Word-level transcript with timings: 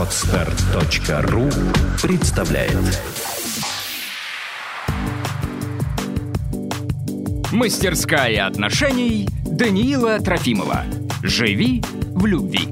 Отстар.ру 0.00 1.50
представляет 2.00 3.02
Мастерская 7.52 8.46
отношений 8.46 9.28
Даниила 9.44 10.18
Трофимова. 10.18 10.84
Живи 11.22 11.84
в 12.14 12.24
любви. 12.24 12.68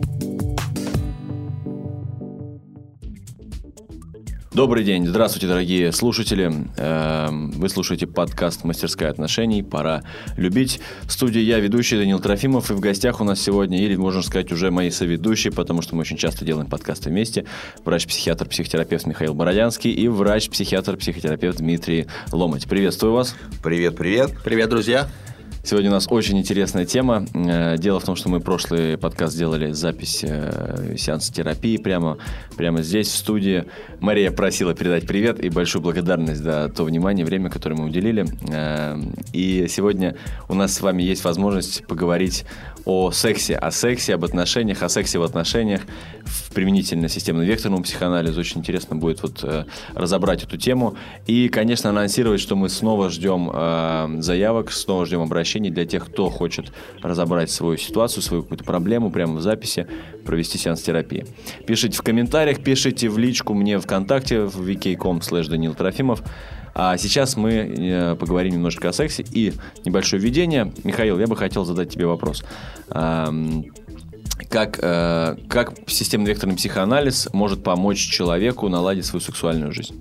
Добрый 4.58 4.82
день, 4.82 5.06
здравствуйте, 5.06 5.46
дорогие 5.46 5.92
слушатели. 5.92 6.52
Эм, 6.78 7.52
Вы 7.52 7.68
слушаете 7.68 8.08
подкаст 8.08 8.64
«Мастерская 8.64 9.08
отношений». 9.08 9.62
Пора 9.62 10.02
любить. 10.36 10.80
В 11.02 11.12
студии 11.12 11.40
я, 11.40 11.60
ведущий 11.60 11.96
Данил 11.96 12.18
Трофимов, 12.18 12.68
и 12.68 12.74
в 12.74 12.80
гостях 12.80 13.20
у 13.20 13.24
нас 13.24 13.40
сегодня, 13.40 13.80
или, 13.80 13.94
можно 13.94 14.20
сказать, 14.20 14.50
уже 14.50 14.72
мои 14.72 14.90
соведущие, 14.90 15.52
потому 15.52 15.80
что 15.80 15.94
мы 15.94 16.00
очень 16.00 16.16
часто 16.16 16.44
делаем 16.44 16.68
подкасты 16.68 17.08
вместе, 17.08 17.44
врач-психиатр, 17.84 18.48
психотерапевт 18.48 19.06
Михаил 19.06 19.32
Бородянский 19.32 19.92
и 19.92 20.08
врач-психиатр, 20.08 20.96
психотерапевт 20.96 21.58
Дмитрий 21.58 22.08
Ломать. 22.32 22.66
Приветствую 22.66 23.12
вас. 23.12 23.36
Привет, 23.62 23.94
привет. 23.96 24.32
Привет, 24.42 24.70
друзья. 24.70 25.08
Сегодня 25.68 25.90
у 25.90 25.92
нас 25.92 26.06
очень 26.08 26.38
интересная 26.38 26.86
тема. 26.86 27.26
Э, 27.34 27.76
Дело 27.76 28.00
в 28.00 28.04
том, 28.04 28.16
что 28.16 28.30
мы 28.30 28.40
прошлый 28.40 28.96
подкаст 28.96 29.34
сделали 29.34 29.72
запись 29.72 30.24
э, 30.26 30.94
сеанса 30.96 31.30
терапии 31.30 31.76
прямо, 31.76 32.16
прямо 32.56 32.80
здесь, 32.80 33.08
в 33.08 33.14
студии. 33.14 33.66
Мария 34.00 34.30
просила 34.30 34.72
передать 34.72 35.06
привет 35.06 35.44
и 35.44 35.50
большую 35.50 35.82
благодарность 35.82 36.40
за 36.40 36.70
то 36.74 36.84
внимание, 36.84 37.26
время, 37.26 37.50
которое 37.50 37.74
мы 37.74 37.84
уделили. 37.84 38.24
Э, 38.50 38.98
И 39.34 39.66
сегодня 39.68 40.16
у 40.48 40.54
нас 40.54 40.72
с 40.72 40.80
вами 40.80 41.02
есть 41.02 41.22
возможность 41.22 41.86
поговорить 41.86 42.46
о 42.88 43.10
сексе, 43.10 43.54
о 43.54 43.70
сексе, 43.70 44.14
об 44.14 44.24
отношениях, 44.24 44.82
о 44.82 44.88
сексе 44.88 45.18
в 45.18 45.22
отношениях 45.22 45.82
в 46.24 46.54
применительно 46.54 47.10
системно-векторному 47.10 47.82
психоанализу. 47.82 48.40
Очень 48.40 48.60
интересно 48.60 48.96
будет 48.96 49.22
вот 49.22 49.44
э, 49.44 49.66
разобрать 49.94 50.42
эту 50.42 50.56
тему. 50.56 50.96
И, 51.26 51.50
конечно, 51.50 51.90
анонсировать, 51.90 52.40
что 52.40 52.56
мы 52.56 52.70
снова 52.70 53.10
ждем 53.10 53.50
э, 53.52 54.22
заявок, 54.22 54.72
снова 54.72 55.04
ждем 55.04 55.20
обращений 55.20 55.68
для 55.68 55.84
тех, 55.84 56.06
кто 56.06 56.30
хочет 56.30 56.72
разобрать 57.02 57.50
свою 57.50 57.76
ситуацию, 57.76 58.22
свою 58.22 58.42
какую-то 58.42 58.64
проблему 58.64 59.10
прямо 59.10 59.34
в 59.34 59.42
записи, 59.42 59.86
провести 60.24 60.56
сеанс 60.56 60.80
терапии. 60.80 61.26
Пишите 61.66 61.98
в 61.98 62.02
комментариях, 62.02 62.62
пишите 62.64 63.10
в 63.10 63.18
личку 63.18 63.52
мне 63.52 63.78
ВКонтакте 63.78 64.44
в 64.44 64.66
vk.com 64.66 65.18
slash 65.18 65.50
Данил 65.50 65.74
Трофимов. 65.74 66.22
А 66.74 66.96
сейчас 66.96 67.36
мы 67.36 67.52
э, 67.52 68.16
поговорим 68.16 68.54
немножко 68.54 68.88
о 68.88 68.92
сексе 68.92 69.24
и 69.30 69.52
небольшое 69.84 70.22
введение. 70.22 70.72
Михаил, 70.84 71.18
я 71.18 71.26
бы 71.26 71.36
хотел 71.36 71.64
задать 71.64 71.90
тебе 71.90 72.06
вопрос. 72.06 72.44
Как, 74.50 74.78
э, 74.80 75.36
как 75.48 75.72
системно-векторный 75.86 76.56
психоанализ 76.56 77.28
может 77.32 77.62
помочь 77.62 77.98
человеку 77.98 78.68
наладить 78.68 79.04
свою 79.04 79.20
сексуальную 79.20 79.72
жизнь? 79.72 80.00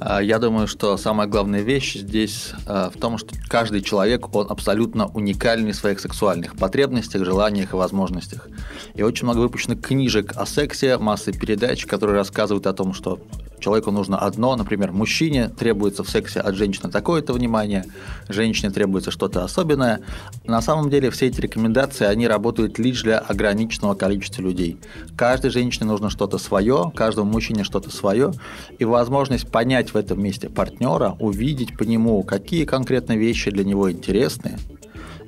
А, 0.00 0.20
Я 0.20 0.38
думаю, 0.38 0.66
что 0.66 0.96
самая 0.96 1.28
главная 1.28 1.60
вещь 1.60 1.96
здесь 1.96 2.52
а, 2.66 2.90
в 2.90 2.98
том, 2.98 3.16
что 3.16 3.34
каждый 3.48 3.80
человек, 3.80 4.34
он 4.34 4.46
абсолютно 4.50 5.06
уникальный 5.06 5.72
в 5.72 5.76
своих 5.76 6.00
сексуальных 6.00 6.56
потребностях, 6.56 7.24
желаниях 7.24 7.72
и 7.72 7.76
возможностях. 7.76 8.48
И 8.94 9.02
очень 9.02 9.24
много 9.24 9.38
выпущено 9.38 9.76
книжек 9.76 10.32
о 10.36 10.46
сексе, 10.46 10.98
массы 10.98 11.32
передач, 11.32 11.86
которые 11.86 12.16
рассказывают 12.16 12.66
о 12.66 12.72
том, 12.72 12.92
что 12.92 13.20
человеку 13.64 13.90
нужно 13.90 14.18
одно, 14.18 14.54
например, 14.56 14.92
мужчине 14.92 15.48
требуется 15.48 16.04
в 16.04 16.10
сексе 16.10 16.40
от 16.40 16.54
женщины 16.54 16.90
такое-то 16.90 17.32
внимание, 17.32 17.86
женщине 18.28 18.70
требуется 18.70 19.10
что-то 19.10 19.42
особенное. 19.42 20.00
На 20.44 20.60
самом 20.60 20.90
деле 20.90 21.10
все 21.10 21.28
эти 21.28 21.40
рекомендации, 21.40 22.04
они 22.04 22.28
работают 22.28 22.78
лишь 22.78 23.02
для 23.02 23.18
ограниченного 23.18 23.94
количества 23.94 24.42
людей. 24.42 24.76
Каждой 25.16 25.50
женщине 25.50 25.86
нужно 25.86 26.10
что-то 26.10 26.36
свое, 26.36 26.92
каждому 26.94 27.32
мужчине 27.32 27.64
что-то 27.64 27.90
свое, 27.90 28.32
и 28.78 28.84
возможность 28.84 29.50
понять 29.50 29.94
в 29.94 29.96
этом 29.96 30.22
месте 30.22 30.50
партнера, 30.50 31.16
увидеть 31.18 31.78
по 31.78 31.84
нему, 31.84 32.22
какие 32.22 32.66
конкретно 32.66 33.16
вещи 33.16 33.50
для 33.50 33.64
него 33.64 33.90
интересны, 33.90 34.58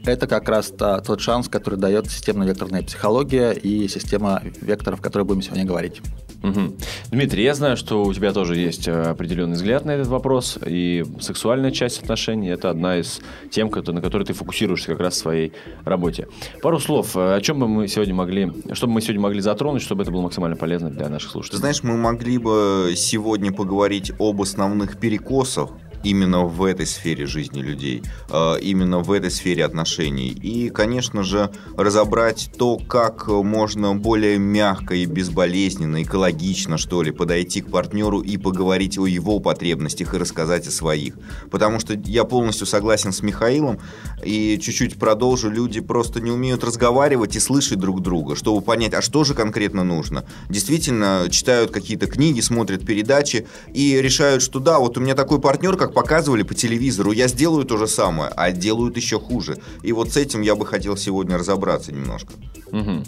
это 0.06 0.26
как 0.26 0.48
раз 0.48 0.68
та- 0.70 1.00
тот 1.00 1.20
шанс, 1.20 1.48
который 1.48 1.78
дает 1.78 2.10
системно-векторная 2.10 2.82
психология 2.82 3.52
и 3.52 3.88
система 3.88 4.42
векторов, 4.60 5.00
о 5.00 5.02
которой 5.02 5.22
будем 5.22 5.42
сегодня 5.42 5.64
говорить. 5.64 6.00
Мгм. 6.42 6.76
Дмитрий, 7.10 7.42
я 7.42 7.54
знаю, 7.54 7.76
что 7.76 8.04
у 8.04 8.12
тебя 8.14 8.32
тоже 8.32 8.56
есть 8.56 8.86
э, 8.86 8.92
определенный 8.92 9.54
взгляд 9.54 9.84
на 9.84 9.92
этот 9.92 10.06
вопрос, 10.08 10.58
и 10.64 11.04
сексуальная 11.20 11.70
часть 11.70 12.02
отношений– 12.02 12.48
это 12.50 12.70
одна 12.70 12.98
из 12.98 13.20
тем, 13.50 13.70
на 13.70 14.00
которой 14.00 14.24
ты 14.24 14.32
фокусируешься 14.32 14.88
как 14.88 15.00
раз 15.00 15.14
в 15.14 15.16
своей 15.18 15.52
работе. 15.84 16.28
Пару 16.62 16.78
слов, 16.78 17.16
э, 17.16 17.34
о 17.34 17.40
чем 17.40 17.58
бы 17.60 17.68
мы 17.68 17.88
сегодня 17.88 18.14
могли, 18.14 18.52
что 18.74 18.86
бы 18.86 18.92
мы 18.92 19.00
сегодня 19.00 19.22
могли 19.22 19.40
затронуть, 19.40 19.82
чтобы 19.82 20.02
это 20.02 20.12
было 20.12 20.22
максимально 20.22 20.56
полезно 20.56 20.90
для 20.90 21.08
наших 21.08 21.28
Ты 21.30 21.32
слушателей? 21.32 21.58
знаешь, 21.60 21.82
мы 21.82 21.96
могли 21.96 22.38
бы 22.38 22.92
сегодня 22.96 23.50
поговорить 23.52 24.12
об 24.18 24.40
основных 24.40 24.98
перекосах 24.98 25.70
именно 26.06 26.44
в 26.44 26.62
этой 26.62 26.86
сфере 26.86 27.26
жизни 27.26 27.60
людей, 27.60 28.02
э, 28.30 28.60
именно 28.60 29.00
в 29.00 29.10
этой 29.10 29.30
сфере 29.30 29.64
отношений. 29.64 30.28
И, 30.28 30.70
конечно 30.70 31.22
же, 31.24 31.50
разобрать 31.76 32.50
то, 32.56 32.78
как 32.78 33.26
можно 33.28 33.94
более 33.94 34.38
мягко 34.38 34.94
и 34.94 35.06
безболезненно, 35.06 36.02
экологично, 36.02 36.78
что 36.78 37.02
ли, 37.02 37.10
подойти 37.10 37.60
к 37.60 37.70
партнеру 37.70 38.20
и 38.20 38.36
поговорить 38.36 38.98
о 38.98 39.06
его 39.06 39.40
потребностях 39.40 40.14
и 40.14 40.18
рассказать 40.18 40.68
о 40.68 40.70
своих. 40.70 41.14
Потому 41.50 41.80
что 41.80 41.94
я 41.94 42.24
полностью 42.24 42.66
согласен 42.66 43.12
с 43.12 43.22
Михаилом 43.22 43.80
и 44.24 44.58
чуть-чуть 44.62 44.98
продолжу. 44.98 45.50
Люди 45.50 45.80
просто 45.80 46.20
не 46.20 46.30
умеют 46.30 46.62
разговаривать 46.62 47.34
и 47.34 47.40
слышать 47.40 47.78
друг 47.78 48.00
друга, 48.00 48.36
чтобы 48.36 48.60
понять, 48.60 48.94
а 48.94 49.02
что 49.02 49.24
же 49.24 49.34
конкретно 49.34 49.82
нужно. 49.82 50.24
Действительно, 50.48 51.26
читают 51.30 51.72
какие-то 51.72 52.06
книги, 52.06 52.40
смотрят 52.40 52.86
передачи 52.86 53.46
и 53.72 54.00
решают, 54.00 54.42
что 54.42 54.60
да, 54.60 54.78
вот 54.78 54.96
у 54.98 55.00
меня 55.00 55.14
такой 55.14 55.40
партнер, 55.40 55.76
как 55.76 55.95
показывали 55.96 56.42
по 56.42 56.52
телевизору, 56.52 57.10
я 57.12 57.26
сделаю 57.26 57.64
то 57.64 57.78
же 57.78 57.86
самое, 57.86 58.30
а 58.36 58.52
делают 58.52 58.98
еще 58.98 59.18
хуже. 59.18 59.56
И 59.82 59.92
вот 59.92 60.10
с 60.10 60.18
этим 60.18 60.42
я 60.42 60.54
бы 60.54 60.66
хотел 60.66 60.94
сегодня 60.94 61.38
разобраться 61.38 61.90
немножко. 61.90 62.34
Мгм. 62.70 63.02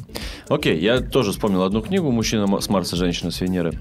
Окей, 0.49 0.81
я 0.81 1.01
тоже 1.01 1.33
вспомнил 1.33 1.65
одну 1.65 1.83
книгу 1.83 2.11
«Мужчина 2.11 2.61
с 2.63 2.71
Марса, 2.71 2.97
женщина 2.97 3.31
с 3.31 3.43
Венеры». 3.43 3.79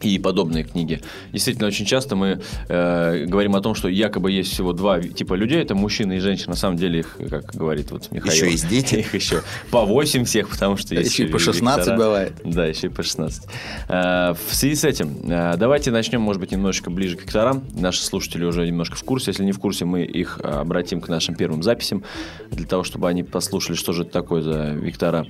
И 0.00 0.18
подобные 0.18 0.64
книги. 0.64 1.00
Действительно, 1.32 1.66
очень 1.68 1.86
часто 1.86 2.16
мы 2.16 2.40
э, 2.68 3.24
говорим 3.26 3.56
о 3.56 3.60
том, 3.60 3.74
что 3.74 3.88
якобы 3.88 4.30
есть 4.30 4.52
всего 4.52 4.72
два 4.72 5.00
типа 5.00 5.34
людей, 5.34 5.60
это 5.62 5.74
мужчина 5.74 6.12
и 6.14 6.18
женщина. 6.18 6.50
На 6.50 6.56
самом 6.56 6.76
деле 6.76 7.00
их, 7.00 7.16
как 7.30 7.54
говорит 7.54 7.90
вот 7.90 8.10
Михаил. 8.10 8.32
Еще 8.32 8.50
есть 8.50 8.68
дети. 8.68 8.94
Их 9.04 9.14
еще 9.14 9.42
по 9.70 9.84
8 9.84 10.24
всех, 10.24 10.48
потому 10.48 10.76
что 10.76 10.94
есть 10.94 11.10
Еще 11.12 11.24
и 11.24 11.26
по 11.26 11.38
16 11.38 11.78
вектора. 11.78 11.96
бывает. 11.96 12.32
Да, 12.44 12.66
еще 12.66 12.86
и 12.86 12.90
по 12.90 13.02
16. 13.02 13.44
Э, 13.88 14.34
В 14.48 14.54
связи 14.54 14.74
с 14.74 14.84
этим, 14.84 15.30
э, 15.30 15.56
давайте 15.56 15.90
начнем, 15.90 16.20
может 16.20 16.40
быть, 16.40 16.52
немножечко 16.52 16.90
ближе 16.90 17.16
к 17.16 17.22
векторам. 17.22 17.64
Наши 17.74 18.02
слушатели 18.02 18.44
уже 18.44 18.66
немножко 18.66 18.96
в 18.96 19.04
курсе. 19.04 19.30
Если 19.30 19.44
не 19.44 19.52
в 19.52 19.58
курсе, 19.58 19.84
мы 19.84 20.02
их 20.04 20.40
э, 20.42 20.48
обратим 20.48 21.00
к 21.00 21.08
нашим 21.08 21.34
первым 21.34 21.62
записям, 21.62 22.02
для 22.50 22.66
того, 22.66 22.84
чтобы 22.84 23.08
они 23.08 23.22
послушали, 23.22 23.76
что 23.76 23.92
же 23.92 24.02
это 24.02 24.12
такое 24.12 24.42
за 24.42 24.70
вектора. 24.70 25.26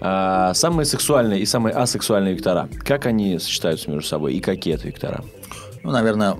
А, 0.00 0.52
Самые 0.54 0.86
сексуальные 0.86 1.40
и 1.40 1.46
самые 1.46 1.74
асексуальные 1.74 2.34
вектора, 2.34 2.68
как 2.84 3.06
они 3.06 3.38
сочетаются 3.38 3.90
между 3.90 4.03
собой 4.06 4.34
и 4.34 4.40
какие 4.40 4.74
это 4.74 4.86
вектора? 4.86 5.24
Ну, 5.82 5.90
наверное, 5.90 6.36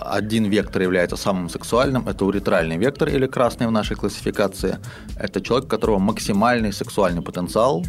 один 0.00 0.44
вектор 0.46 0.80
является 0.80 1.16
самым 1.16 1.50
сексуальным. 1.50 2.08
Это 2.08 2.24
уретральный 2.24 2.78
вектор 2.78 3.08
или 3.10 3.26
красный 3.26 3.66
в 3.66 3.70
нашей 3.70 3.94
классификации. 3.94 4.78
Это 5.20 5.42
человек, 5.42 5.66
у 5.66 5.68
которого 5.68 5.98
максимальный 5.98 6.72
сексуальный 6.72 7.20
потенциал, 7.20 7.84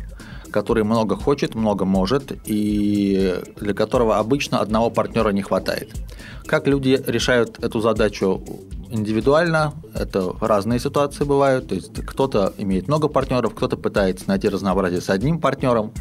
который 0.51 0.83
много 0.83 1.15
хочет, 1.15 1.55
много 1.55 1.85
может, 1.85 2.33
и 2.45 3.35
для 3.55 3.73
которого 3.73 4.17
обычно 4.17 4.59
одного 4.59 4.89
партнера 4.89 5.29
не 5.29 5.41
хватает. 5.41 5.93
Как 6.45 6.67
люди 6.67 7.01
решают 7.07 7.63
эту 7.63 7.79
задачу 7.79 8.43
индивидуально, 8.89 9.73
это 9.93 10.33
разные 10.41 10.79
ситуации 10.79 11.23
бывают. 11.23 11.67
То 11.67 11.75
есть 11.75 11.93
кто-то 12.05 12.53
имеет 12.57 12.87
много 12.87 13.07
партнеров, 13.07 13.53
кто-то 13.55 13.77
пытается 13.77 14.27
найти 14.27 14.49
разнообразие 14.49 15.01
с 15.01 15.09
одним 15.09 15.39
партнером. 15.39 15.91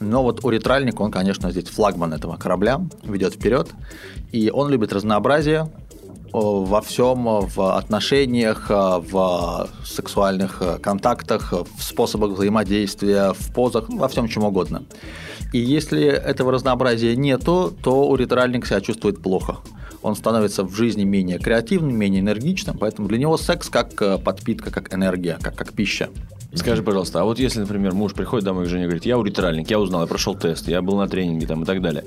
Но 0.00 0.22
вот 0.22 0.44
уретральник, 0.44 1.00
он, 1.00 1.10
конечно, 1.10 1.50
здесь 1.50 1.68
флагман 1.68 2.12
этого 2.12 2.36
корабля, 2.36 2.80
ведет 3.04 3.34
вперед. 3.34 3.70
И 4.32 4.50
он 4.50 4.70
любит 4.70 4.92
разнообразие 4.92 5.70
о, 6.32 6.64
во 6.64 6.80
всем, 6.80 7.24
в 7.24 7.76
отношениях, 7.76 8.70
э, 8.70 8.74
в 8.74 9.68
сексуальных 9.84 10.62
э, 10.62 10.78
контактах, 10.78 11.52
в 11.52 11.82
способах 11.82 12.32
взаимодействия, 12.32 13.32
в 13.32 13.52
позах, 13.52 13.88
во 13.88 14.08
всем 14.08 14.28
чем 14.28 14.44
угодно. 14.44 14.82
И 15.52 15.58
если 15.58 16.04
этого 16.04 16.50
разнообразия 16.52 17.14
нету, 17.14 17.72
то 17.82 18.08
уретральник 18.08 18.66
себя 18.66 18.80
чувствует 18.80 19.22
плохо. 19.22 19.58
Он 20.02 20.16
становится 20.16 20.64
в 20.64 20.74
жизни 20.74 21.04
менее 21.04 21.38
креативным, 21.38 21.96
менее 21.96 22.20
энергичным, 22.20 22.76
поэтому 22.76 23.08
для 23.08 23.18
него 23.18 23.36
секс 23.36 23.68
как 23.68 24.00
э, 24.02 24.18
подпитка, 24.18 24.70
как 24.70 24.92
энергия, 24.92 25.38
как, 25.40 25.54
как 25.54 25.72
пища. 25.72 26.08
Скажи, 26.54 26.82
пожалуйста, 26.82 27.20
а 27.20 27.24
вот 27.24 27.38
если, 27.38 27.60
например, 27.60 27.94
муж 27.94 28.12
приходит 28.12 28.44
домой 28.44 28.66
к 28.66 28.68
жене 28.68 28.84
и 28.84 28.86
говорит, 28.86 29.06
я 29.06 29.16
уретральник, 29.16 29.70
я 29.70 29.78
узнал, 29.78 30.02
я 30.02 30.06
прошел 30.06 30.34
тест, 30.34 30.68
я 30.68 30.82
был 30.82 30.96
на 30.98 31.08
тренинге 31.08 31.46
там, 31.46 31.62
и 31.62 31.66
так 31.66 31.80
далее. 31.80 32.04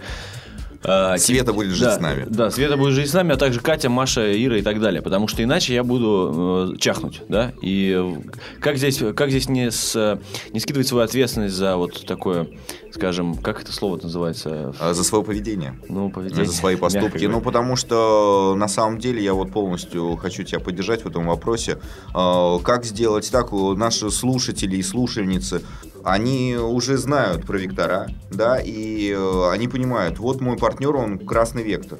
А, 0.87 1.17
Света 1.17 1.53
будет 1.53 1.71
жить 1.71 1.87
да, 1.87 1.97
с 1.97 1.99
нами. 1.99 2.25
Да, 2.29 2.51
Света 2.51 2.77
будет 2.77 2.93
жить 2.93 3.09
с 3.09 3.13
нами, 3.13 3.33
а 3.33 3.37
также 3.37 3.59
Катя, 3.59 3.89
Маша, 3.89 4.31
Ира 4.43 4.57
и 4.57 4.61
так 4.61 4.79
далее. 4.79 5.01
Потому 5.01 5.27
что 5.27 5.43
иначе 5.43 5.73
я 5.73 5.83
буду 5.83 6.73
э, 6.73 6.77
чахнуть, 6.77 7.21
да. 7.27 7.53
И 7.61 8.19
как 8.59 8.77
здесь, 8.77 9.01
как 9.15 9.29
здесь 9.29 9.49
не, 9.49 9.71
с, 9.71 10.19
не 10.51 10.59
скидывать 10.59 10.87
свою 10.87 11.03
ответственность 11.03 11.55
за 11.55 11.77
вот 11.77 12.05
такое, 12.05 12.47
скажем, 12.93 13.35
как 13.35 13.61
это 13.61 13.71
слово 13.71 13.99
называется? 14.01 14.73
А, 14.79 14.93
За 14.93 15.03
свое 15.03 15.23
поведение. 15.23 15.79
Ну, 15.89 16.09
поведение. 16.09 16.45
За 16.45 16.53
свои 16.53 16.75
поступки. 16.75 17.25
Ну, 17.25 17.41
потому 17.41 17.75
что 17.75 18.55
на 18.57 18.67
самом 18.67 18.99
деле 18.99 19.23
я 19.23 19.33
вот 19.33 19.51
полностью 19.51 20.15
хочу 20.17 20.43
тебя 20.43 20.59
поддержать 20.59 21.03
в 21.03 21.07
этом 21.07 21.25
вопросе. 21.27 21.79
А, 22.13 22.59
Как 22.59 22.85
сделать 22.85 23.29
так? 23.31 23.51
Наши 23.51 24.11
слушатели 24.11 24.77
и 24.77 24.83
слушательницы, 24.83 25.61
они 26.05 26.55
уже 26.55 26.97
знают 26.97 27.45
про 27.45 27.57
вектора, 27.57 28.07
да, 28.31 28.59
и 28.59 29.11
э, 29.11 29.49
они 29.51 29.67
понимают, 29.67 30.19
вот 30.19 30.39
мой 30.39 30.55
партнер, 30.55 30.95
он 30.95 31.17
красный 31.17 31.63
вектор. 31.63 31.97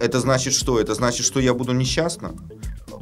Это 0.00 0.20
значит 0.20 0.54
что? 0.54 0.80
Это 0.80 0.94
значит, 0.94 1.26
что 1.26 1.40
я 1.40 1.52
буду 1.52 1.72
несчастна? 1.72 2.34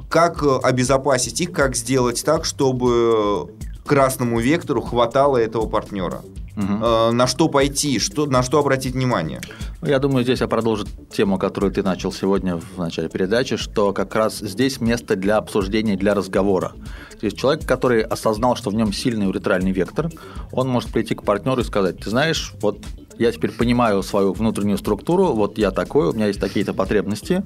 Как 0.08 0.42
э, 0.42 0.58
обезопасить 0.62 1.40
их, 1.42 1.52
как 1.52 1.76
сделать 1.76 2.24
так, 2.24 2.46
чтобы 2.46 3.54
красному 3.84 4.40
вектору 4.40 4.80
хватало 4.80 5.36
этого 5.36 5.66
партнера? 5.68 6.22
Э, 6.56 7.10
На 7.12 7.26
что 7.26 7.48
пойти, 7.48 7.98
что, 7.98 8.24
на 8.24 8.42
что 8.42 8.58
обратить 8.58 8.94
внимание? 8.94 9.40
Ну, 9.82 9.88
Я 9.88 9.98
думаю, 9.98 10.22
здесь 10.22 10.40
я 10.40 10.46
продолжу 10.46 10.86
тему, 11.10 11.38
которую 11.38 11.72
ты 11.72 11.82
начал 11.82 12.12
сегодня 12.12 12.56
в 12.56 12.78
начале 12.78 13.08
передачи, 13.08 13.56
что 13.56 13.92
как 13.92 14.14
раз 14.14 14.38
здесь 14.38 14.80
место 14.80 15.16
для 15.16 15.38
обсуждения, 15.38 15.96
для 15.96 16.14
разговора. 16.14 16.72
То 17.18 17.26
есть 17.26 17.36
человек, 17.36 17.66
который 17.66 18.02
осознал, 18.02 18.54
что 18.54 18.70
в 18.70 18.74
нем 18.74 18.92
сильный 18.92 19.28
уретральный 19.28 19.72
вектор, 19.72 20.08
он 20.52 20.68
может 20.68 20.92
прийти 20.92 21.16
к 21.16 21.24
партнеру 21.24 21.62
и 21.62 21.64
сказать, 21.64 21.98
ты 21.98 22.10
знаешь, 22.10 22.52
вот 22.60 22.78
я 23.18 23.30
теперь 23.32 23.52
понимаю 23.52 24.02
свою 24.02 24.32
внутреннюю 24.32 24.78
структуру, 24.78 25.32
вот 25.32 25.58
я 25.58 25.70
такой, 25.70 26.08
у 26.08 26.12
меня 26.12 26.26
есть 26.26 26.40
такие-то 26.40 26.74
потребности, 26.74 27.44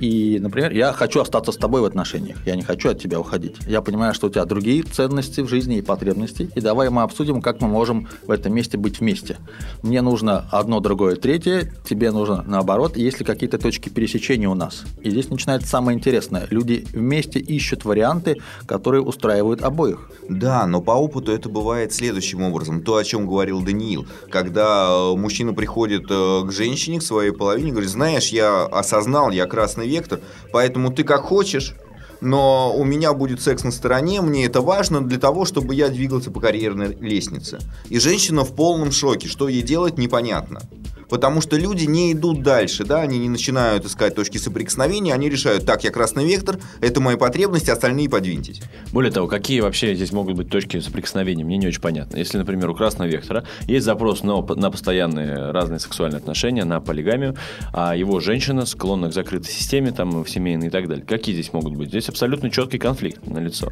и, 0.00 0.38
например, 0.40 0.72
я 0.72 0.92
хочу 0.92 1.20
остаться 1.20 1.52
с 1.52 1.56
тобой 1.56 1.80
в 1.80 1.84
отношениях, 1.84 2.38
я 2.46 2.56
не 2.56 2.62
хочу 2.62 2.90
от 2.90 3.00
тебя 3.00 3.20
уходить. 3.20 3.56
Я 3.66 3.82
понимаю, 3.82 4.14
что 4.14 4.28
у 4.28 4.30
тебя 4.30 4.44
другие 4.44 4.82
ценности 4.82 5.40
в 5.40 5.48
жизни 5.48 5.78
и 5.78 5.82
потребности, 5.82 6.50
и 6.54 6.60
давай 6.60 6.90
мы 6.90 7.02
обсудим, 7.02 7.40
как 7.40 7.60
мы 7.60 7.68
можем 7.68 8.08
в 8.26 8.30
этом 8.30 8.54
месте 8.54 8.78
быть 8.78 9.00
вместе. 9.00 9.36
Мне 9.82 10.02
нужно 10.02 10.48
одно, 10.50 10.80
другое, 10.80 11.16
третье, 11.16 11.71
тебе 11.84 12.10
нужно 12.10 12.44
наоборот, 12.46 12.96
есть 12.96 13.18
ли 13.18 13.24
какие-то 13.24 13.58
точки 13.58 13.88
пересечения 13.88 14.48
у 14.48 14.54
нас. 14.54 14.84
И 15.00 15.10
здесь 15.10 15.28
начинается 15.28 15.68
самое 15.68 15.96
интересное. 15.98 16.46
Люди 16.50 16.86
вместе 16.92 17.38
ищут 17.38 17.84
варианты, 17.84 18.36
которые 18.66 19.02
устраивают 19.02 19.62
обоих. 19.62 20.10
Да, 20.28 20.66
но 20.66 20.80
по 20.80 20.92
опыту 20.92 21.32
это 21.32 21.48
бывает 21.48 21.92
следующим 21.92 22.42
образом. 22.42 22.82
То, 22.82 22.96
о 22.96 23.04
чем 23.04 23.26
говорил 23.26 23.60
Даниил. 23.62 24.06
Когда 24.30 24.88
э, 24.88 25.16
мужчина 25.16 25.52
приходит 25.52 26.04
э, 26.10 26.42
к 26.46 26.52
женщине, 26.52 27.00
к 27.00 27.02
своей 27.02 27.32
половине, 27.32 27.72
говорит, 27.72 27.90
знаешь, 27.90 28.28
я 28.28 28.64
осознал, 28.64 29.30
я 29.30 29.46
красный 29.46 29.88
вектор, 29.88 30.20
поэтому 30.52 30.92
ты 30.92 31.04
как 31.04 31.22
хочешь, 31.22 31.74
но 32.22 32.72
у 32.74 32.84
меня 32.84 33.12
будет 33.14 33.42
секс 33.42 33.64
на 33.64 33.72
стороне, 33.72 34.20
мне 34.20 34.46
это 34.46 34.60
важно 34.60 35.04
для 35.04 35.18
того, 35.18 35.44
чтобы 35.44 35.74
я 35.74 35.88
двигался 35.88 36.30
по 36.30 36.40
карьерной 36.40 36.96
лестнице. 37.00 37.58
И 37.88 37.98
женщина 37.98 38.44
в 38.44 38.54
полном 38.54 38.92
шоке, 38.92 39.28
что 39.28 39.48
ей 39.48 39.62
делать, 39.62 39.98
непонятно. 39.98 40.62
Потому 41.12 41.42
что 41.42 41.58
люди 41.58 41.84
не 41.84 42.14
идут 42.14 42.42
дальше, 42.42 42.84
да, 42.84 43.02
они 43.02 43.18
не 43.18 43.28
начинают 43.28 43.84
искать 43.84 44.14
точки 44.14 44.38
соприкосновения, 44.38 45.12
они 45.12 45.28
решают, 45.28 45.66
так, 45.66 45.84
я 45.84 45.90
красный 45.90 46.24
вектор, 46.24 46.58
это 46.80 47.02
мои 47.02 47.16
потребности, 47.16 47.68
остальные 47.68 48.08
подвиньтесь. 48.08 48.62
Более 48.92 49.12
того, 49.12 49.28
какие 49.28 49.60
вообще 49.60 49.94
здесь 49.94 50.10
могут 50.10 50.36
быть 50.36 50.48
точки 50.48 50.80
соприкосновения, 50.80 51.44
мне 51.44 51.58
не 51.58 51.66
очень 51.66 51.82
понятно. 51.82 52.16
Если, 52.16 52.38
например, 52.38 52.70
у 52.70 52.74
красного 52.74 53.10
вектора 53.10 53.44
есть 53.66 53.84
запрос 53.84 54.22
на, 54.22 54.40
на 54.40 54.70
постоянные 54.70 55.50
разные 55.50 55.80
сексуальные 55.80 56.16
отношения, 56.16 56.64
на 56.64 56.80
полигамию, 56.80 57.36
а 57.74 57.94
его 57.94 58.18
женщина 58.20 58.64
склонна 58.64 59.10
к 59.10 59.12
закрытой 59.12 59.50
системе, 59.50 59.92
там, 59.92 60.24
в 60.24 60.30
семейной 60.30 60.68
и 60.68 60.70
так 60.70 60.88
далее. 60.88 61.04
Какие 61.04 61.34
здесь 61.34 61.52
могут 61.52 61.74
быть? 61.74 61.90
Здесь 61.90 62.08
абсолютно 62.08 62.48
четкий 62.48 62.78
конфликт 62.78 63.26
на 63.26 63.38
лицо. 63.38 63.70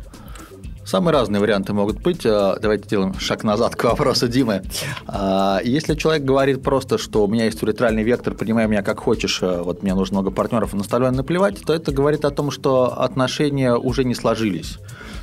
Самые 0.84 1.12
разные 1.12 1.40
варианты 1.40 1.72
могут 1.72 2.00
быть. 2.00 2.24
А, 2.24 2.58
Давайте 2.60 2.84
сделаем 2.84 3.14
шаг 3.18 3.44
назад 3.44 3.76
к 3.76 3.84
вопросу 3.84 4.28
Димы. 4.28 4.62
А, 5.06 5.60
Если 5.62 5.94
человек 5.94 6.24
говорит 6.24 6.62
просто, 6.62 6.98
что 6.98 7.24
у 7.24 7.28
меня 7.28 7.44
есть 7.44 7.62
уретральный 7.62 8.02
вектор, 8.02 8.34
принимай 8.34 8.66
меня 8.66 8.82
как 8.82 9.00
хочешь, 9.00 9.40
а, 9.42 9.62
вот 9.62 9.82
мне 9.82 9.94
нужно 9.94 10.20
много 10.20 10.30
партнеров, 10.30 10.72
на 10.72 10.80
остальное 10.80 11.10
наплевать, 11.10 11.60
то 11.64 11.72
это 11.72 11.92
говорит 11.92 12.24
о 12.24 12.30
том, 12.30 12.50
что 12.50 13.00
отношения 13.00 13.74
уже 13.74 14.04
не 14.04 14.14
сложились. 14.14 14.78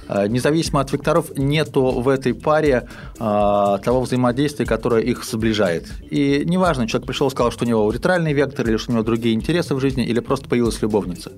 А, 0.08 0.28
Независимо 0.28 0.82
от 0.82 0.92
векторов, 0.92 1.38
нету 1.38 1.84
в 2.02 2.08
этой 2.10 2.34
паре 2.34 2.88
а, 3.20 3.78
того 3.80 4.02
взаимодействия, 4.02 4.66
которое 4.66 5.02
их 5.02 5.24
сближает. 5.24 5.88
И 6.10 6.44
неважно, 6.46 6.88
человек 6.88 7.08
пришел 7.08 7.28
и 7.28 7.32
сказал, 7.32 7.52
что 7.52 7.66
у 7.66 7.68
него 7.68 7.86
уретральный 7.86 8.34
вектор, 8.34 8.68
или 8.68 8.78
что 8.78 8.92
у 8.92 8.94
него 8.96 9.04
другие 9.04 9.36
интересы 9.36 9.76
в 9.76 9.80
жизни, 9.80 10.06
или 10.06 10.20
просто 10.20 10.48
появилась 10.48 10.82
любовница. 10.82 11.32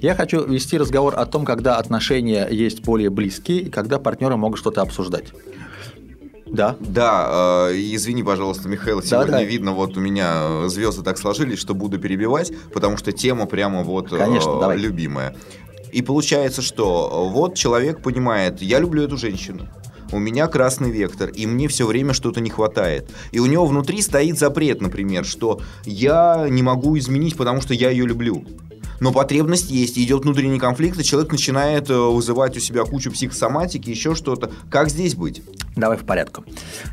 Я 0.00 0.14
хочу 0.14 0.44
вести 0.44 0.78
разговор 0.78 1.14
о 1.16 1.26
том, 1.26 1.44
когда 1.44 1.76
отношения 1.76 2.46
есть 2.50 2.82
более 2.82 3.10
близкие, 3.10 3.60
и 3.60 3.70
когда 3.70 3.98
партнеры 3.98 4.36
могут 4.36 4.58
что-то 4.58 4.82
обсуждать. 4.82 5.32
Да. 6.46 6.76
Да, 6.78 7.68
э, 7.70 7.72
извини, 7.74 8.22
пожалуйста, 8.22 8.68
Михаил, 8.68 9.02
сегодня 9.02 9.32
да. 9.32 9.42
видно, 9.42 9.72
вот 9.72 9.96
у 9.96 10.00
меня 10.00 10.68
звезды 10.68 11.02
так 11.02 11.18
сложились, 11.18 11.58
что 11.58 11.74
буду 11.74 11.98
перебивать, 11.98 12.52
потому 12.72 12.96
что 12.96 13.10
тема 13.12 13.46
прямо 13.46 13.82
вот 13.82 14.12
э, 14.12 14.16
Конечно, 14.16 14.60
давай. 14.60 14.78
любимая. 14.78 15.36
И 15.96 16.02
получается, 16.02 16.60
что 16.60 17.30
вот 17.32 17.54
человек 17.54 18.02
понимает, 18.02 18.60
я 18.60 18.80
люблю 18.80 19.04
эту 19.04 19.16
женщину. 19.16 19.66
У 20.12 20.18
меня 20.18 20.46
красный 20.46 20.90
вектор, 20.90 21.30
и 21.30 21.46
мне 21.46 21.68
все 21.68 21.86
время 21.86 22.12
что-то 22.12 22.42
не 22.42 22.50
хватает. 22.50 23.10
И 23.32 23.38
у 23.38 23.46
него 23.46 23.64
внутри 23.64 24.02
стоит 24.02 24.38
запрет, 24.38 24.82
например, 24.82 25.24
что 25.24 25.58
я 25.86 26.48
не 26.50 26.62
могу 26.62 26.98
изменить, 26.98 27.34
потому 27.34 27.62
что 27.62 27.72
я 27.72 27.88
ее 27.88 28.04
люблю. 28.04 28.44
Но 29.00 29.12
потребность 29.12 29.70
есть, 29.70 29.98
идет 29.98 30.24
внутренний 30.24 30.58
конфликт, 30.58 30.98
и 30.98 31.04
человек 31.04 31.32
начинает 31.32 31.90
э, 31.90 31.94
вызывать 31.94 32.56
у 32.56 32.60
себя 32.60 32.84
кучу 32.84 33.10
психосоматики, 33.10 33.90
еще 33.90 34.14
что-то. 34.14 34.50
Как 34.70 34.88
здесь 34.88 35.14
быть? 35.14 35.42
Давай 35.76 35.98
в 35.98 36.04
порядку. 36.04 36.44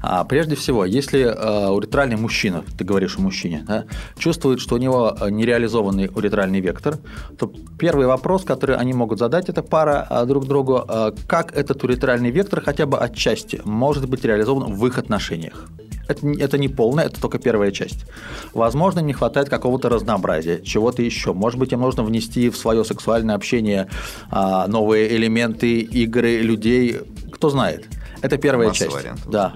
А, 0.02 0.26
прежде 0.26 0.56
всего, 0.56 0.84
если 0.84 1.22
э, 1.22 1.70
уретральный 1.70 2.18
мужчина, 2.18 2.66
ты 2.78 2.84
говоришь 2.84 3.18
о 3.18 3.22
мужчине, 3.22 3.64
да, 3.66 3.86
чувствует, 4.18 4.60
что 4.60 4.76
у 4.76 4.78
него 4.78 5.16
э, 5.20 5.30
нереализованный 5.30 6.12
уретральный 6.14 6.60
вектор, 6.60 6.98
то 7.38 7.52
первый 7.80 8.08
вопрос, 8.08 8.44
который 8.44 8.76
они 8.76 8.94
могут 8.94 9.20
задать, 9.20 9.48
это 9.48 9.64
пара 9.64 10.06
а, 10.10 10.26
друг 10.26 10.48
другу, 10.48 10.84
э, 10.88 11.12
как 11.28 11.56
этот 11.56 11.82
уретральный 11.84 12.32
вектор 12.32 12.62
хотя 12.62 12.86
бы 12.86 12.98
отчасти 12.98 13.62
может 13.64 14.10
быть 14.10 14.26
реализован 14.26 14.74
в 14.74 14.86
их 14.86 14.98
отношениях. 14.98 15.70
Это, 16.08 16.28
это 16.28 16.58
не 16.58 16.68
полное, 16.68 17.06
это 17.06 17.22
только 17.22 17.40
первая 17.40 17.72
часть. 17.72 18.06
Возможно, 18.54 19.00
не 19.00 19.14
хватает 19.14 19.50
какого-то 19.50 19.90
разнообразия, 19.90 20.62
чего-то 20.62 21.02
еще. 21.02 21.34
Может 21.34 21.60
быть, 21.60 21.72
им 21.72 21.82
нужно 21.82 22.04
внести 22.04 22.50
в 22.50 22.58
свое 22.58 22.84
сексуальное 22.84 23.36
общение 23.36 23.88
а, 24.30 24.68
новые 24.68 25.16
элементы, 25.16 25.80
игры, 25.80 26.42
людей, 26.42 27.00
кто 27.32 27.50
знает. 27.50 27.88
Это 28.24 28.38
первая 28.38 28.72
часть. 28.72 28.94
вариантов. 28.94 29.30
Да. 29.30 29.54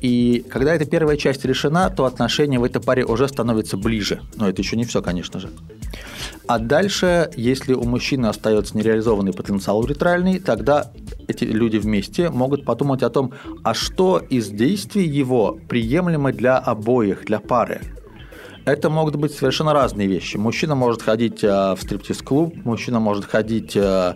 И 0.00 0.46
когда 0.48 0.72
эта 0.72 0.84
первая 0.84 1.16
часть 1.16 1.44
решена, 1.44 1.90
то 1.90 2.04
отношения 2.04 2.60
в 2.60 2.64
этой 2.64 2.80
паре 2.80 3.04
уже 3.04 3.26
становятся 3.26 3.76
ближе. 3.76 4.20
Но 4.36 4.48
это 4.48 4.62
еще 4.62 4.76
не 4.76 4.84
все, 4.84 5.02
конечно 5.02 5.40
же. 5.40 5.50
А 6.46 6.60
дальше, 6.60 7.30
если 7.36 7.74
у 7.74 7.82
мужчины 7.82 8.26
остается 8.26 8.76
нереализованный 8.76 9.32
потенциал 9.32 9.80
уретральный, 9.80 10.38
тогда 10.38 10.92
эти 11.26 11.42
люди 11.42 11.78
вместе 11.78 12.30
могут 12.30 12.64
подумать 12.64 13.02
о 13.02 13.10
том, 13.10 13.32
а 13.64 13.74
что 13.74 14.18
из 14.18 14.48
действий 14.48 15.06
его 15.06 15.58
приемлемо 15.68 16.32
для 16.32 16.56
обоих, 16.58 17.24
для 17.24 17.40
пары. 17.40 17.80
Это 18.64 18.90
могут 18.90 19.16
быть 19.16 19.34
совершенно 19.34 19.72
разные 19.72 20.06
вещи. 20.06 20.36
Мужчина 20.36 20.76
может 20.76 21.02
ходить 21.02 21.42
э, 21.42 21.48
в 21.48 21.78
стриптиз-клуб, 21.82 22.54
мужчина 22.64 23.00
может 23.00 23.24
ходить 23.24 23.76
э, 23.76 24.14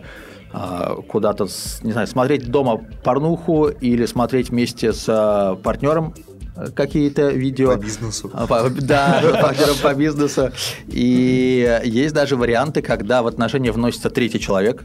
куда-то, 1.08 1.46
с- 1.46 1.80
не 1.82 1.92
знаю, 1.92 2.06
смотреть 2.06 2.50
дома 2.50 2.80
порнуху 3.04 3.68
или 3.68 4.06
смотреть 4.06 4.50
вместе 4.50 4.92
с 4.92 5.04
э, 5.08 5.56
партнером 5.62 6.14
э, 6.56 6.70
какие-то 6.74 7.28
видео. 7.30 7.76
По 7.76 7.80
бизнесу. 7.80 8.30
А, 8.32 8.46
по- 8.46 8.68
Да, 8.70 9.20
партнером 9.42 9.76
по 9.82 9.94
бизнесу. 9.94 10.50
И 10.88 11.80
есть 11.84 12.14
даже 12.14 12.36
варианты, 12.36 12.82
когда 12.82 13.22
в 13.22 13.26
отношения 13.26 13.72
вносится 13.72 14.10
третий 14.10 14.40
человек, 14.40 14.84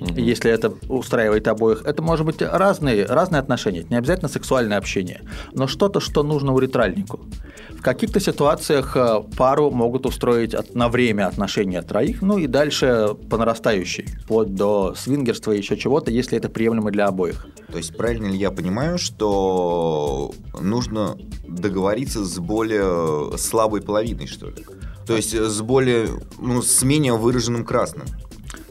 если 0.00 0.50
это 0.50 0.72
устраивает 0.88 1.48
обоих. 1.48 1.82
Это 1.84 2.02
может 2.02 2.26
быть 2.26 2.40
разные, 2.40 3.04
разные 3.06 3.40
отношения, 3.40 3.80
это 3.80 3.90
не 3.90 3.96
обязательно 3.96 4.28
сексуальное 4.28 4.78
общение, 4.78 5.22
но 5.52 5.66
что-то, 5.66 6.00
что 6.00 6.22
нужно 6.22 6.54
уретральнику. 6.54 7.20
В 7.70 7.82
каких-то 7.82 8.18
ситуациях 8.20 8.96
э, 8.96 9.22
пару 9.36 9.70
могут 9.70 10.04
устроить 10.06 10.54
от- 10.54 10.74
на 10.74 10.88
время 10.88 11.26
отношения 11.26 11.80
троих, 11.82 12.22
ну 12.22 12.38
и 12.38 12.46
дальше 12.46 13.10
по 13.30 13.36
нарастающей, 13.38 14.06
вплоть 14.24 14.54
до 14.54 14.94
свингерства 14.96 15.52
и 15.52 15.58
еще 15.58 15.76
чего-то, 15.76 16.10
если 16.10 16.36
это 16.38 16.48
приемлемо 16.48 16.90
для 16.90 17.06
обоих. 17.06 17.46
То 17.70 17.78
есть 17.78 17.96
правильно 17.96 18.26
ли 18.26 18.36
я 18.36 18.50
понимаю, 18.50 18.98
что 18.98 20.32
нужно 20.60 21.16
договориться 21.46 22.24
с 22.24 22.38
более 22.38 23.36
слабой 23.38 23.80
половиной, 23.80 24.26
что 24.26 24.46
ли? 24.46 24.64
То 25.06 25.16
есть 25.16 25.34
с 25.34 25.60
более, 25.62 26.08
ну, 26.38 26.60
с 26.62 26.82
менее 26.82 27.14
выраженным 27.14 27.64
красным 27.64 28.06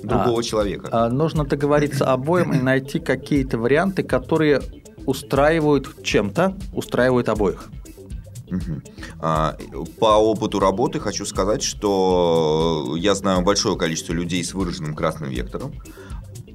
другого 0.02 0.40
А, 0.40 0.44
человека. 0.44 0.90
А, 0.92 1.10
Нужно 1.10 1.46
договориться 1.46 2.06
обоим 2.12 2.54
и 2.54 2.58
найти 2.60 3.00
какие-то 3.00 3.58
варианты, 3.58 4.04
которые 4.04 4.62
устраивают 5.06 6.04
чем-то, 6.04 6.58
устраивают 6.74 7.30
обоих. 7.30 7.70
Мгм. 8.50 8.82
А, 9.20 9.58
По 10.00 10.18
опыту 10.18 10.60
работы 10.60 11.00
хочу 11.00 11.26
сказать, 11.26 11.64
что 11.64 12.96
я 12.98 13.14
знаю 13.16 13.42
большое 13.42 13.78
количество 13.78 14.14
людей 14.14 14.44
с 14.44 14.54
выраженным 14.54 14.96
красным 14.96 15.30
вектором, 15.30 15.74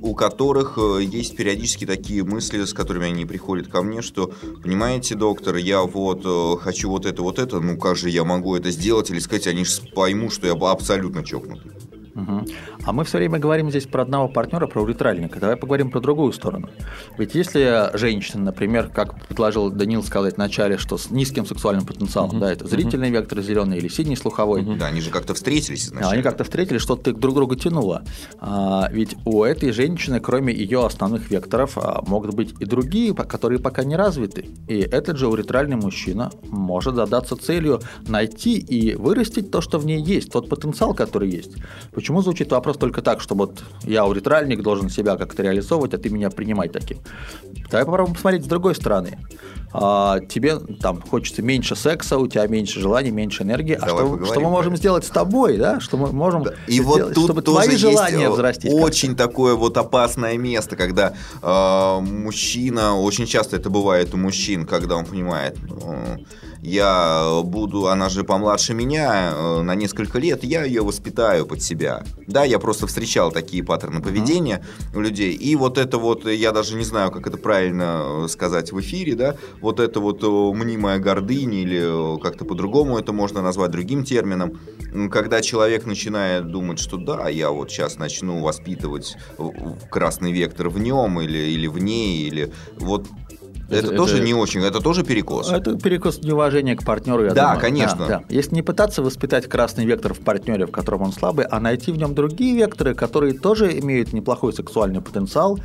у 0.00 0.14
которых 0.14 0.78
э, 0.78 1.02
есть 1.02 1.36
периодически 1.36 1.86
такие 1.86 2.24
мысли, 2.24 2.64
с 2.64 2.72
которыми 2.74 3.06
они 3.06 3.24
приходят 3.24 3.68
ко 3.68 3.82
мне, 3.82 4.02
что, 4.02 4.32
понимаете, 4.62 5.14
доктор, 5.14 5.56
я 5.56 5.82
вот 5.82 6.22
э, 6.24 6.60
хочу 6.60 6.90
вот 6.90 7.06
это, 7.06 7.22
вот 7.22 7.38
это, 7.38 7.60
ну 7.60 7.76
как 7.78 7.96
же 7.96 8.10
я 8.10 8.24
могу 8.24 8.56
это 8.56 8.70
сделать, 8.70 9.10
или 9.10 9.20
сказать, 9.20 9.46
они 9.46 9.64
же 9.64 9.80
поймут, 9.94 10.32
что 10.32 10.46
я 10.46 10.54
абсолютно 10.54 11.22
чокнутый. 11.22 11.72
Мгм. 12.14 12.46
А 12.84 12.92
мы 12.92 13.04
все 13.04 13.18
время 13.18 13.38
говорим 13.38 13.70
здесь 13.70 13.86
про 13.86 14.02
одного 14.02 14.28
партнера, 14.28 14.66
про 14.66 14.82
уретральника. 14.82 15.40
Давай 15.40 15.56
поговорим 15.56 15.90
про 15.90 16.00
другую 16.00 16.32
сторону. 16.32 16.68
Ведь 17.18 17.34
если 17.34 17.96
женщина, 17.96 18.44
например, 18.44 18.88
как 18.88 19.26
предложил 19.26 19.70
Данил 19.70 20.02
сказать 20.02 20.36
вначале, 20.36 20.76
что 20.78 20.98
с 20.98 21.10
низким 21.10 21.46
сексуальным 21.46 21.86
потенциалом, 21.86 22.38
да, 22.40 22.52
это 22.52 22.66
зрительный 22.66 23.10
вектор 23.10 23.40
зеленый 23.40 23.78
или 23.78 23.88
синий 23.88 24.16
слуховой, 24.16 24.62
Да, 24.62 24.86
они 24.86 25.00
же 25.00 25.10
как-то 25.10 25.34
встретились 25.34 25.84
Да, 25.88 25.88
изначально. 25.88 26.12
они 26.12 26.22
как-то 26.22 26.44
встретились, 26.44 26.82
что-то 26.82 27.12
друг 27.12 27.34
друга 27.34 27.56
тянуло. 27.56 28.02
А, 28.40 28.88
ведь 28.92 29.16
у 29.24 29.44
этой 29.44 29.72
женщины, 29.72 30.20
кроме 30.20 30.52
ее 30.54 30.84
основных 30.84 31.30
векторов, 31.30 31.78
а, 31.78 32.02
могут 32.06 32.34
быть 32.34 32.54
и 32.60 32.64
другие, 32.64 33.14
которые 33.14 33.58
пока 33.60 33.84
не 33.84 33.96
развиты. 33.96 34.48
И 34.68 34.78
этот 34.80 35.16
же 35.16 35.28
уретральный 35.28 35.76
мужчина 35.76 36.30
может 36.42 36.94
задаться 36.94 37.36
целью 37.36 37.80
найти 38.06 38.58
и 38.58 38.94
вырастить 38.94 39.50
то, 39.50 39.60
что 39.60 39.78
в 39.78 39.86
ней 39.86 40.02
есть, 40.02 40.30
тот 40.32 40.48
потенциал, 40.48 40.94
который 40.94 41.30
есть. 41.30 41.52
Почему 42.02 42.20
звучит 42.20 42.50
вопрос 42.50 42.78
только 42.78 43.00
так, 43.00 43.20
что 43.20 43.36
вот 43.36 43.62
я 43.84 44.04
уретральник, 44.04 44.60
должен 44.60 44.90
себя 44.90 45.16
как-то 45.16 45.44
реализовывать, 45.44 45.94
а 45.94 45.98
ты 45.98 46.10
меня 46.10 46.30
принимай 46.30 46.68
таким? 46.68 46.98
Давай 47.70 47.86
попробуем 47.86 48.14
посмотреть 48.14 48.44
с 48.44 48.48
другой 48.48 48.74
стороны. 48.74 49.20
А, 49.72 50.18
тебе 50.18 50.58
там 50.58 51.00
хочется 51.00 51.42
меньше 51.42 51.76
секса, 51.76 52.18
у 52.18 52.26
тебя 52.26 52.44
меньше 52.48 52.80
желаний, 52.80 53.12
меньше 53.12 53.44
энергии. 53.44 53.74
а 53.74 53.86
Давай 53.86 53.90
что, 53.90 53.98
поговорим 53.98 54.26
что 54.26 54.40
мы 54.40 54.50
можем 54.50 54.76
сделать 54.76 55.04
с 55.04 55.10
тобой, 55.10 55.58
да? 55.58 55.78
Что 55.78 55.96
мы 55.96 56.10
можем 56.10 56.44
И 56.66 56.80
вот 56.80 56.96
сделать, 56.96 57.14
тут 57.14 57.24
чтобы 57.26 57.42
тоже 57.42 57.66
твои 57.66 57.76
желания 57.76 58.26
э, 58.26 58.30
взрастить. 58.30 58.70
как-то? 58.70 58.84
очень 58.84 59.14
такое 59.14 59.54
вот 59.54 59.76
опасное 59.76 60.36
место, 60.36 60.74
когда 60.74 61.14
э, 61.40 62.00
мужчина, 62.00 62.98
очень 62.98 63.26
часто 63.26 63.54
это 63.54 63.70
бывает 63.70 64.12
у 64.12 64.16
мужчин, 64.16 64.66
когда 64.66 64.96
он 64.96 65.06
понимает, 65.06 65.56
э, 65.86 66.16
я 66.62 67.40
буду, 67.42 67.88
она 67.88 68.08
же 68.08 68.22
помладше 68.22 68.72
меня 68.72 69.32
э, 69.34 69.62
на 69.62 69.74
несколько 69.74 70.20
лет, 70.20 70.44
я 70.44 70.64
ее 70.64 70.82
воспитаю 70.82 71.44
под 71.44 71.60
себя. 71.60 71.91
Да, 72.26 72.44
я 72.44 72.58
просто 72.58 72.86
встречал 72.86 73.32
такие 73.32 73.62
паттерны 73.64 74.00
поведения 74.00 74.64
у 74.94 75.00
людей, 75.00 75.32
и 75.32 75.56
вот 75.56 75.78
это 75.78 75.98
вот, 75.98 76.26
я 76.26 76.52
даже 76.52 76.76
не 76.76 76.84
знаю, 76.84 77.10
как 77.10 77.26
это 77.26 77.36
правильно 77.36 78.24
э, 78.24 78.28
сказать 78.28 78.72
в 78.72 78.80
эфире, 78.80 79.14
да, 79.14 79.36
вот 79.60 79.80
это 79.80 80.00
вот 80.00 80.22
э, 80.22 80.26
мнимая 80.26 80.98
гордыня 80.98 81.62
или 81.62 82.16
э, 82.16 82.18
как-то 82.20 82.44
по-другому 82.44 82.98
это 82.98 83.12
можно 83.12 83.42
назвать 83.42 83.70
другим 83.70 84.04
термином, 84.04 84.58
когда 85.10 85.42
человек 85.42 85.86
начинает 85.86 86.50
думать, 86.50 86.78
что 86.78 86.96
да, 86.96 87.28
я 87.28 87.50
вот 87.50 87.70
сейчас 87.70 87.98
начну 87.98 88.40
воспитывать 88.42 89.16
красный 89.90 90.32
вектор 90.32 90.68
в 90.68 90.78
нем 90.78 91.20
или, 91.20 91.38
или 91.38 91.66
в 91.66 91.78
ней, 91.78 92.26
или 92.26 92.52
вот 92.78 93.06
это, 93.68 93.86
Это- 93.86 93.96
тоже 93.96 94.16
это- 94.16 94.24
не 94.26 94.34
очень, 94.34 94.60
это 94.62 94.80
тоже 94.80 95.02
перекос. 95.04 95.50
Это 95.50 95.76
перекос 95.78 96.20
неуважения 96.22 96.76
к 96.76 96.84
партнеру, 96.84 97.24
я 97.24 97.32
Да, 97.32 97.42
думаю. 97.54 97.60
конечно. 97.60 98.06
да. 98.06 98.22
Если 98.28 98.54
не 98.54 98.62
пытаться 98.62 99.02
воспитать 99.02 99.46
красный 99.48 99.84
вектор 99.86 100.14
в 100.14 100.20
партнере, 100.20 100.66
в 100.66 100.70
котором 100.70 101.02
он 101.02 101.12
слабый, 101.12 101.46
а 101.46 101.60
найти 101.60 101.92
в 101.92 101.96
нем 101.96 102.14
другие 102.14 102.56
векторы, 102.56 102.94
которые 102.94 103.34
тоже 103.34 103.78
имеют 103.78 104.12
неплохой 104.12 104.52
сексуальный 104.52 105.00
потенциал, 105.00 105.58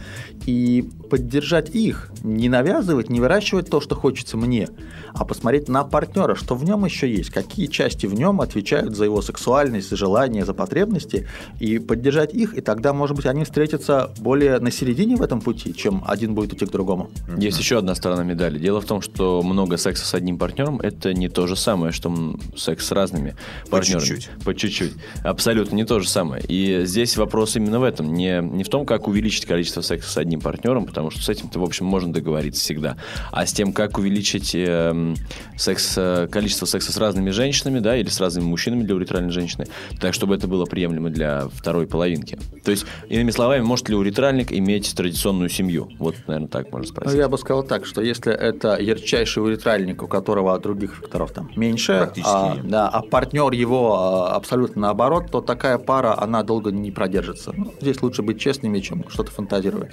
и 0.46 0.90
поддержать 1.10 1.74
их, 1.74 2.10
не 2.24 2.50
навязывать, 2.50 3.10
не 3.10 3.20
выращивать 3.20 3.70
то, 3.70 3.82
что 3.82 3.96
хочется 3.96 4.38
мне, 4.38 4.70
а 5.14 5.26
посмотреть 5.26 5.70
на 5.70 5.84
партнера, 5.84 6.36
что 6.36 6.56
в 6.56 6.64
нем 6.64 6.86
еще 6.86 7.10
есть, 7.12 7.30
какие 7.30 7.68
части 7.68 8.06
в 8.06 8.14
нем 8.14 8.42
отвечают 8.42 8.96
за 8.96 9.06
его 9.06 9.22
сексуальность, 9.22 9.90
за 9.90 9.96
желания, 9.96 10.46
за 10.46 10.54
потребности, 10.54 11.28
и 11.60 11.80
поддержать 11.80 12.34
их, 12.34 12.58
и 12.58 12.62
тогда, 12.62 12.94
может 12.94 13.16
быть, 13.16 13.26
они 13.26 13.44
встретятся 13.44 14.12
более 14.20 14.60
на 14.60 14.72
середине 14.72 15.16
в 15.16 15.22
этом 15.22 15.42
пути, 15.42 15.74
чем 15.74 16.04
один 16.08 16.34
будет 16.34 16.54
идти 16.54 16.66
к 16.66 16.72
другому. 16.72 17.10
Есть 17.38 17.60
еще 17.60 17.78
одна 17.78 17.96
сторона 17.96 18.24
медали. 18.24 18.60
Дело 18.60 18.82
в 18.82 18.86
том, 18.86 19.02
что 19.02 19.42
много 19.42 19.78
секса 19.78 20.06
с 20.06 20.14
одним 20.14 20.38
партнером 20.38 20.80
это 20.80 21.14
не 21.14 21.30
то 21.30 21.48
же 21.48 21.56
самое, 21.56 21.92
что 21.92 22.38
секс 22.56 22.88
с 22.88 22.92
разными 22.92 23.36
По 23.66 23.78
партнерами. 23.78 24.06
чуть-чуть. 24.06 24.30
По 24.44 24.56
чуть-чуть. 24.56 24.94
Абсолютно 25.24 25.76
не 25.76 25.86
то 25.86 26.00
же 26.00 26.08
самое. 26.08 26.44
И 26.48 26.86
здесь 26.86 27.18
вопрос 27.18 27.56
именно 27.56 27.80
в 27.80 27.84
этом. 27.84 28.14
Не, 28.14 28.42
не 28.42 28.64
в 28.64 28.70
том, 28.70 28.86
как 28.86 29.08
увеличить 29.08 29.46
количество 29.46 29.82
секса 29.82 30.10
с 30.10 30.18
одним 30.18 30.42
партнером, 30.42 30.86
потому 30.98 31.12
что 31.12 31.22
с 31.22 31.30
этим-то, 31.30 31.60
в 31.60 31.64
общем, 31.64 31.86
можно 31.86 32.12
договориться 32.12 32.60
всегда. 32.60 32.98
А 33.32 33.46
с 33.46 33.54
тем, 33.54 33.72
как 33.72 34.00
увеличить 34.00 34.56
эм, 34.56 35.16
секс, 35.56 35.94
э, 35.96 36.28
количество 36.32 36.66
секса 36.66 36.92
с 36.92 36.98
разными 36.98 37.30
женщинами, 37.30 37.78
да, 37.78 37.96
или 37.96 38.10
с 38.10 38.20
разными 38.20 38.46
мужчинами 38.46 38.82
для 38.82 38.96
уретральной 38.96 39.30
женщины, 39.30 39.68
так, 40.00 40.16
чтобы 40.16 40.34
это 40.34 40.48
было 40.48 40.66
приемлемо 40.66 41.12
для 41.12 41.50
второй 41.54 41.86
половинки. 41.86 42.40
То 42.66 42.72
есть, 42.72 42.88
иными 43.10 43.30
словами, 43.30 43.62
может 43.62 43.90
ли 43.90 43.96
уретральник 43.96 44.52
иметь 44.52 44.92
традиционную 44.96 45.50
семью? 45.50 45.92
Вот, 46.00 46.16
наверное, 46.26 46.48
так 46.48 46.72
можно 46.72 46.88
Ну, 46.88 46.92
спросить. 46.96 47.20
я 47.20 47.30
бы 47.30 47.38
сказал 47.38 47.62
так, 47.62 47.86
что 47.86 48.02
если 48.02 48.34
это 48.34 48.82
ярчайший 48.82 49.44
уретральник, 49.44 50.02
у 50.02 50.08
которого 50.08 50.58
других 50.58 50.96
факторов 50.96 51.32
там 51.32 51.52
меньше, 51.56 52.12
а, 52.24 52.56
нет. 52.56 52.68
да, 52.68 52.90
а 52.90 53.04
партнер 53.04 53.52
его 53.52 54.00
а, 54.00 54.36
абсолютно 54.36 54.82
наоборот, 54.82 55.30
то 55.30 55.42
такая 55.42 55.78
пара, 55.78 56.20
она 56.20 56.42
долго 56.42 56.72
не 56.72 56.90
продержится. 56.90 57.54
Ну, 57.56 57.72
здесь 57.80 58.02
лучше 58.02 58.24
быть 58.24 58.40
честными, 58.40 58.80
чем 58.80 59.08
что-то 59.10 59.30
фантазировать. 59.30 59.92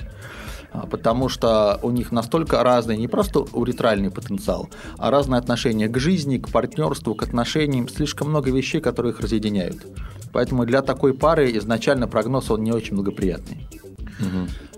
А, 0.74 0.86
Потому 0.86 1.28
что 1.28 1.78
у 1.82 1.90
них 1.90 2.10
настолько 2.10 2.62
разный 2.62 2.96
не 2.96 3.08
просто 3.08 3.40
уретральный 3.52 4.10
потенциал, 4.10 4.68
а 4.98 5.10
разное 5.10 5.38
отношение 5.38 5.88
к 5.88 5.98
жизни, 5.98 6.38
к 6.38 6.50
партнерству, 6.50 7.14
к 7.14 7.22
отношениям, 7.22 7.88
слишком 7.88 8.28
много 8.28 8.50
вещей, 8.50 8.80
которые 8.80 9.12
их 9.12 9.20
разъединяют. 9.20 9.86
Поэтому 10.32 10.66
для 10.66 10.82
такой 10.82 11.14
пары 11.14 11.56
изначально 11.58 12.08
прогноз 12.08 12.50
он 12.50 12.64
не 12.64 12.72
очень 12.72 12.96
благоприятный. 12.96 13.68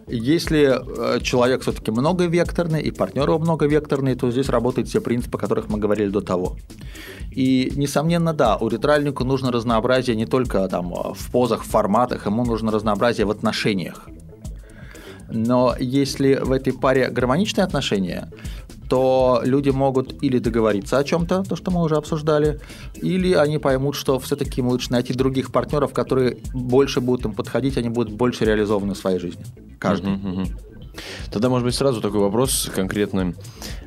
Если 0.09 0.71
э, 0.71 1.21
человек 1.21 1.62
все-таки 1.62 1.91
многовекторный 1.91 2.81
и 2.81 2.93
партнер 2.93 3.29
его 3.29 3.38
многовекторный, 3.41 4.15
то 4.15 4.31
здесь 4.31 4.49
работают 4.49 4.88
все 4.88 5.00
принципы, 5.00 5.37
о 5.37 5.41
которых 5.41 5.69
мы 5.69 5.79
говорили 5.79 6.11
до 6.11 6.21
того. 6.21 6.57
И, 7.33 7.73
несомненно, 7.75 8.33
да, 8.33 8.57
уретральнику 8.57 9.25
нужно 9.25 9.50
разнообразие 9.50 10.15
не 10.15 10.26
только 10.26 10.69
там, 10.69 10.95
в 11.12 11.33
позах, 11.33 11.65
в 11.65 11.69
форматах, 11.69 12.26
ему 12.26 12.45
нужно 12.45 12.71
разнообразие 12.71 13.26
в 13.26 13.31
отношениях. 13.31 14.09
Но 15.28 15.75
если 15.78 16.35
в 16.35 16.52
этой 16.52 16.73
паре 16.73 17.09
гармоничные 17.09 17.64
отношения, 17.64 18.28
то 18.88 19.40
люди 19.45 19.71
могут 19.71 20.23
или 20.23 20.38
договориться 20.38 20.99
о 20.99 21.04
чем-то, 21.04 21.42
то, 21.42 21.56
что 21.56 21.71
мы 21.71 21.83
уже 21.83 21.97
обсуждали, 21.97 22.61
или 22.95 23.33
они 23.33 23.59
поймут, 23.59 23.97
что 23.97 24.18
все-таки 24.18 24.61
им 24.61 24.68
лучше 24.68 24.92
найти 24.92 25.12
других 25.12 25.50
партнеров, 25.50 25.92
которые 25.92 26.38
больше 26.54 27.00
будут 27.00 27.25
им 27.25 27.33
подходить, 27.33 27.76
они 27.76 27.88
будут 27.88 28.12
больше 28.12 28.45
реализованы 28.45 28.95
в 28.95 28.99
своей 28.99 29.18
жизни. 29.18 29.45
Каждый. 29.78 30.12
Мгм, 30.12 30.30
мгм. 30.30 30.47
Тогда, 31.31 31.49
может 31.49 31.65
быть, 31.65 31.75
сразу 31.75 32.00
такой 32.00 32.21
вопрос, 32.21 32.71
конкретно 32.75 33.35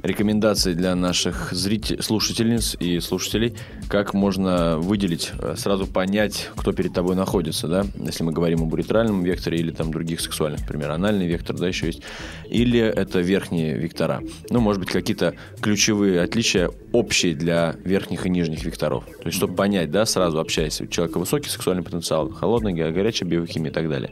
рекомендации 0.04 0.74
для 0.74 0.96
наших 0.96 1.51
зрителей, 1.51 2.01
слушательниц 2.01 2.75
и 2.80 3.00
слушателей, 3.00 3.56
как 3.89 4.13
можно 4.13 4.78
выделить, 4.78 5.32
э, 5.39 5.56
сразу 5.58 5.88
понять, 5.88 6.50
кто 6.56 6.72
перед 6.72 6.94
тобой 6.94 7.16
находится, 7.16 7.68
да, 7.68 7.86
если 7.98 8.24
мы 8.24 8.32
говорим 8.32 8.63
об 8.63 8.74
уретральном 8.74 9.24
векторе 9.24 9.60
или 9.60 9.72
там 9.72 9.92
других 9.92 10.22
сексуальных, 10.22 10.62
например, 10.62 10.92
анальный 10.92 11.28
вектор, 11.28 11.56
да, 11.56 11.68
еще 11.68 11.88
есть, 11.88 12.01
или 12.50 12.80
это 12.80 13.20
верхние 13.20 13.75
вектора. 13.78 14.22
Ну, 14.50 14.60
может 14.60 14.80
быть, 14.80 14.89
какие-то 14.92 15.36
ключевые 15.62 16.22
отличия 16.22 16.70
общие 16.92 17.36
для 17.36 17.75
верхних 17.84 18.25
и 18.25 18.30
нижних 18.30 18.63
векторов. 18.63 19.06
То 19.06 19.28
есть, 19.28 19.38
чтобы 19.38 19.56
понять, 19.56 19.92
да, 19.92 20.06
сразу 20.06 20.39
общаясь, 20.39 20.82
у 20.82 20.88
человека 20.88 21.20
высокий 21.20 21.50
сексуальный 21.50 21.84
потенциал, 21.84 22.30
холодный, 22.30 22.74
го- 22.74 22.92
горячая 22.92 23.30
биохимия 23.30 23.72
и 23.72 23.74
так 23.74 23.89
далее. 23.89 24.12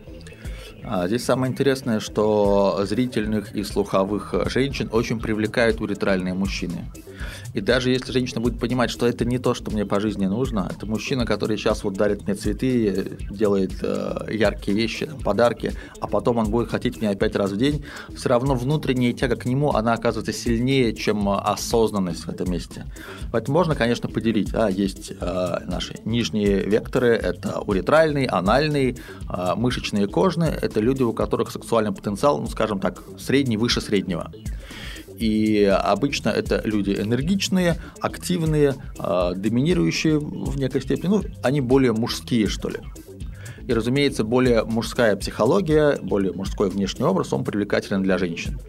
А 0.90 1.06
здесь 1.08 1.26
самое 1.26 1.52
интересное, 1.52 2.00
что 2.00 2.80
зрительных 2.86 3.54
и 3.54 3.64
слуховых 3.64 4.34
женщин 4.50 4.88
очень 4.92 5.20
привлекают 5.20 5.82
уретральные 5.82 6.34
мужчины. 6.34 6.86
И 7.54 7.62
даже 7.62 7.90
если 7.90 8.12
женщина 8.12 8.42
будет 8.42 8.60
понимать, 8.60 8.90
что 8.90 9.08
это 9.08 9.26
не 9.26 9.40
то, 9.40 9.54
что 9.54 9.72
мне 9.72 9.86
по 9.86 10.00
жизни 10.00 10.26
нужно, 10.26 10.70
это 10.74 10.86
мужчина, 10.86 11.26
который 11.26 11.58
сейчас 11.58 11.84
вот 11.84 11.94
дарит 11.94 12.26
мне 12.26 12.36
цветы, 12.36 13.18
делает 13.30 13.74
э, 13.82 14.28
яркие 14.32 14.78
вещи, 14.78 15.10
подарки, 15.24 15.74
а 16.00 16.08
потом 16.08 16.38
он 16.38 16.52
будет 16.52 16.70
хотеть 16.70 17.02
меня 17.02 17.16
пять 17.16 17.36
раз 17.36 17.52
в 17.52 17.58
день, 17.58 17.86
все 18.16 18.30
равно 18.30 18.56
внутренняя 18.56 19.14
тяга 19.14 19.36
к 19.36 19.46
нему, 19.46 19.72
она 19.72 19.94
оказывается 19.94 20.34
сильнее, 20.34 20.94
чем 20.94 21.30
осознанность 21.30 22.26
в 22.26 22.30
этом 22.30 22.52
месте. 22.52 22.86
Поэтому 23.32 23.58
можно, 23.58 23.76
конечно, 23.76 24.10
поделить. 24.10 24.52
Да, 24.52 24.70
есть 24.70 25.12
э, 25.20 25.58
наши 25.66 25.96
нижние 26.06 26.64
векторы, 26.64 27.10
это 27.10 27.60
уретральный, 27.62 28.26
анальный, 28.26 28.98
э, 29.30 29.56
мышечный 29.56 30.04
и 30.04 30.08
кожный. 30.08 30.50
Это 30.50 30.80
люди, 30.80 31.04
у 31.04 31.14
которых 31.14 31.52
сексуальный 31.52 31.92
потенциал, 31.92 32.40
ну, 32.40 32.48
скажем 32.48 32.80
так, 32.80 33.04
средний, 33.18 33.58
выше 33.58 33.82
среднего. 33.82 34.32
И 35.20 35.64
обычно 35.64 36.30
это 36.30 36.62
люди 36.64 36.92
энергичные, 36.92 37.78
активные, 38.00 38.76
э, 39.00 39.32
доминирующие 39.36 40.20
в 40.20 40.58
некой 40.58 40.82
степени. 40.82 41.10
Ну, 41.10 41.24
они 41.44 41.62
более 41.62 41.94
мужские, 41.94 42.48
что 42.48 42.70
ли. 42.70 42.78
И, 43.68 43.74
разумеется, 43.74 44.24
более 44.24 44.64
мужская 44.64 45.16
психология, 45.16 45.98
более 46.02 46.32
мужской 46.32 46.70
внешний 46.70 47.04
образ, 47.04 47.34
он 47.34 47.44
привлекателен 47.44 48.02
для 48.02 48.18
женщин. 48.18 48.60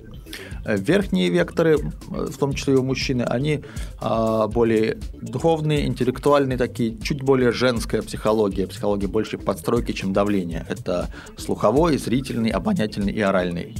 Верхние 0.66 1.30
векторы, 1.30 1.78
в 2.08 2.36
том 2.36 2.52
числе 2.52 2.74
и 2.74 2.76
у 2.76 2.82
мужчины, 2.82 3.22
они 3.22 3.60
а, 4.00 4.48
более 4.48 4.98
духовные, 5.14 5.86
интеллектуальные 5.86 6.58
такие, 6.58 6.98
чуть 6.98 7.22
более 7.22 7.52
женская 7.52 8.02
психология, 8.02 8.66
психология 8.66 9.06
больше 9.06 9.38
подстройки, 9.38 9.92
чем 9.92 10.12
давление. 10.12 10.66
Это 10.68 11.08
слуховой, 11.38 11.96
зрительный, 11.96 12.50
обонятельный 12.50 13.12
и 13.12 13.20
оральный. 13.20 13.76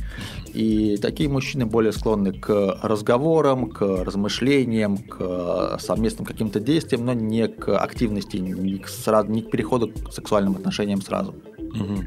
И 0.58 0.96
такие 0.96 1.28
мужчины 1.28 1.66
более 1.66 1.92
склонны 1.92 2.32
к 2.32 2.80
разговорам, 2.82 3.70
к 3.70 3.80
размышлениям, 3.80 4.98
к 4.98 5.78
совместным 5.78 6.26
каким-то 6.26 6.58
действиям, 6.58 7.06
но 7.06 7.12
не 7.12 7.46
к 7.46 7.78
активности, 7.78 8.38
не 8.38 8.78
к, 8.78 8.88
сразу, 8.88 9.30
не 9.30 9.42
к 9.42 9.52
переходу 9.52 9.86
к 9.86 10.12
сексуальным 10.12 10.56
отношениям 10.56 11.00
сразу. 11.00 11.36
Угу. 11.58 12.04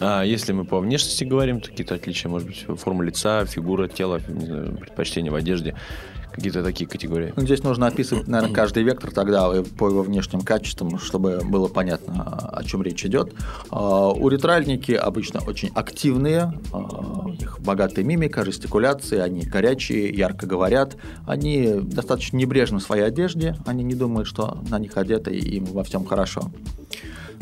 А 0.00 0.24
если 0.24 0.52
мы 0.52 0.64
по 0.64 0.80
внешности 0.80 1.22
говорим, 1.22 1.60
то 1.60 1.70
какие-то 1.70 1.94
отличия, 1.94 2.28
может 2.28 2.48
быть, 2.48 2.66
форма 2.80 3.04
лица, 3.04 3.44
фигура 3.44 3.86
тела, 3.86 4.18
предпочтения 4.18 5.30
в 5.30 5.36
одежде, 5.36 5.76
какие-то 6.32 6.62
такие 6.62 6.88
категории? 6.88 7.32
Ну, 7.36 7.42
здесь 7.42 7.62
нужно 7.62 7.86
описывать, 7.86 8.28
наверное, 8.28 8.54
каждый 8.54 8.82
вектор 8.82 9.10
тогда 9.10 9.50
по 9.78 9.88
его 9.88 10.02
внешним 10.02 10.40
качествам, 10.40 10.98
чтобы 10.98 11.40
было 11.44 11.68
понятно, 11.68 12.50
о 12.52 12.64
чем 12.64 12.82
речь 12.82 13.04
идет. 13.04 13.34
А, 13.70 14.10
уретральники 14.10 14.92
обычно 14.92 15.40
очень 15.40 15.70
активные, 15.74 16.52
а, 16.72 16.78
у 17.24 17.28
них 17.28 17.60
богатая 17.60 18.04
мимика, 18.04 18.44
жестикуляции, 18.44 19.18
они 19.18 19.42
горячие, 19.42 20.10
ярко 20.10 20.46
говорят, 20.46 20.96
они 21.26 21.74
достаточно 21.82 22.36
небрежны 22.36 22.78
в 22.78 22.82
своей 22.82 23.04
одежде, 23.04 23.56
они 23.66 23.84
не 23.84 23.94
думают, 23.94 24.26
что 24.26 24.62
на 24.68 24.78
них 24.78 24.96
одето 24.96 25.30
и 25.30 25.38
им 25.38 25.64
во 25.66 25.84
всем 25.84 26.04
хорошо. 26.04 26.50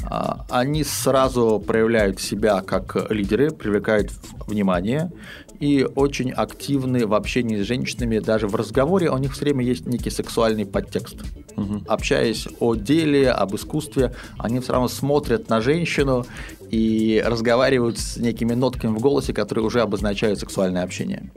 А, 0.04 0.47
они 0.50 0.85
сразу 0.85 1.62
проявляют 1.64 2.20
себя 2.20 2.62
как 2.62 3.11
лидеры, 3.11 3.50
привлекают 3.50 4.11
внимание 4.47 5.11
и 5.60 5.86
очень 5.94 6.32
активны 6.32 7.06
в 7.06 7.14
общении 7.14 7.62
с 7.62 7.66
женщинами. 7.66 8.18
Даже 8.18 8.48
в 8.48 8.56
разговоре 8.56 9.10
у 9.10 9.18
них 9.18 9.34
все 9.34 9.44
время 9.44 9.64
есть 9.64 9.86
некий 9.86 10.10
сексуальный 10.10 10.64
подтекст. 10.64 11.16
Угу. 11.56 11.82
Общаясь 11.86 12.48
о 12.58 12.74
деле, 12.74 13.30
об 13.30 13.54
искусстве, 13.54 14.14
они 14.38 14.60
все 14.60 14.72
равно 14.72 14.88
смотрят 14.88 15.50
на 15.50 15.60
женщину 15.60 16.24
и 16.70 17.22
разговаривают 17.24 17.98
с 17.98 18.16
некими 18.16 18.54
нотками 18.54 18.96
в 18.96 19.00
голосе, 19.00 19.34
которые 19.34 19.64
уже 19.64 19.82
обозначают 19.82 20.38
сексуальное 20.38 20.82
общение. 20.82 21.30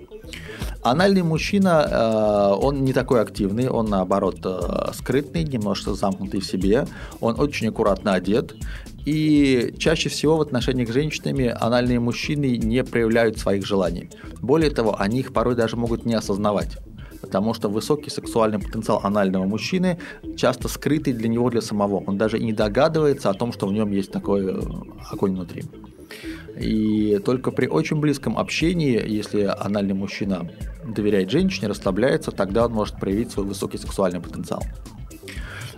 Анальный 0.84 1.24
мужчина, 1.24 1.88
э, 1.90 2.56
он 2.62 2.84
не 2.84 2.92
такой 2.92 3.22
активный, 3.22 3.70
он 3.70 3.86
наоборот 3.86 4.40
э, 4.44 4.92
скрытный, 4.94 5.44
немножко 5.44 5.94
замкнутый 5.94 6.42
в 6.42 6.46
себе, 6.46 6.88
он 7.22 7.40
очень 7.40 7.70
аккуратно 7.70 8.14
одет, 8.14 8.54
и 9.06 9.74
чаще 9.78 10.10
всего 10.10 10.38
в 10.38 10.42
отношениях 10.42 10.90
с 10.90 10.94
женщинами 10.94 11.54
анальные 11.60 12.00
мужчины 12.00 12.58
не 12.58 12.84
проявляют 12.84 13.38
своих 13.38 13.66
желаний. 13.66 14.10
Более 14.42 14.70
того, 14.70 15.00
они 15.00 15.20
их 15.20 15.34
порой 15.34 15.56
даже 15.56 15.76
могут 15.76 16.06
не 16.06 16.14
осознавать 16.14 16.78
потому 17.24 17.54
что 17.54 17.70
высокий 17.70 18.10
сексуальный 18.10 18.60
потенциал 18.60 19.00
анального 19.02 19.46
мужчины 19.46 19.98
часто 20.36 20.68
скрытый 20.68 21.14
для 21.14 21.30
него 21.30 21.50
для 21.50 21.62
самого. 21.62 22.04
Он 22.06 22.18
даже 22.18 22.38
не 22.38 22.52
догадывается 22.52 23.30
о 23.30 23.34
том, 23.34 23.54
что 23.54 23.66
в 23.66 23.72
нем 23.72 23.92
есть 23.92 24.12
такой 24.12 24.46
э, 24.46 24.60
огонь 25.10 25.32
внутри. 25.32 25.64
И 26.60 27.20
только 27.26 27.52
при 27.52 27.68
очень 27.68 28.02
близком 28.02 28.38
общении, 28.38 29.02
если 29.08 29.44
анальный 29.44 29.94
мужчина 29.94 30.52
доверяет 30.86 31.32
женщине, 31.32 31.70
расслабляется, 31.70 32.32
тогда 32.32 32.66
он 32.66 32.74
может 32.74 33.00
проявить 33.00 33.32
свой 33.32 33.46
высокий 33.46 33.78
сексуальный 33.78 34.20
потенциал. 34.20 34.62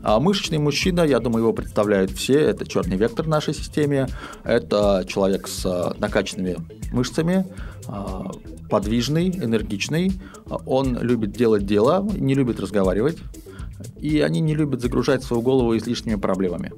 А 0.05 0.19
мышечный 0.19 0.59
мужчина, 0.59 1.01
я 1.01 1.19
думаю, 1.19 1.41
его 1.41 1.51
представляют 1.51 2.11
все. 2.11 2.39
Это 2.39 2.63
черный 2.63 2.95
вектор 2.95 3.25
в 3.25 3.27
нашей 3.27 3.55
системе. 3.55 4.07
Это 4.43 5.03
человек 5.07 5.47
с 5.47 5.65
а, 5.65 5.95
накачанными 5.97 6.57
мышцами, 6.93 7.43
а, 7.87 8.31
подвижный, 8.69 9.29
энергичный. 9.31 10.11
Он 10.67 10.95
любит 11.01 11.31
делать 11.31 11.65
дело, 11.65 12.07
не 12.15 12.35
любит 12.35 12.59
разговаривать. 12.59 13.17
И 13.99 14.19
они 14.19 14.41
не 14.41 14.53
любят 14.53 14.81
загружать 14.81 15.23
свою 15.23 15.41
голову 15.41 15.75
излишними 15.75 16.15
проблемами. 16.15 16.71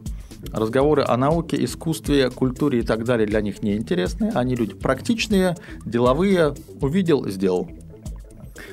Разговоры 0.53 1.03
о 1.05 1.17
науке, 1.17 1.61
искусстве, 1.61 2.29
культуре 2.29 2.79
и 2.79 2.81
так 2.81 3.03
далее 3.03 3.27
для 3.27 3.41
них 3.41 3.61
не 3.61 3.75
интересны. 3.75 4.31
Они 4.35 4.55
люди 4.55 4.73
практичные, 4.73 5.57
деловые, 5.85 6.55
увидел, 6.79 7.27
сделал. 7.27 7.69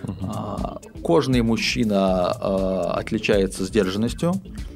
Угу. 0.05 1.03
Кожный 1.03 1.43
мужчина 1.43 2.33
а, 2.33 2.95
отличается 2.99 3.65
сдержанностью. 3.65 4.33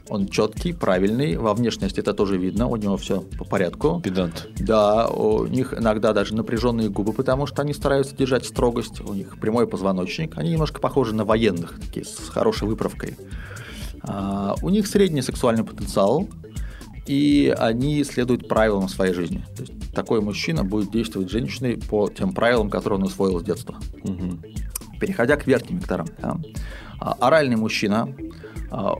Он 0.09 0.27
четкий, 0.27 0.73
правильный. 0.73 1.37
Во 1.37 1.55
внешности 1.55 2.01
это 2.01 2.15
тоже 2.15 2.39
видно. 2.39 2.67
У 2.67 2.77
него 2.77 2.97
все 2.97 3.21
по 3.39 3.45
порядку. 3.45 4.01
Педант. 4.03 4.49
Да, 4.59 5.07
у 5.09 5.47
них 5.47 5.75
иногда 5.75 6.13
даже 6.13 6.35
напряженные 6.35 6.89
губы, 6.89 7.13
потому 7.13 7.47
что 7.47 7.63
они 7.63 7.75
стараются 7.75 8.17
держать 8.17 8.47
строгость. 8.47 9.01
У 9.01 9.13
них 9.13 9.39
прямой 9.39 9.67
позвоночник. 9.67 10.37
Они 10.39 10.51
немножко 10.51 10.81
похожи 10.81 11.15
на 11.15 11.25
военных, 11.25 11.79
такие 11.81 12.05
с 12.05 12.29
хорошей 12.31 12.67
выправкой. 12.67 13.17
А, 14.03 14.55
у 14.63 14.71
них 14.71 14.87
средний 14.87 15.23
сексуальный 15.23 15.65
потенциал 15.65 16.29
и 17.09 17.55
они 17.59 18.05
следуют 18.05 18.47
правилам 18.49 18.89
своей 18.89 19.15
жизни. 19.15 19.45
То 19.57 19.63
есть 19.63 19.73
такой 19.95 20.21
мужчина 20.21 20.63
будет 20.63 20.93
действовать 20.93 21.29
с 21.29 21.33
женщиной 21.33 21.79
по 21.79 22.09
тем 22.09 22.33
правилам, 22.33 22.69
которые 22.69 22.99
он 22.99 23.07
усвоил 23.07 23.41
с 23.41 23.43
детства. 23.43 23.77
Угу. 24.05 24.39
Переходя 25.01 25.37
к 25.37 25.47
верхним 25.47 25.79
векторам. 25.79 26.09
А, 27.01 27.13
оральный 27.21 27.57
мужчина, 27.57 28.13
а, 28.71 28.97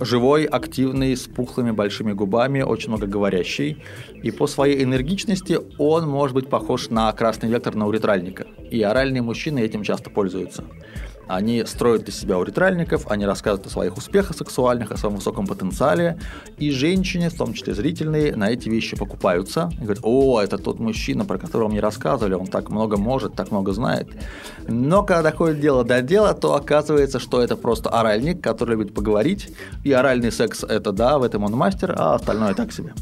живой, 0.00 0.44
активный, 0.44 1.16
с 1.16 1.22
пухлыми 1.26 1.70
большими 1.70 2.12
губами, 2.12 2.62
очень 2.62 2.88
много 2.88 3.06
говорящий. 3.06 3.82
И 4.22 4.30
по 4.30 4.46
своей 4.46 4.82
энергичности 4.82 5.58
он 5.78 6.08
может 6.08 6.34
быть 6.34 6.48
похож 6.48 6.90
на 6.90 7.12
красный 7.12 7.48
вектор 7.48 7.74
на 7.74 7.86
уретральника. 7.86 8.46
И 8.70 8.82
оральные 8.82 9.22
мужчины 9.22 9.60
этим 9.60 9.82
часто 9.82 10.10
пользуются. 10.10 10.64
Они 11.28 11.64
строят 11.64 12.08
из 12.08 12.18
себя 12.18 12.38
уретральников, 12.38 13.06
они 13.10 13.26
рассказывают 13.26 13.66
о 13.66 13.70
своих 13.70 13.96
успехах 13.96 14.36
сексуальных, 14.36 14.90
о 14.90 14.96
своем 14.96 15.16
высоком 15.16 15.46
потенциале. 15.46 16.18
И 16.56 16.70
женщины, 16.70 17.28
в 17.28 17.36
том 17.36 17.52
числе 17.52 17.74
зрительные, 17.74 18.34
на 18.34 18.50
эти 18.50 18.68
вещи 18.68 18.96
покупаются. 18.96 19.70
И 19.74 19.84
говорят, 19.84 20.00
о, 20.02 20.40
это 20.40 20.58
тот 20.58 20.80
мужчина, 20.80 21.24
про 21.24 21.38
которого 21.38 21.68
мне 21.68 21.80
рассказывали, 21.80 22.34
он 22.34 22.46
так 22.46 22.70
много 22.70 22.96
может, 22.96 23.34
так 23.34 23.50
много 23.50 23.72
знает. 23.72 24.08
Но 24.66 25.02
когда 25.02 25.30
доходит 25.30 25.60
дело 25.60 25.84
до 25.84 26.00
дела, 26.02 26.34
то 26.34 26.54
оказывается, 26.54 27.18
что 27.18 27.40
это 27.42 27.56
просто 27.56 27.90
оральник, 27.90 28.40
который 28.42 28.70
любит 28.70 28.94
поговорить. 28.94 29.50
И 29.84 29.92
оральный 29.92 30.32
секс– 30.32 30.64
это 30.68 30.92
да, 30.92 31.18
в 31.18 31.22
этом 31.22 31.44
он 31.44 31.52
мастер, 31.52 31.94
а 31.96 32.14
остальное 32.14 32.54
так 32.54 32.72
себе. 32.72 32.94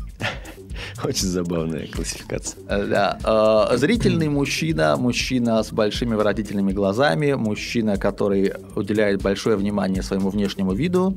Очень 1.05 1.29
забавная 1.29 1.87
классификация. 1.87 2.63
Э, 2.69 2.87
да. 2.87 3.69
Э, 3.73 3.77
зрительный 3.77 4.29
мужчина, 4.29 4.97
мужчина 4.97 5.63
с 5.63 5.73
большими 5.73 6.15
выразительными 6.15 6.73
глазами, 6.73 7.33
мужчина, 7.33 7.97
который 7.97 8.53
уделяет 8.75 9.23
большое 9.23 9.57
внимание 9.57 10.03
своему 10.03 10.31
внешнему 10.31 10.73
виду. 10.73 11.17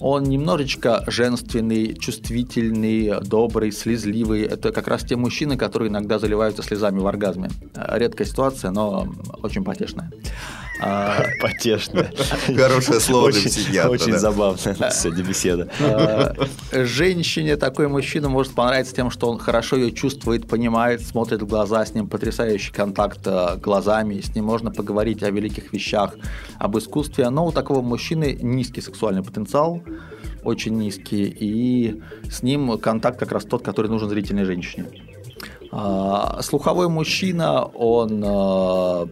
Он 0.00 0.24
немножечко 0.24 1.04
женственный, 1.06 1.94
чувствительный, 1.94 3.20
добрый, 3.22 3.72
слезливый. 3.72 4.42
Это 4.42 4.72
как 4.72 4.88
раз 4.88 5.02
те 5.02 5.16
мужчины, 5.16 5.56
которые 5.56 5.90
иногда 5.90 6.18
заливаются 6.18 6.62
слезами 6.62 6.98
в 6.98 7.06
оргазме. 7.06 7.50
Редкая 7.74 8.26
ситуация, 8.26 8.70
но 8.70 9.08
очень 9.42 9.64
потешная. 9.64 10.10
А, 10.80 11.22
Потешно. 11.40 12.10
Хорошее 12.46 13.00
слово 13.00 13.32
для 13.32 13.42
психиатра. 13.42 13.90
Очень 13.90 14.18
забавная 14.18 14.90
сегодня 14.90 15.24
беседа. 15.24 15.68
А, 15.80 16.34
женщине 16.84 17.56
такой 17.56 17.88
мужчина 17.88 18.28
может 18.28 18.54
понравиться 18.54 18.94
тем, 18.94 19.10
что 19.10 19.30
он 19.30 19.38
хорошо 19.38 19.76
ее 19.76 19.92
чувствует, 19.92 20.48
понимает, 20.48 21.02
смотрит 21.02 21.42
в 21.42 21.46
глаза, 21.46 21.84
с 21.84 21.94
ним 21.94 22.08
потрясающий 22.08 22.72
контакт 22.72 23.20
э, 23.26 23.56
глазами, 23.56 24.20
с 24.20 24.34
ним 24.34 24.44
можно 24.44 24.70
поговорить 24.70 25.22
о 25.22 25.30
великих 25.30 25.72
вещах, 25.72 26.14
об 26.58 26.76
искусстве. 26.78 27.30
Но 27.30 27.46
у 27.46 27.52
такого 27.52 27.82
мужчины 27.82 28.38
низкий 28.40 28.80
сексуальный 28.80 29.22
потенциал, 29.22 29.82
очень 30.42 30.76
низкий, 30.76 31.24
и 31.24 32.02
с 32.30 32.42
ним 32.42 32.78
контакт 32.78 33.18
как 33.18 33.32
раз 33.32 33.44
тот, 33.44 33.62
который 33.62 33.90
нужен 33.90 34.08
зрительной 34.08 34.44
женщине. 34.44 34.86
А, 35.72 36.40
слуховой 36.42 36.88
мужчина, 36.88 37.64
он 37.64 38.22
э, 38.24 39.06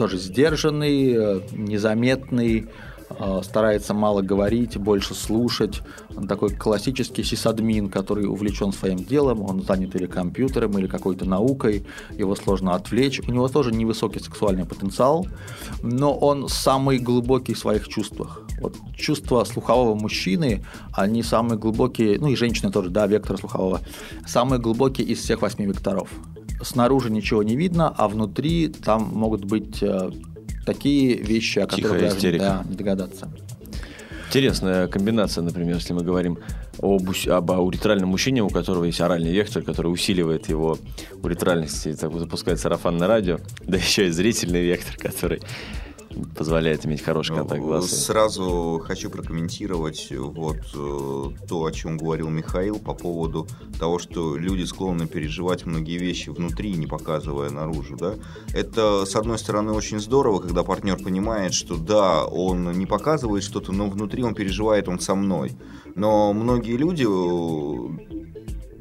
тоже 0.00 0.16
сдержанный, 0.16 1.12
э, 1.12 1.40
незаметный, 1.52 2.68
э, 3.10 3.40
старается 3.44 3.92
мало 3.92 4.22
говорить, 4.22 4.78
больше 4.78 5.14
слушать. 5.14 5.82
Он 6.16 6.26
такой 6.26 6.54
классический 6.54 7.22
сисадмин, 7.22 7.90
который 7.90 8.24
увлечен 8.24 8.72
своим 8.72 8.96
делом, 8.96 9.42
он 9.42 9.62
занят 9.62 9.94
или 9.94 10.06
компьютером, 10.06 10.78
или 10.78 10.86
какой-то 10.86 11.26
наукой, 11.26 11.84
его 12.18 12.34
сложно 12.34 12.74
отвлечь. 12.74 13.20
У 13.28 13.30
него 13.30 13.48
тоже 13.48 13.72
невысокий 13.72 14.20
сексуальный 14.20 14.64
потенциал, 14.64 15.26
но 15.82 16.16
он 16.16 16.48
самый 16.48 16.98
глубокий 16.98 17.52
в 17.52 17.58
своих 17.58 17.86
чувствах. 17.86 18.40
Вот 18.62 18.76
чувства 18.96 19.44
слухового 19.44 19.94
мужчины, 19.94 20.64
они 20.94 21.22
самые 21.22 21.58
глубокие, 21.58 22.18
ну 22.18 22.28
и 22.28 22.36
женщины 22.36 22.72
тоже, 22.72 22.88
да, 22.88 23.06
вектор 23.06 23.36
слухового, 23.36 23.80
самые 24.26 24.60
глубокие 24.62 25.06
из 25.06 25.18
всех 25.18 25.42
восьми 25.42 25.66
векторов 25.66 26.08
снаружи 26.62 27.10
ничего 27.10 27.42
не 27.42 27.56
видно, 27.56 27.88
а 27.88 28.08
внутри 28.08 28.68
там 28.68 29.10
могут 29.12 29.44
быть 29.44 29.82
э, 29.82 30.10
такие 30.64 31.16
вещи, 31.16 31.58
о 31.58 31.66
которых 31.66 32.00
даже 32.00 32.38
да, 32.38 32.64
не 32.68 32.76
догадаться. 32.76 33.30
Интересная 34.28 34.86
комбинация, 34.86 35.42
например, 35.42 35.74
если 35.74 35.92
мы 35.92 36.04
говорим 36.04 36.38
об, 36.78 37.10
об 37.26 37.50
уретральном 37.50 38.10
мужчине, 38.10 38.44
у 38.44 38.48
которого 38.48 38.84
есть 38.84 39.00
оральный 39.00 39.32
вектор, 39.32 39.62
который 39.62 39.88
усиливает 39.88 40.48
его 40.48 40.78
уретральность, 41.22 41.98
так 41.98 42.12
вот 42.12 42.20
запускает 42.20 42.60
сарафанное 42.60 43.08
радио, 43.08 43.38
да 43.66 43.76
еще 43.76 44.06
и 44.06 44.10
зрительный 44.10 44.62
вектор, 44.62 44.96
который 44.96 45.42
позволяет 46.36 46.86
иметь 46.86 47.02
хороший 47.02 47.36
контакт 47.36 47.60
глаз. 47.60 47.90
Сразу 47.90 48.82
хочу 48.84 49.10
прокомментировать 49.10 50.08
вот 50.10 50.58
э, 50.74 51.46
то, 51.48 51.64
о 51.64 51.72
чем 51.72 51.96
говорил 51.96 52.28
Михаил 52.28 52.78
по 52.78 52.94
поводу 52.94 53.46
того, 53.78 53.98
что 53.98 54.36
люди 54.36 54.64
склонны 54.64 55.06
переживать 55.06 55.66
многие 55.66 55.98
вещи 55.98 56.30
внутри, 56.30 56.74
не 56.74 56.86
показывая 56.86 57.50
наружу. 57.50 57.96
Да? 57.96 58.14
Это, 58.52 59.04
с 59.06 59.14
одной 59.14 59.38
стороны, 59.38 59.72
очень 59.72 60.00
здорово, 60.00 60.40
когда 60.40 60.62
партнер 60.62 60.96
понимает, 61.02 61.54
что 61.54 61.76
да, 61.76 62.24
он 62.24 62.72
не 62.72 62.86
показывает 62.86 63.44
что-то, 63.44 63.72
но 63.72 63.88
внутри 63.88 64.22
он 64.22 64.34
переживает, 64.34 64.88
он 64.88 65.00
со 65.00 65.14
мной. 65.14 65.52
Но 65.94 66.32
многие 66.32 66.76
люди 66.76 67.04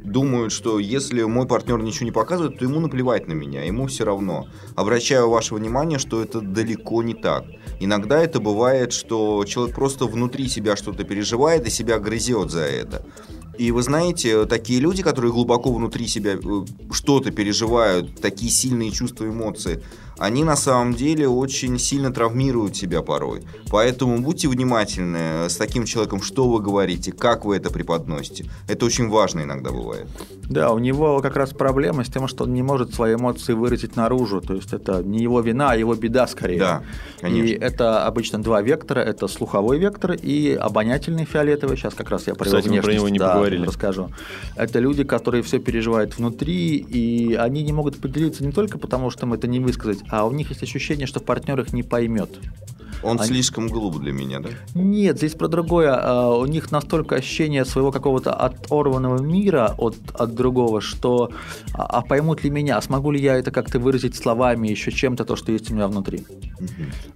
думают, 0.04 0.52
что 0.52 0.80
если 0.80 1.24
мой 1.24 1.48
партнер 1.48 1.82
ничего 1.82 2.06
не 2.06 2.12
показывает, 2.12 2.58
то 2.58 2.66
ему 2.66 2.80
наплевать 2.80 3.28
на 3.28 3.34
меня, 3.34 3.64
ему 3.64 3.88
все 3.88 4.06
равно. 4.06 4.48
Обращаю 4.76 5.30
ваше 5.30 5.56
внимание, 5.56 6.00
что 6.00 6.22
это 6.22 6.42
далеко 6.42 7.04
не 7.04 7.14
так. 7.14 7.46
Иногда 7.80 8.22
это 8.22 8.40
бывает, 8.40 8.94
что 8.94 9.44
человек 9.46 9.76
просто 9.76 10.06
внутри 10.06 10.48
себя 10.48 10.76
что-то 10.76 11.04
переживает 11.04 11.68
и 11.68 11.70
себя 11.70 12.00
грызет 12.00 12.52
за 12.52 12.62
это. 12.62 13.06
И 13.60 13.72
вы 13.72 13.84
знаете, 13.84 14.46
такие 14.46 14.80
люди, 14.80 15.04
которые 15.04 15.34
глубоко 15.34 15.74
внутри 15.74 16.08
себя 16.08 16.36
э, 16.36 16.66
что-то 16.94 17.32
переживают, 17.32 18.22
такие 18.22 18.50
сильные 18.50 18.90
чувства, 18.90 19.26
эмоции, 19.26 19.84
они 20.20 20.44
на 20.44 20.56
самом 20.56 20.94
деле 20.94 21.28
очень 21.28 21.80
сильно 21.80 22.12
травмируют 22.12 22.76
себя 22.76 23.02
порой. 23.02 23.42
Поэтому 23.70 24.20
будьте 24.20 24.48
внимательны 24.48 25.50
с 25.50 25.56
таким 25.56 25.86
человеком, 25.86 26.22
что 26.22 26.48
вы 26.50 26.62
говорите, 26.62 27.12
как 27.12 27.46
вы 27.46 27.56
это 27.56 27.70
преподносите. 27.72 28.46
Это 28.68 28.86
очень 28.86 29.10
важно 29.10 29.42
иногда 29.42 29.72
бывает. 29.72 30.08
Да, 30.50 30.72
у 30.72 30.80
него 30.80 31.20
как 31.22 31.36
раз 31.36 31.52
проблема 31.52 32.04
с 32.04 32.08
тем, 32.08 32.28
что 32.28 32.44
он 32.44 32.54
не 32.54 32.64
может 32.64 32.94
свои 32.94 33.16
эмоции 33.16 33.54
выразить 33.54 33.96
наружу. 33.96 34.42
То 34.42 34.56
есть 34.56 34.74
это 34.74 35.04
не 35.04 35.20
его 35.20 35.42
вина, 35.42 35.72
а 35.72 35.76
его 35.76 35.96
беда 35.96 36.28
скорее. 36.28 36.60
Да, 36.60 36.84
конечно. 37.22 37.48
И 37.48 37.52
это 37.54 38.06
обычно 38.06 38.42
два 38.42 38.62
вектора. 38.62 39.00
Это 39.00 39.28
слуховой 39.28 39.78
вектор 39.78 40.14
и 40.14 40.54
обонятельный 40.54 41.26
фиолетовый. 41.26 41.78
Сейчас 41.78 41.94
как 41.94 42.10
раз 42.10 42.28
я 42.28 42.36
про 42.36 42.46
Кстати, 42.46 42.66
его 42.66 42.76
мы 42.76 42.82
про 42.82 42.94
него 42.94 43.06
внешность, 43.06 43.14
не 43.14 43.20
да, 43.20 43.28
поговорили. 43.34 43.66
расскажу. 43.66 44.10
Это 44.56 44.80
люди, 44.80 45.04
которые 45.04 45.44
все 45.44 45.60
переживают 45.60 46.18
внутри, 46.18 46.78
и 46.78 47.36
они 47.36 47.64
не 47.64 47.72
могут 47.72 48.02
поделиться 48.02 48.44
не 48.44 48.52
только 48.52 48.78
потому, 48.78 49.12
что 49.12 49.26
им 49.26 49.34
это 49.34 49.48
не 49.48 49.60
высказать, 49.60 50.00
а 50.10 50.26
у 50.26 50.32
них 50.32 50.50
есть 50.50 50.64
ощущение, 50.64 51.08
что 51.08 51.20
партнер 51.20 51.60
их 51.62 51.74
не 51.74 51.84
поймет. 51.84 52.30
Он 53.02 53.18
Они- 53.18 53.28
слишком 53.30 53.70
глуп 53.70 54.00
для 54.00 54.12
меня, 54.12 54.40
да? 54.42 54.50
Нет, 54.76 55.16
здесь 55.18 55.34
про 55.34 55.48
другое. 55.48 55.94
А, 55.96 56.36
У 56.38 56.46
них 56.46 56.70
настолько 56.72 57.16
ощущение 57.16 57.64
своего 57.64 57.94
какого-то 57.94 58.34
оторванного 58.34 59.22
мира 59.22 59.74
от, 59.78 59.96
от 60.14 60.36
другого, 60.36 60.82
что 60.82 61.30
а, 61.74 61.86
а 61.86 62.02
поймут 62.02 62.44
ли 62.44 62.50
меня, 62.50 62.78
а 62.78 62.82
смогу 62.82 63.12
ли 63.12 63.22
я 63.22 63.38
это 63.38 63.52
как-то 63.52 63.80
выразить 63.80 64.16
словами, 64.18 64.68
еще 64.68 64.92
чем-то, 64.92 65.24
то, 65.24 65.38
что 65.38 65.54
есть 65.54 65.72
у 65.72 65.76
меня 65.76 65.88
внутри. 65.88 66.26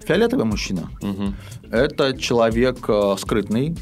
Фиолетовый 0.06 0.46
мужчина 0.46 0.90
Мгм.– 1.02 1.36
это 1.72 2.18
человек 2.18 2.78
э, 2.88 3.16
скрытный, 3.20 3.76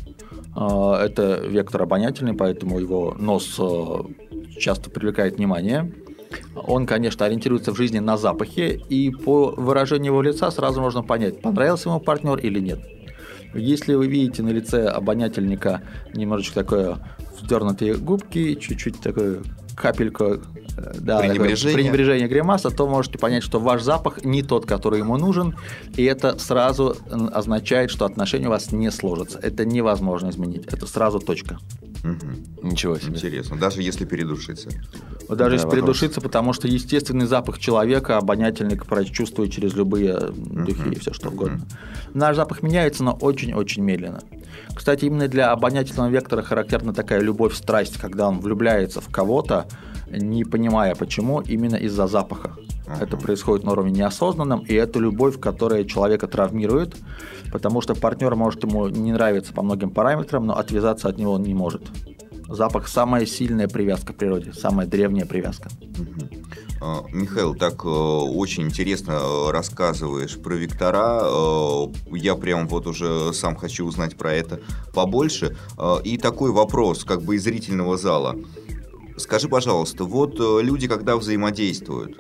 э, 0.56 0.94
это 1.06 1.42
вектор 1.48 1.84
обонятельный, 1.84 2.34
поэтому 2.34 2.80
его 2.80 3.16
нос 3.20 3.58
э, 3.60 3.98
часто 4.60 4.90
привлекает 4.90 5.38
внимание. 5.38 5.94
Он, 6.56 6.86
конечно, 6.86 7.26
ориентируется 7.26 7.72
в 7.72 7.78
жизни 7.78 8.00
на 8.00 8.18
запахи, 8.18 8.82
и 8.90 9.12
по 9.12 9.52
выражению 9.52 10.14
его 10.14 10.22
лица 10.22 10.52
сразу 10.52 10.82
можно 10.82 11.04
понять, 11.04 11.42
понравился 11.42 11.90
ему 11.90 12.00
партнер 12.00 12.38
или 12.38 12.60
нет. 12.60 12.80
Если 13.54 13.96
вы 13.96 14.08
видите 14.08 14.44
на 14.44 14.50
лице 14.50 14.88
обонятельника 14.88 15.82
немножечко 16.14 16.56
такое 16.56 16.98
вздернутые 17.40 17.96
губки, 17.96 18.56
чуть-чуть 18.56 19.02
такое 19.02 19.42
капельку 19.76 20.24
э, 20.26 20.38
да, 21.00 21.18
такое 21.20 21.30
Пренебрежение. 21.36 21.76
пренебрежение 21.76 22.28
гримаса, 22.28 22.70
то 22.70 22.88
можете 22.88 23.18
понять, 23.18 23.44
что 23.44 23.60
ваш 23.60 23.82
запах 23.82 24.24
не 24.24 24.44
тот, 24.44 24.66
который 24.66 25.00
ему 25.00 25.18
нужен, 25.18 25.56
и 25.96 26.04
это 26.04 26.38
сразу 26.40 26.96
означает, 27.10 27.92
что 27.92 28.06
отношения 28.06 28.48
у 28.48 28.50
вас 28.52 28.72
не 28.72 28.92
сложатся. 28.92 29.40
Это 29.40 29.66
невозможно 29.66 30.30
изменить. 30.30 30.66
Это 30.68 30.86
сразу 30.88 31.20
точка. 31.20 31.58
Мгм. 32.04 32.44
Ничего 32.64 32.98
себе. 32.98 33.16
Интересно. 33.16 33.58
Даже 33.58 33.84
если 33.84 34.06
передушиться. 34.06 34.70
Вот 35.30 35.38
даже 35.38 35.52
Да, 35.52 35.54
если 35.56 35.66
вопрос. 35.68 35.74
придушиться, 35.74 36.20
потому 36.22 36.52
что 36.54 36.68
естественный 36.68 37.28
запах 37.28 37.60
человека 37.60 38.18
обонятельник 38.18 38.86
прочувствует 38.88 39.52
через 39.52 39.74
любые 39.76 40.18
духи 40.32 40.90
и 40.94 41.00
все 41.00 41.14
что 41.14 41.30
угодно. 41.30 41.62
Наш 42.16 42.36
запах 42.36 42.64
меняется, 42.64 43.04
но 43.04 43.14
очень-очень 43.14 43.84
медленно. 43.84 44.22
Кстати, 44.74 45.06
именно 45.06 45.28
для 45.28 45.52
обонятельного 45.52 46.10
вектора 46.10 46.42
характерна 46.42 46.94
такая 46.94 47.20
любовь-страсть, 47.22 47.98
когда 47.98 48.28
он 48.28 48.40
влюбляется 48.40 49.02
в 49.02 49.10
кого-то, 49.10 49.66
не 50.10 50.44
понимая 50.44 50.96
почему, 50.96 51.42
именно 51.42 51.76
из-за 51.76 52.08
запаха. 52.08 52.56
Это 53.00 53.16
происходит 53.16 53.66
на 53.66 53.72
уровне 53.72 53.92
неосознанном, 53.92 54.62
и 54.62 54.74
это 54.74 55.00
любовь, 55.00 55.40
которая 55.40 55.86
человека 55.86 56.28
травмирует, 56.28 56.98
потому 57.52 57.82
что 57.82 57.96
партнер 57.96 58.36
может 58.36 58.64
ему 58.64 58.88
не 58.90 59.14
нравиться 59.14 59.54
по 59.54 59.62
многим 59.62 59.92
параметрам, 59.92 60.46
но 60.46 60.58
отвязаться 60.58 61.08
от 61.08 61.18
него 61.18 61.34
он 61.34 61.44
не 61.44 61.54
может. 61.54 61.84
Запах– 62.50 62.88
самая 62.90 63.26
сильная 63.26 63.70
привязка 63.70 64.12
в 64.12 64.18
природе, 64.18 64.52
самая 64.52 64.86
древняя 64.86 65.26
привязка. 65.26 65.70
А, 65.70 66.61
Михаил, 67.12 67.54
так 67.54 67.86
э, 67.86 67.88
очень 67.88 68.64
интересно 68.64 69.12
э, 69.12 69.52
рассказываешь 69.52 70.38
про 70.38 70.56
вектора. 70.56 71.22
Э, 71.24 71.88
Я 72.12 72.36
прям 72.36 72.68
вот 72.68 72.88
уже 72.88 73.34
сам 73.34 73.56
хочу 73.56 73.86
узнать 73.86 74.18
про 74.18 74.34
это 74.34 74.60
побольше. 74.94 75.56
И 76.04 76.18
такой 76.18 76.52
вопрос, 76.52 77.04
как 77.04 77.22
бы 77.22 77.36
из 77.36 77.44
зрительного 77.44 77.98
зала. 77.98 78.36
Скажи, 79.18 79.48
пожалуйста, 79.48 80.06
вот 80.06 80.40
люди, 80.40 80.88
когда 80.88 81.16
взаимодействуют, 81.18 82.18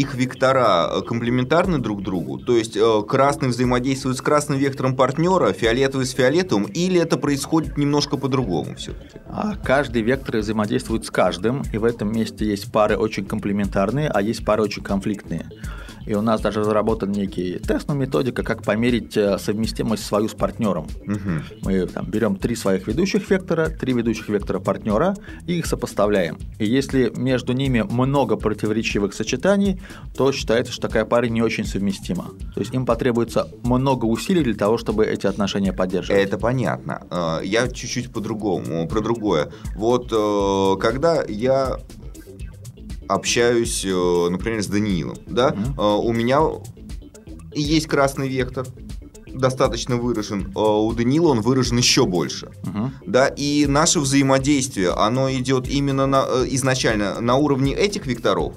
их 0.00 0.14
вектора 0.14 0.90
э, 0.90 1.02
комплементарны 1.02 1.78
друг 1.78 2.02
другу? 2.02 2.38
То 2.38 2.56
есть 2.56 2.76
э, 2.76 3.02
красный 3.08 3.48
взаимодействует 3.48 4.16
с 4.16 4.20
красным 4.20 4.58
вектором 4.58 4.94
партнера, 4.96 5.52
фиолетовый 5.52 6.06
с 6.06 6.12
фиолетовым, 6.12 6.64
или 6.64 7.00
это 7.00 7.16
происходит 7.16 7.76
немножко 7.78 8.16
по-другому 8.16 8.74
все-таки? 8.76 9.18
А 9.26 9.54
каждый 9.56 10.02
вектор 10.02 10.38
взаимодействует 10.38 11.04
с 11.04 11.10
каждым, 11.10 11.62
и 11.72 11.78
в 11.78 11.84
этом 11.84 12.12
месте 12.12 12.44
есть 12.44 12.70
пары 12.70 12.96
очень 12.96 13.24
комплементарные, 13.24 14.08
а 14.08 14.20
есть 14.20 14.44
пары 14.44 14.62
очень 14.62 14.82
конфликтные. 14.82 15.46
И 16.06 16.14
у 16.14 16.22
нас 16.22 16.40
даже 16.40 16.60
разработан 16.60 17.10
некий 17.12 17.58
тест, 17.58 17.88
ну, 17.88 17.94
методика, 17.94 18.42
как 18.42 18.62
померить 18.62 19.16
э, 19.16 19.38
совместимость 19.38 20.04
свою 20.04 20.28
с 20.28 20.34
партнером. 20.34 20.86
Мгм. 21.04 21.44
Мы 21.62 21.86
там, 21.86 22.06
берем 22.06 22.36
три 22.36 22.54
своих 22.54 22.86
ведущих 22.86 23.28
вектора, 23.30 23.68
три 23.68 23.92
ведущих 23.92 24.28
вектора 24.28 24.60
партнера 24.60 25.16
и 25.46 25.58
их 25.58 25.66
сопоставляем. 25.66 26.38
И 26.58 26.64
если 26.66 27.12
между 27.16 27.52
ними 27.52 27.82
много 27.82 28.36
противоречивых 28.36 29.14
сочетаний, 29.14 29.80
то 30.16 30.32
считается, 30.32 30.72
что 30.72 30.82
такая 30.82 31.04
пара 31.04 31.26
не 31.26 31.42
очень 31.42 31.64
совместима. 31.64 32.30
То 32.54 32.60
есть 32.60 32.72
им 32.72 32.86
потребуется 32.86 33.48
много 33.64 34.04
усилий 34.06 34.42
для 34.42 34.54
того, 34.54 34.78
чтобы 34.78 35.04
эти 35.04 35.26
отношения 35.26 35.72
поддерживать. 35.72 36.22
Это 36.22 36.38
понятно. 36.38 37.02
Э, 37.10 37.40
Я 37.44 37.68
чуть-чуть 37.68 38.12
по-другому, 38.12 38.86
про 38.88 39.00
другое. 39.00 39.50
Вот 39.74 40.12
э, 40.12 40.80
когда 40.80 41.24
я 41.28 41.78
общаюсь, 43.08 43.84
э, 43.84 44.28
например, 44.30 44.62
с 44.62 44.66
Даниилом, 44.66 45.16
да, 45.26 45.54
э, 45.54 45.80
у 45.80 46.12
меня 46.12 46.40
есть 47.54 47.86
красный 47.86 48.28
вектор, 48.28 48.66
достаточно 49.26 49.96
выражен. 49.96 50.52
Э, 50.54 50.58
У 50.60 50.92
Даниила 50.92 51.28
он 51.28 51.40
выражен 51.40 51.76
еще 51.78 52.06
больше. 52.06 52.50
Мгм. 52.64 52.92
Да, 53.06 53.28
и 53.28 53.66
наше 53.66 54.00
взаимодействие, 54.00 54.90
оно 54.90 55.30
идет 55.32 55.68
именно 55.68 56.06
на, 56.06 56.24
изначально 56.46 57.20
на 57.20 57.36
уровне 57.36 57.74
этих 57.74 58.06
векторов. 58.06 58.54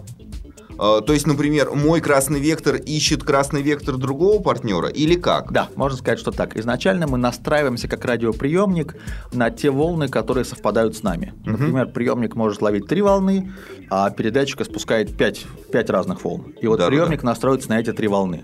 Э, 0.80 1.02
То 1.06 1.14
есть, 1.14 1.28
например, 1.28 1.72
мой 1.74 2.00
красный 2.02 2.40
вектор 2.40 2.76
ищет 2.76 3.24
красный 3.24 3.62
вектор 3.62 3.98
другого 3.98 4.42
партнера 4.42 4.88
или 4.88 5.16
как? 5.16 5.52
Да, 5.52 5.68
можно 5.76 5.98
сказать, 5.98 6.20
что 6.20 6.32
так. 6.32 6.58
Изначально 6.58 7.06
мы 7.08 7.18
настраиваемся 7.18 7.88
как 7.88 8.06
радиоприемник 8.06 8.96
на 9.34 9.50
те 9.52 9.70
волны, 9.70 10.08
которые 10.08 10.46
совпадают 10.46 10.96
с 10.96 11.04
нами. 11.04 11.34
Например, 11.46 11.88
приемник 11.88 12.36
может 12.36 12.62
ловить 12.62 12.88
три 12.88 13.02
волны, 13.02 13.52
а 13.90 14.10
передатчик 14.10 14.64
спускает 14.66 15.16
пять, 15.18 15.46
пять 15.72 15.90
разных 15.90 16.24
волн. 16.24 16.54
И 16.62 16.68
вот 16.68 16.78
Да-да-да. 16.80 16.90
приемник 16.96 17.24
настроится 17.24 17.70
на 17.70 17.80
эти 17.80 17.92
три 17.92 18.08
волны. 18.08 18.44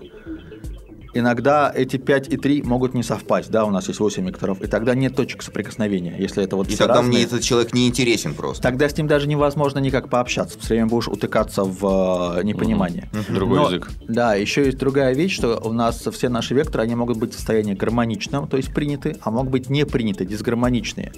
Иногда 1.18 1.72
эти 1.74 1.96
5 1.96 2.28
и 2.28 2.36
3 2.36 2.62
могут 2.62 2.92
не 2.92 3.02
совпасть, 3.02 3.50
да, 3.50 3.64
у 3.64 3.70
нас 3.70 3.88
есть 3.88 4.00
8 4.00 4.26
векторов, 4.26 4.60
и 4.60 4.66
тогда 4.66 4.94
нет 4.94 5.16
точек 5.16 5.42
соприкосновения, 5.42 6.14
если 6.18 6.44
это 6.44 6.56
вот 6.56 6.68
И 6.68 6.76
тогда 6.76 6.96
разные. 6.96 7.08
мне 7.08 7.22
этот 7.24 7.42
человек 7.42 7.72
не 7.72 7.88
интересен 7.88 8.34
просто. 8.34 8.62
Тогда 8.62 8.86
с 8.86 8.96
ним 8.96 9.06
даже 9.06 9.26
невозможно 9.26 9.78
никак 9.78 10.10
пообщаться. 10.10 10.58
Все 10.58 10.74
время 10.74 10.88
будешь 10.88 11.08
утыкаться 11.08 11.64
в 11.64 12.36
э, 12.38 12.42
непонимание. 12.44 13.08
Другой 13.30 13.58
Но, 13.58 13.66
язык. 13.66 13.90
Да, 14.06 14.34
еще 14.34 14.66
есть 14.66 14.76
другая 14.76 15.14
вещь, 15.14 15.34
что 15.34 15.58
у 15.64 15.72
нас 15.72 16.06
все 16.12 16.28
наши 16.28 16.54
векторы, 16.54 16.84
они 16.84 16.94
могут 16.94 17.16
быть 17.16 17.32
в 17.32 17.36
состоянии 17.36 17.72
гармоничном, 17.72 18.46
то 18.46 18.58
есть 18.58 18.74
приняты, 18.74 19.16
а 19.22 19.30
могут 19.30 19.50
быть 19.52 19.70
не 19.70 19.86
приняты, 19.86 20.26
дисгармоничные. 20.26 21.12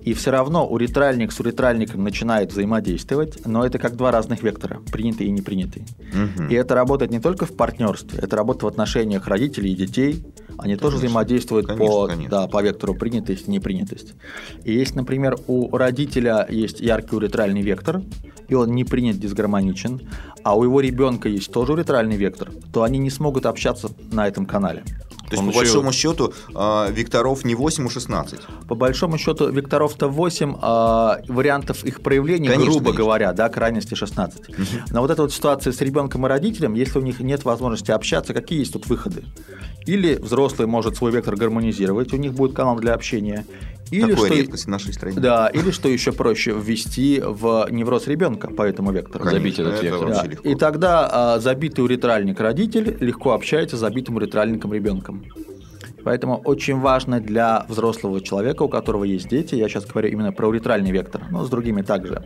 И 0.00 0.14
все 0.14 0.30
равно 0.30 0.66
уретральник 0.66 1.32
с 1.32 1.40
уретральником 1.40 2.04
начинает 2.04 2.52
взаимодействовать, 2.52 3.44
но 3.44 3.64
это 3.66 3.78
как 3.78 3.96
два 3.96 4.10
разных 4.10 4.42
вектора, 4.42 4.80
принятый 4.92 5.26
и 5.26 5.30
непринятый. 5.30 5.84
Мгм. 6.12 6.48
И 6.48 6.54
это 6.54 6.74
работает 6.74 7.10
не 7.10 7.20
только 7.20 7.46
в 7.46 7.52
партнерстве, 7.56 8.18
это 8.20 8.36
работает 8.36 8.62
в 8.62 8.66
отношениях 8.68 9.26
родителей 9.26 9.72
и 9.72 9.76
детей. 9.76 10.24
Они 10.56 10.76
тоже 10.76 10.96
взаимодействуют 10.96 11.66
Конечно, 11.66 11.86
по, 11.86 12.06
конечно. 12.06 12.30
Да, 12.30 12.48
по 12.48 12.62
вектору 12.62 12.94
принятость 12.94 13.46
и 13.46 13.50
непринятость. 13.50 14.14
И 14.64 14.72
есть, 14.72 14.94
например, 14.96 15.36
у 15.46 15.76
родителя 15.76 16.46
есть 16.48 16.80
яркий 16.80 17.14
уретральный 17.14 17.62
вектор, 17.62 18.02
и 18.48 18.54
он 18.54 18.72
не 18.72 18.84
принят, 18.84 19.18
дисгармоничен, 19.18 20.08
а 20.44 20.56
у 20.56 20.64
его 20.64 20.80
ребенка 20.80 21.28
есть 21.28 21.52
тоже 21.52 21.72
уретральный 21.72 22.16
вектор, 22.16 22.50
то 22.72 22.82
они 22.82 22.98
не 22.98 23.10
смогут 23.10 23.46
общаться 23.46 23.90
на 24.12 24.26
этом 24.28 24.46
канале. 24.46 24.84
То 25.28 25.34
есть, 25.34 25.42
Он 25.42 25.46
по 25.46 25.50
еще- 25.50 25.58
большому 25.58 25.92
счету, 25.92 26.32
а, 26.54 26.88
векторов 26.90 27.44
не 27.44 27.54
8, 27.54 27.86
а 27.86 27.90
16. 27.90 28.40
По 28.66 28.74
большому 28.74 29.18
счету, 29.18 29.50
векторов-то 29.50 30.08
8, 30.08 30.56
а 30.62 31.18
вариантов 31.28 31.84
их 31.84 32.00
проявления, 32.00 32.48
Конечно, 32.48 32.70
грубо 32.72 32.84
конечно. 32.86 33.04
говоря, 33.04 33.32
да, 33.34 33.48
крайности 33.50 33.94
16. 33.94 34.42
Но 34.90 35.02
вот 35.02 35.10
эта 35.10 35.20
вот 35.22 35.32
ситуация 35.32 35.74
с 35.74 35.82
ребенком 35.82 36.24
и 36.24 36.28
родителем, 36.30 36.72
если 36.72 36.98
у 36.98 37.02
них 37.02 37.20
нет 37.20 37.44
возможности 37.44 37.90
общаться, 37.90 38.32
какие 38.32 38.60
есть 38.60 38.72
тут 38.72 38.86
выходы? 38.86 39.22
Или 39.84 40.14
взрослый 40.14 40.66
может 40.66 40.96
свой 40.96 41.12
вектор 41.12 41.36
гармонизировать, 41.36 42.14
у 42.14 42.16
них 42.16 42.32
будет 42.32 42.54
канал 42.54 42.76
для 42.76 42.94
общения. 42.94 43.44
Или 43.90 44.12
Такое 44.12 44.26
что, 44.26 44.34
редкость 44.34 44.64
в 44.64 44.68
нашей 44.68 44.92
стране. 44.92 45.18
Да, 45.18 45.48
или 45.48 45.70
что 45.70 45.88
еще 45.88 46.12
проще, 46.12 46.52
ввести 46.52 47.22
в 47.24 47.66
невроз 47.70 48.06
ребенка 48.06 48.48
по 48.48 48.62
этому 48.62 48.92
вектору. 48.92 49.24
Конечно, 49.24 49.38
Забить 49.38 49.58
этот 49.58 49.74
это 49.74 49.84
вектор. 49.84 50.08
Да, 50.08 50.24
легко. 50.24 50.48
И 50.48 50.54
тогда 50.54 51.08
а, 51.10 51.38
забитый 51.38 51.84
уретральник 51.84 52.40
родитель 52.40 52.96
легко 53.00 53.32
общается 53.32 53.76
с 53.76 53.80
забитым 53.80 54.16
уретральником 54.16 54.72
ребенком. 54.72 55.24
Поэтому 56.04 56.36
очень 56.44 56.78
важно 56.78 57.20
для 57.20 57.66
взрослого 57.68 58.20
человека, 58.20 58.62
у 58.62 58.68
которого 58.68 59.04
есть 59.04 59.28
дети, 59.28 59.56
я 59.56 59.68
сейчас 59.68 59.84
говорю 59.84 60.08
именно 60.08 60.32
про 60.32 60.48
уретральный 60.48 60.90
вектор, 60.90 61.22
но 61.30 61.44
с 61.44 61.50
другими 61.50 61.82
также, 61.82 62.24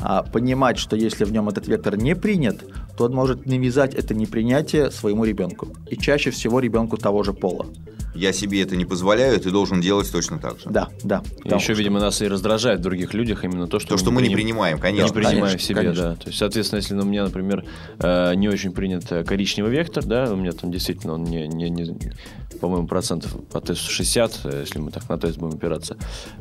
а, 0.00 0.22
понимать, 0.22 0.78
что 0.78 0.96
если 0.96 1.24
в 1.24 1.32
нем 1.32 1.48
этот 1.48 1.68
вектор 1.68 1.96
не 1.96 2.16
принят, 2.16 2.64
то 2.96 3.04
он 3.04 3.12
может 3.14 3.46
навязать 3.46 3.94
это 3.94 4.14
непринятие 4.14 4.90
своему 4.90 5.24
ребенку. 5.24 5.68
И 5.90 5.96
чаще 5.96 6.30
всего 6.30 6.60
ребенку 6.60 6.96
того 6.96 7.22
же 7.22 7.32
пола. 7.32 7.66
Я 8.14 8.34
себе 8.34 8.60
это 8.60 8.76
не 8.76 8.84
позволяю, 8.84 9.40
ты 9.40 9.50
должен 9.50 9.80
делать 9.80 10.10
точно 10.12 10.38
так 10.38 10.58
же. 10.60 10.68
Да, 10.68 10.90
да. 11.02 11.22
И 11.44 11.48
еще, 11.48 11.58
что- 11.60 11.72
видимо, 11.72 11.98
нас 11.98 12.20
и 12.20 12.28
раздражает 12.28 12.80
в 12.80 12.82
других 12.82 13.14
людях 13.14 13.42
именно 13.44 13.66
то, 13.66 13.78
что, 13.78 13.90
То, 13.90 13.96
что 13.96 14.10
мы 14.10 14.20
не 14.20 14.28
приним- 14.28 14.34
принимаем, 14.36 14.76
не 14.76 14.82
конечно. 14.82 15.14
принимаем 15.14 15.38
конечно, 15.38 15.58
в 15.58 15.62
себе, 15.62 15.76
конечно. 15.76 16.02
да. 16.02 16.14
То 16.16 16.26
есть, 16.26 16.38
соответственно, 16.38 16.80
если 16.80 16.94
у 16.94 17.04
меня, 17.04 17.24
например, 17.24 17.64
э, 18.00 18.34
не 18.34 18.48
очень 18.50 18.72
принят 18.72 19.10
э, 19.10 19.24
коричневый 19.24 19.72
вектор, 19.72 20.04
да, 20.04 20.30
у 20.30 20.36
меня 20.36 20.52
там 20.52 20.70
действительно 20.70 21.14
он 21.14 21.24
не, 21.24 21.48
не, 21.48 21.70
не- 21.70 22.12
по-моему, 22.60 22.86
процентов 22.86 23.34
по 23.50 23.62
тесту 23.62 23.90
60, 23.90 24.40
э, 24.44 24.60
если 24.60 24.78
мы 24.78 24.90
так 24.90 25.08
на 25.08 25.16
тест 25.16 25.38
будем 25.38 25.56
опираться, 25.56 25.96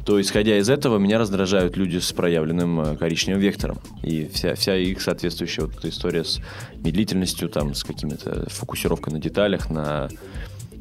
то, 0.06 0.20
исходя 0.20 0.58
из 0.58 0.70
этого, 0.70 0.98
меня 0.98 1.20
раздражают 1.20 1.78
люди 1.78 2.00
с 2.00 2.12
проявленным 2.12 2.82
э, 2.82 2.98
коричневым 2.98 3.42
вектором. 3.42 3.80
И 4.04 4.30
вся, 4.34 4.56
вся 4.56 4.76
их 4.76 5.02
соответствующая 5.02 5.62
вот 5.68 5.78
эта 5.78 5.88
история 5.88 6.26
с 6.26 6.41
медлительностью, 6.76 7.50
там, 7.50 7.74
с 7.74 7.84
какими-то 7.84 8.50
фокусировкой 8.50 9.14
на 9.14 9.20
деталях, 9.20 9.70
на 9.70 10.10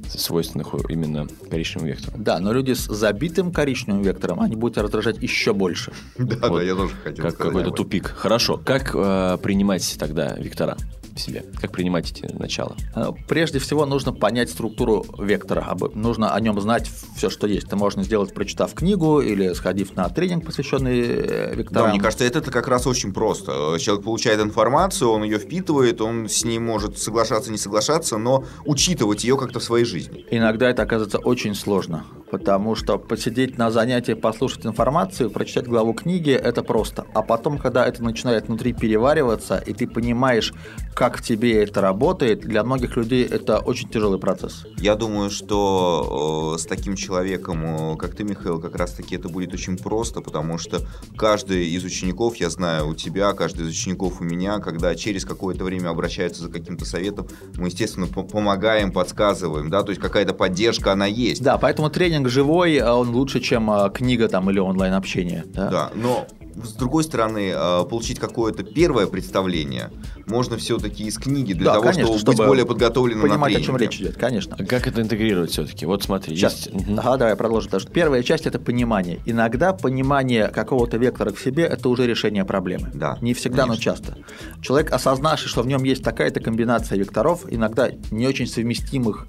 свойственных 0.08 0.74
именно 0.88 1.28
коричневому 1.50 1.90
вектору. 1.90 2.16
Да, 2.18 2.40
но 2.40 2.52
люди 2.52 2.72
с 2.72 2.86
забитым 2.86 3.52
коричневым 3.52 4.02
вектором, 4.02 4.40
они 4.40 4.56
будут 4.56 4.78
раздражать 4.78 5.22
еще 5.22 5.52
больше. 5.52 5.92
Да, 6.18 6.48
Вот 6.48 6.58
да, 6.58 6.62
я 6.62 6.74
тоже 6.74 6.94
хотел 7.02 7.24
Как 7.24 7.34
сказать 7.34 7.52
какой-то 7.52 7.70
тупик. 7.70 8.06
Хорошо. 8.08 8.56
Как 8.56 8.94
э, 8.94 9.38
принимать 9.42 9.96
тогда 9.98 10.34
вектора 10.34 10.76
себе? 11.18 11.44
Как 11.60 11.72
принимать 11.72 12.10
эти 12.10 12.32
начала? 12.32 12.76
Э, 12.94 13.08
Прежде 13.28 13.58
всего 13.58 13.86
нужно 13.86 14.12
понять 14.12 14.50
структуру 14.50 15.04
вектора, 15.18 15.76
нужно 15.94 16.34
о 16.34 16.40
нем 16.40 16.60
знать 16.60 16.90
все, 17.16 17.30
что 17.30 17.46
есть. 17.46 17.66
Это 17.66 17.76
можно 17.76 18.02
сделать, 18.02 18.34
прочитав 18.34 18.74
книгу 18.74 19.20
или 19.20 19.52
сходив 19.54 19.94
на 19.96 20.08
тренинг, 20.08 20.44
посвященный 20.46 21.00
э, 21.00 21.48
Да, 21.50 21.54
векторам. 21.54 21.90
мне 21.90 22.00
кажется, 22.00 22.24
это 22.24 22.40
как 22.42 22.68
раз 22.68 22.86
очень 22.86 23.12
просто. 23.12 23.76
Человек 23.78 24.04
получает 24.04 24.40
информацию, 24.40 25.10
он 25.10 25.22
ее 25.22 25.38
впитывает, 25.38 26.00
он 26.00 26.28
с 26.28 26.44
ней 26.44 26.58
может 26.58 26.98
соглашаться, 26.98 27.50
не 27.50 27.58
соглашаться, 27.58 28.18
но 28.18 28.44
учитывать 28.64 29.24
ее 29.24 29.36
как-то 29.36 29.60
в 29.60 29.64
своей 29.64 29.84
жизни. 29.84 30.24
Иногда 30.30 30.70
это 30.70 30.82
оказывается 30.82 31.18
очень 31.18 31.54
сложно, 31.54 32.04
потому 32.30 32.74
что 32.76 32.98
посидеть 32.98 33.58
на 33.58 33.70
занятии, 33.70 34.12
послушать 34.12 34.66
информацию, 34.66 35.30
прочитать 35.30 35.66
главу 35.66 35.92
книги– 35.92 36.30
это 36.32 36.62
просто. 36.62 37.06
А 37.14 37.22
потом, 37.22 37.58
когда 37.58 37.86
это 37.86 38.02
начинает 38.02 38.48
внутри 38.48 38.72
перевариваться, 38.72 39.58
и 39.58 39.72
ты 39.72 39.86
понимаешь, 39.86 40.54
как 40.94 41.18
в 41.18 41.22
тебе 41.22 41.62
это 41.62 41.80
работает, 41.80 42.40
для 42.40 42.62
многих 42.62 42.96
людей 42.96 43.24
это 43.24 43.58
очень 43.58 43.88
тяжелый 43.88 44.18
процесс. 44.18 44.66
Я 44.78 44.94
думаю, 44.94 45.30
что 45.30 46.54
э, 46.54 46.58
с 46.58 46.66
таким 46.66 46.96
человеком, 46.96 47.64
э, 47.64 47.96
как 47.96 48.14
ты, 48.14 48.24
Михаил, 48.24 48.60
как 48.60 48.76
раз-таки 48.76 49.16
это 49.16 49.28
будет 49.28 49.52
очень 49.54 49.76
просто, 49.76 50.20
потому 50.20 50.58
что 50.58 50.80
каждый 51.16 51.68
из 51.68 51.84
учеников, 51.84 52.36
я 52.36 52.50
знаю 52.50 52.88
у 52.88 52.94
тебя, 52.94 53.32
каждый 53.32 53.66
из 53.66 53.70
учеников 53.70 54.20
у 54.20 54.24
меня, 54.24 54.58
когда 54.58 54.94
через 54.94 55.24
какое-то 55.24 55.64
время 55.64 55.88
обращаются 55.88 56.42
за 56.42 56.50
каким-то 56.50 56.84
советом, 56.84 57.26
мы, 57.56 57.66
естественно, 57.66 58.06
по- 58.06 58.22
помогаем, 58.22 58.92
подсказываем, 58.92 59.70
да, 59.70 59.82
то 59.82 59.90
есть 59.90 60.00
какая-то 60.00 60.34
поддержка, 60.34 60.92
она 60.92 61.06
есть. 61.06 61.42
Да, 61.42 61.58
поэтому 61.58 61.90
тренинг 61.90 62.19
живой, 62.28 62.76
а 62.78 62.94
он 62.94 63.10
лучше, 63.10 63.40
чем 63.40 63.70
а, 63.70 63.88
книга 63.90 64.28
там 64.28 64.50
или 64.50 64.58
онлайн-общение. 64.58 65.44
Да, 65.54 65.90
но 65.94 66.26
с 66.62 66.72
другой 66.72 67.04
стороны, 67.04 67.52
э, 67.54 67.84
получить 67.88 68.18
какое-то 68.18 68.64
первое 68.64 69.06
представление 69.06 69.90
можно 70.26 70.56
все-таки 70.56 71.04
из 71.04 71.16
книги 71.16 71.52
для 71.52 71.66
Да, 71.66 71.72
того, 71.74 71.84
конечно, 71.84 72.06
чтобы, 72.06 72.18
чтобы 72.18 72.36
быть 72.38 72.46
более 72.48 72.66
подготовленным 72.66 73.22
на 73.26 73.28
Понимать, 73.34 73.52
о 73.52 73.60
чем 73.60 73.76
тренинге. 73.76 73.84
речь 73.86 74.00
идет, 74.00 74.16
конечно. 74.16 74.56
А 74.58 74.64
Как 74.64 74.86
это 74.86 75.00
интегрировать 75.00 75.52
все-таки? 75.52 75.86
Вот 75.86 76.02
смотри, 76.02 76.34
Сейчас. 76.36 76.66
есть... 76.66 76.70
Ага, 76.98 77.16
давай 77.16 77.36
продолжим. 77.36 77.68
Потому 77.68 77.80
что 77.80 77.90
первая 77.92 78.22
часть 78.22 78.46
это 78.46 78.58
понимание. 78.58 79.20
Иногда 79.26 79.72
понимание 79.72 80.48
какого-то 80.48 80.96
вектора 80.98 81.30
к 81.30 81.38
себе 81.38 81.64
это 81.64 81.88
уже 81.88 82.06
решение 82.06 82.44
проблемы. 82.44 82.90
Да, 82.94 83.16
Не 83.20 83.32
всегда, 83.32 83.62
но 83.66 83.74
конечно. 83.74 83.84
часто. 83.92 84.16
Человек, 84.60 84.92
осознавший, 84.92 85.48
что 85.48 85.62
в 85.62 85.66
нем 85.66 85.84
есть 85.84 86.02
такая-то 86.02 86.40
комбинация 86.40 86.98
векторов, 86.98 87.44
иногда 87.48 87.90
не 88.10 88.26
очень 88.26 88.46
совместимых. 88.48 89.28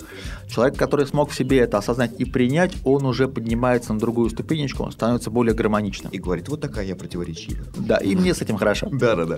Человек, 0.51 0.77
который 0.77 1.07
смог 1.07 1.29
в 1.29 1.35
себе 1.35 1.59
это 1.59 1.77
осознать 1.77 2.19
и 2.19 2.25
принять, 2.25 2.73
он 2.83 3.05
уже 3.05 3.29
поднимается 3.29 3.93
на 3.93 3.99
другую 3.99 4.29
ступенечку, 4.29 4.83
он 4.83 4.91
становится 4.91 5.31
более 5.31 5.53
гармоничным. 5.53 6.11
И 6.11 6.19
говорит, 6.19 6.49
вот 6.49 6.59
такая 6.59 6.85
я 6.85 6.97
противоречивая. 6.97 7.63
Да, 7.77 7.95
и 7.97 8.15
мне 8.15 8.33
с 8.33 8.41
этим 8.41 8.57
хорошо. 8.57 8.89
Да, 9.01 9.15
да, 9.15 9.25
да. 9.25 9.37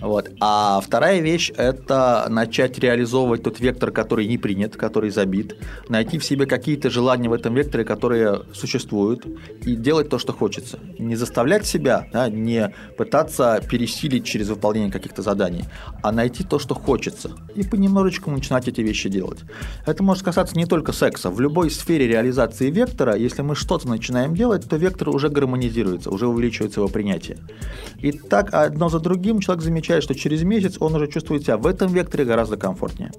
Вот. 0.00 0.30
А 0.40 0.80
вторая 0.80 1.20
вещь– 1.20 1.52
это 1.56 2.26
начать 2.28 2.78
реализовывать 2.78 3.44
тот 3.44 3.60
вектор, 3.60 3.92
который 3.92 4.26
не 4.26 4.38
принят, 4.38 4.76
который 4.76 5.10
забит, 5.10 5.56
найти 5.88 6.18
в 6.18 6.24
себе 6.24 6.46
какие-то 6.46 6.90
желания 6.90 7.28
в 7.28 7.32
этом 7.32 7.54
векторе, 7.54 7.84
которые 7.84 8.42
существуют, 8.54 9.24
и 9.62 9.76
делать 9.76 10.08
то, 10.08 10.18
что 10.18 10.32
хочется. 10.32 10.80
Не 10.98 11.14
заставлять 11.14 11.66
себя, 11.66 12.08
да, 12.12 12.28
не 12.28 12.74
пытаться 12.96 13.62
пересилить 13.70 14.24
через 14.24 14.48
выполнение 14.48 14.90
каких-то 14.90 15.22
заданий, 15.22 15.64
а 16.02 16.10
найти 16.10 16.42
то, 16.42 16.58
что 16.58 16.74
хочется, 16.74 17.30
и 17.54 17.62
понемножечку 17.62 18.30
начинать 18.30 18.66
эти 18.66 18.80
вещи 18.80 19.08
делать. 19.08 19.40
Это 19.86 20.02
может 20.02 20.24
касаться 20.24 20.53
не 20.54 20.66
только 20.66 20.92
секса. 20.92 21.30
В 21.30 21.40
любой 21.40 21.70
сфере 21.70 22.06
реализации 22.06 22.70
вектора, 22.70 23.16
если 23.16 23.42
мы 23.42 23.54
что-то 23.54 23.88
начинаем 23.88 24.34
делать, 24.34 24.68
то 24.68 24.76
вектор 24.76 25.08
уже 25.08 25.28
гармонизируется, 25.28 26.10
уже 26.10 26.26
увеличивается 26.26 26.80
его 26.80 26.88
принятие. 26.88 27.38
И 27.98 28.12
так 28.12 28.52
одно 28.52 28.88
за 28.88 29.00
другим 29.00 29.40
человек 29.40 29.64
замечает, 29.64 30.02
что 30.02 30.14
через 30.14 30.42
месяц 30.42 30.76
он 30.80 30.94
уже 30.94 31.08
чувствует 31.08 31.42
себя 31.42 31.56
в 31.56 31.66
этом 31.66 31.92
векторе 31.92 32.24
гораздо 32.24 32.56
комфортнее. 32.56 33.10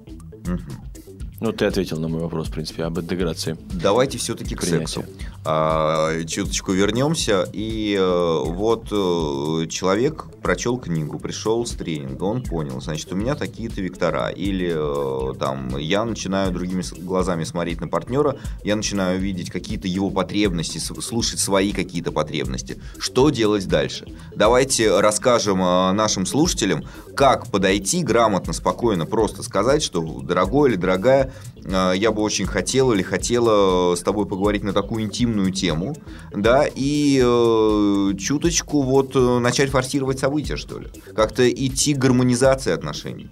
Ну, 1.40 1.52
ты 1.52 1.66
ответил 1.66 2.00
на 2.00 2.08
мой 2.08 2.20
вопрос, 2.20 2.48
в 2.48 2.52
принципе, 2.52 2.84
об 2.84 2.98
интеграции. 2.98 3.58
Давайте 3.70 4.16
все-таки 4.16 4.54
к 4.54 4.62
Принятие. 4.62 4.86
сексу. 4.86 5.04
А, 5.48 6.24
чуточку 6.24 6.72
вернемся. 6.72 7.48
И 7.52 7.96
э, 7.96 8.42
вот 8.46 8.88
э, 8.90 9.68
человек 9.68 10.24
прочел 10.42 10.76
книгу, 10.76 11.20
пришел 11.20 11.64
с 11.64 11.70
тренинга, 11.70 12.24
он 12.24 12.42
понял, 12.42 12.80
значит, 12.80 13.12
у 13.12 13.14
меня 13.14 13.36
такие-то 13.36 13.80
вектора. 13.80 14.30
Или 14.30 14.72
э, 14.74 15.34
там 15.38 15.76
я 15.78 16.04
начинаю 16.04 16.50
другими 16.50 16.82
глазами 17.00 17.44
смотреть 17.44 17.80
на 17.80 17.86
партнера, 17.86 18.36
я 18.64 18.74
начинаю 18.74 19.20
видеть 19.20 19.50
какие-то 19.50 19.86
его 19.86 20.10
потребности, 20.10 20.78
слушать 20.78 21.38
свои 21.38 21.70
какие-то 21.70 22.10
потребности. 22.10 22.82
Что 22.98 23.30
делать 23.30 23.68
дальше? 23.68 24.06
Давайте 24.34 24.98
расскажем 24.98 25.58
нашим 25.58 26.26
слушателям, 26.26 26.82
как 27.14 27.46
подойти 27.52 28.02
грамотно, 28.02 28.52
спокойно, 28.52 29.06
просто 29.06 29.44
сказать, 29.44 29.82
что 29.82 30.02
дорогой 30.22 30.70
или 30.70 30.76
дорогая, 30.76 31.32
я 31.68 32.12
бы 32.12 32.22
очень 32.22 32.46
хотел 32.46 32.92
или 32.92 33.02
хотела 33.02 33.94
с 33.94 34.00
тобой 34.00 34.26
поговорить 34.26 34.62
на 34.62 34.72
такую 34.72 35.02
интимную 35.02 35.50
тему, 35.52 35.96
да, 36.32 36.64
и 36.72 37.20
э, 37.22 38.12
чуточку 38.18 38.82
вот 38.82 39.16
э, 39.16 39.38
начать 39.38 39.70
форсировать 39.70 40.18
события, 40.18 40.56
что 40.56 40.78
ли. 40.78 40.88
Как-то 41.14 41.48
идти 41.48 41.94
к 41.94 41.98
гармонизации 41.98 42.72
отношений. 42.72 43.30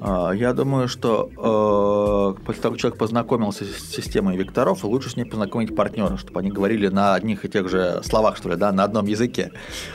А, 0.00 0.32
Я 0.32 0.52
думаю, 0.52 0.88
что 0.88 1.28
э, 1.36 2.44
после 2.44 2.62
того, 2.62 2.74
как 2.74 2.80
человек 2.80 2.98
познакомился 2.98 3.64
с 3.64 3.94
системой 3.94 4.36
векторов, 4.36 4.84
лучше 4.84 5.10
с 5.10 5.16
ней 5.16 5.24
познакомить 5.24 5.74
партнера, 5.74 6.16
чтобы 6.16 6.40
они 6.40 6.50
говорили 6.50 6.88
на 6.88 7.14
одних 7.14 7.44
и 7.44 7.48
тех 7.48 7.68
же 7.68 8.00
словах, 8.04 8.36
что 8.36 8.48
ли, 8.48 8.56
да, 8.56 8.70
на 8.72 8.84
одном 8.84 9.06
языке. 9.06 9.50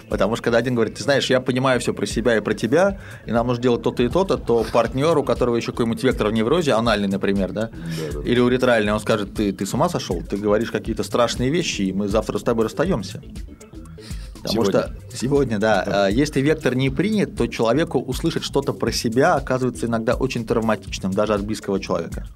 Потому 0.10 0.36
что 0.36 0.44
когда 0.44 0.58
один 0.58 0.76
говорит, 0.76 0.96
ты 0.96 1.04
знаешь, 1.04 1.30
я 1.30 1.40
понимаю 1.40 1.80
все 1.80 1.94
про 1.94 2.06
себя 2.06 2.38
и 2.38 2.42
про 2.42 2.54
тебя, 2.54 3.00
и 3.26 3.32
нам 3.32 3.48
нужно 3.48 3.64
делать 3.64 3.82
то-то 3.82 4.04
и 4.04 4.10
то-то, 4.10 4.38
то 4.38 4.66
партнер, 4.72 5.18
у 5.18 5.24
которого 5.24 5.56
еще 5.56 5.72
какой-нибудь 5.72 6.04
вектор 6.04 6.28
в 6.28 6.34
неврозе, 6.34 6.74
анальный, 6.74 7.08
например, 7.08 7.52
да, 7.54 7.70
или 8.26 8.40
уретральный, 8.40 8.92
он 8.92 9.00
скажет, 9.00 9.34
ты, 9.36 9.54
ты 9.54 9.66
с 9.66 9.74
ума 9.74 9.90
сошел, 9.90 10.22
ты 10.22 10.38
говоришь 10.38 10.72
какие-то 10.72 11.04
страшные 11.04 11.50
вещи, 11.50 11.84
и 11.84 11.94
мы 11.94 12.08
завтра 12.08 12.38
с 12.38 12.44
тобой 12.44 12.66
расстаемся. 12.66 13.22
Потому 14.44 14.66
Сегодня. 14.66 14.82
что 14.82 15.18
сегодня, 15.18 15.58
да, 15.58 16.08
э, 16.10 16.12
если 16.12 16.42
вектор 16.42 16.76
не 16.76 16.90
принят, 16.90 17.38
то 17.38 17.48
человеку 17.48 18.00
услышать 18.00 18.44
что-то 18.44 18.74
про 18.74 18.92
себя 18.92 19.36
оказывается 19.36 19.86
иногда 19.86 20.16
очень 20.16 20.46
травматичным, 20.46 21.14
даже 21.14 21.34
от 21.34 21.46
близкого 21.46 21.80
человека. 21.80 22.28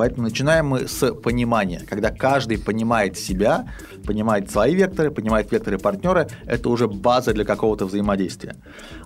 Поэтому 0.00 0.22
начинаем 0.22 0.68
мы 0.68 0.88
с 0.88 1.12
понимания. 1.12 1.82
Когда 1.86 2.10
каждый 2.10 2.56
понимает 2.56 3.18
себя, 3.18 3.66
понимает 4.06 4.50
свои 4.50 4.74
векторы, 4.74 5.10
понимает 5.10 5.52
векторы 5.52 5.76
партнера, 5.76 6.26
это 6.46 6.70
уже 6.70 6.88
база 6.88 7.34
для 7.34 7.44
какого-то 7.44 7.84
взаимодействия. 7.84 8.56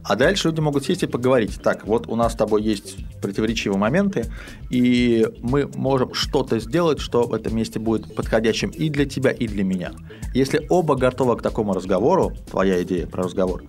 А 0.05 0.15
дальше 0.15 0.51
люди 0.51 0.61
могут 0.61 0.85
сесть 0.85 1.03
и 1.03 1.09
поговорить. 1.09 1.61
Так, 1.61 1.85
вот 1.85 2.07
у 2.07 2.15
нас 2.15 2.35
с 2.35 2.37
тобой 2.37 2.63
есть 2.63 2.97
противоречивые 3.21 3.77
моменты, 3.77 4.27
и 4.71 5.27
мы 5.41 5.69
можем 5.75 6.15
что-то 6.15 6.61
сделать, 6.61 7.01
что 7.01 7.25
в 7.25 7.35
этом 7.35 7.57
месте 7.57 7.81
будет 7.81 8.15
подходящим 8.15 8.71
и 8.71 8.89
для 8.89 9.05
тебя, 9.05 9.33
и 9.33 9.49
для 9.49 9.65
меня. 9.65 9.91
Если 10.33 10.65
оба 10.69 10.95
готовы 10.95 11.37
к 11.37 11.43
такому 11.43 11.75
разговору, 11.75 12.33
твоя 12.49 12.81
идея 12.85 13.09
про 13.09 13.25
разговор, 13.25 13.65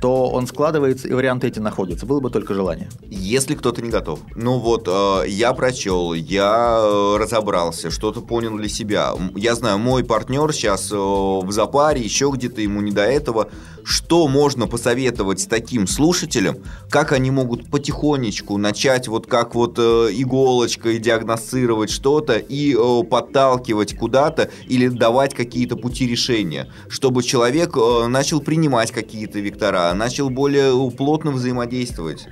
то 0.00 0.28
он 0.30 0.46
складывается, 0.46 1.08
и 1.08 1.12
варианты 1.12 1.48
эти 1.48 1.58
находятся. 1.58 2.06
Было 2.06 2.20
бы 2.20 2.30
только 2.30 2.54
желание. 2.54 2.88
Если 3.08 3.54
кто-то 3.54 3.82
не 3.82 3.90
готов. 3.90 4.20
Ну 4.34 4.58
вот, 4.58 4.88
э, 4.88 5.28
я 5.28 5.52
прочел, 5.52 6.12
я 6.12 6.78
э, 6.80 7.16
разобрался, 7.18 7.90
что-то 7.90 8.20
понял 8.20 8.56
для 8.56 8.68
себя. 8.68 9.12
Я 9.34 9.54
знаю, 9.54 9.78
мой 9.78 10.04
партнер 10.04 10.52
сейчас 10.52 10.90
э, 10.92 10.96
в 10.96 11.50
запаре, 11.50 12.00
еще 12.00 12.30
где-то 12.32 12.60
ему 12.60 12.80
не 12.80 12.92
до 12.92 13.02
этого. 13.02 13.48
Что 13.84 14.28
можно 14.28 14.66
посоветовать 14.66 15.48
таким 15.48 15.86
слушателям, 15.86 16.56
как 16.90 17.12
они 17.12 17.30
могут 17.30 17.70
потихонечку 17.70 18.56
начать 18.56 19.08
вот 19.08 19.26
как 19.26 19.54
вот 19.54 19.78
э, 19.78 20.08
иголочкой 20.12 20.98
диагностировать 20.98 21.90
что-то 21.90 22.36
и 22.36 22.74
э, 22.74 23.04
подталкивать 23.04 23.96
куда-то 23.96 24.50
или 24.66 24.88
давать 24.88 25.34
какие-то 25.34 25.76
пути 25.76 26.06
решения, 26.06 26.68
чтобы 26.88 27.22
человек 27.22 27.76
э, 27.76 28.06
начал 28.06 28.40
принимать 28.40 28.92
какие-то 28.92 29.40
вектора, 29.40 29.92
начал 29.94 30.30
более 30.30 30.70
э, 30.72 30.90
плотно 30.90 31.32
взаимодействовать. 31.32 32.28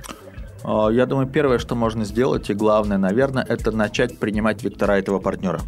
А, 0.63 0.89
Я 0.89 1.05
думаю, 1.05 1.27
первое, 1.27 1.59
что 1.59 1.75
можно 1.75 2.05
сделать, 2.05 2.49
и 2.49 2.53
главное, 2.53 2.97
наверное, 2.97 3.43
это 3.43 3.71
начать 3.71 4.17
принимать 4.17 4.63
вектора 4.63 4.93
этого 4.93 5.19
партнера. 5.19 5.61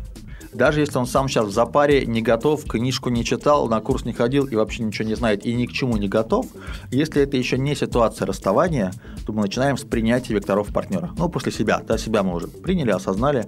Даже 0.53 0.81
если 0.81 0.97
он 0.97 1.05
сам 1.05 1.27
сейчас 1.27 1.47
в 1.47 1.51
запаре, 1.51 2.05
не 2.05 2.21
готов, 2.21 2.65
книжку 2.65 3.09
не 3.09 3.23
читал, 3.25 3.67
на 3.67 3.79
курс 3.79 4.05
не 4.05 4.13
ходил 4.13 4.45
и 4.45 4.55
вообще 4.55 4.83
ничего 4.83 5.07
не 5.07 5.15
знает 5.15 5.45
и 5.45 5.53
ни 5.53 5.65
к 5.65 5.71
чему 5.71 5.97
не 5.97 6.07
готов, 6.07 6.47
если 6.91 7.21
это 7.23 7.37
еще 7.37 7.57
не 7.57 7.75
ситуация 7.75 8.25
расставания, 8.25 8.91
то 9.25 9.33
мы 9.33 9.41
начинаем 9.41 9.77
с 9.77 9.83
принятия 9.83 10.33
векторов 10.33 10.71
партнера. 10.71 11.11
Ну, 11.17 11.29
после 11.29 11.51
себя, 11.51 11.81
да, 11.87 11.97
себя 11.97 12.23
мы 12.23 12.35
уже 12.35 12.47
приняли, 12.47 12.91
осознали. 12.91 13.47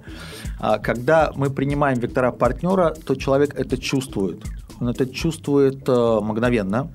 А 0.58 0.78
когда 0.78 1.32
мы 1.34 1.50
принимаем 1.50 1.98
вектора 1.98 2.32
партнера, 2.32 2.94
то 3.04 3.14
человек 3.14 3.54
это 3.54 3.78
чувствует. 3.78 4.42
Он 4.80 4.88
это 4.88 5.06
чувствует 5.06 5.88
э, 5.88 6.20
мгновенно, 6.22 6.90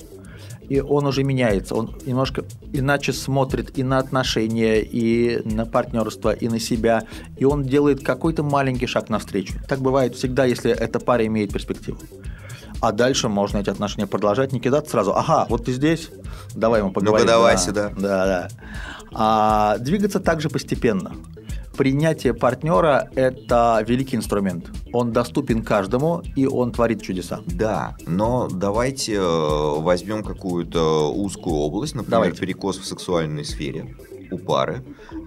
и 0.70 0.80
он 0.80 1.06
уже 1.06 1.24
меняется, 1.24 1.76
он 1.76 1.96
немножко 2.06 2.44
иначе 2.74 3.14
смотрит 3.14 3.78
и 3.78 3.84
на 3.84 3.98
отношения, 3.98 4.82
и 4.82 5.42
на 5.44 5.66
партнерство, 5.66 6.32
и 6.32 6.48
на 6.48 6.60
себя, 6.60 7.04
и 7.38 7.46
он 7.46 7.64
делает 7.64 8.04
какой-то 8.04 8.44
маленький 8.44 8.88
шаг 8.88 9.10
навстречу. 9.10 9.54
Так 9.68 9.80
бывает 9.80 10.16
всегда, 10.16 10.46
если 10.46 10.72
эта 10.72 11.00
пара 11.00 11.26
имеет 11.26 11.52
перспективу. 11.52 12.00
А 12.82 12.92
дальше 12.92 13.30
можно 13.30 13.60
эти 13.60 13.70
отношения 13.70 14.08
продолжать, 14.08 14.54
не 14.54 14.60
кидаться 14.60 14.92
сразу. 14.92 15.16
Ага, 15.16 15.46
вот 15.50 15.66
ты 15.66 15.74
здесь, 15.74 16.10
давай 16.56 16.82
мы 16.82 16.92
поговорим. 16.92 17.28
Ну-ка, 17.28 17.34
давай 17.34 17.56
Да, 17.56 17.62
сюда. 17.62 17.92
Да, 17.96 18.26
да. 18.26 18.48
А 19.14 19.78
двигаться 19.78 20.20
также 20.20 20.50
постепенно. 20.50 21.12
Принятие 21.78 22.34
партнера– 22.34 23.10
это 23.16 23.84
великий 23.88 24.18
инструмент. 24.18 24.70
Он 24.94 25.12
доступен 25.12 25.64
каждому, 25.64 26.22
и 26.36 26.46
он 26.46 26.72
творит 26.72 27.02
чудеса. 27.02 27.40
Да, 27.46 27.96
но 28.06 28.48
давайте 28.52 29.16
э, 29.16 29.80
возьмем 29.80 30.24
какую-то 30.24 31.14
узкую 31.14 31.56
область, 31.56 31.96
например, 31.96 32.20
Давайте. 32.20 32.42
перекос 32.42 32.78
в 32.78 32.86
сексуальной 32.86 33.46
сфере 33.46 33.96
у 34.32 34.38
пары. 34.38 34.84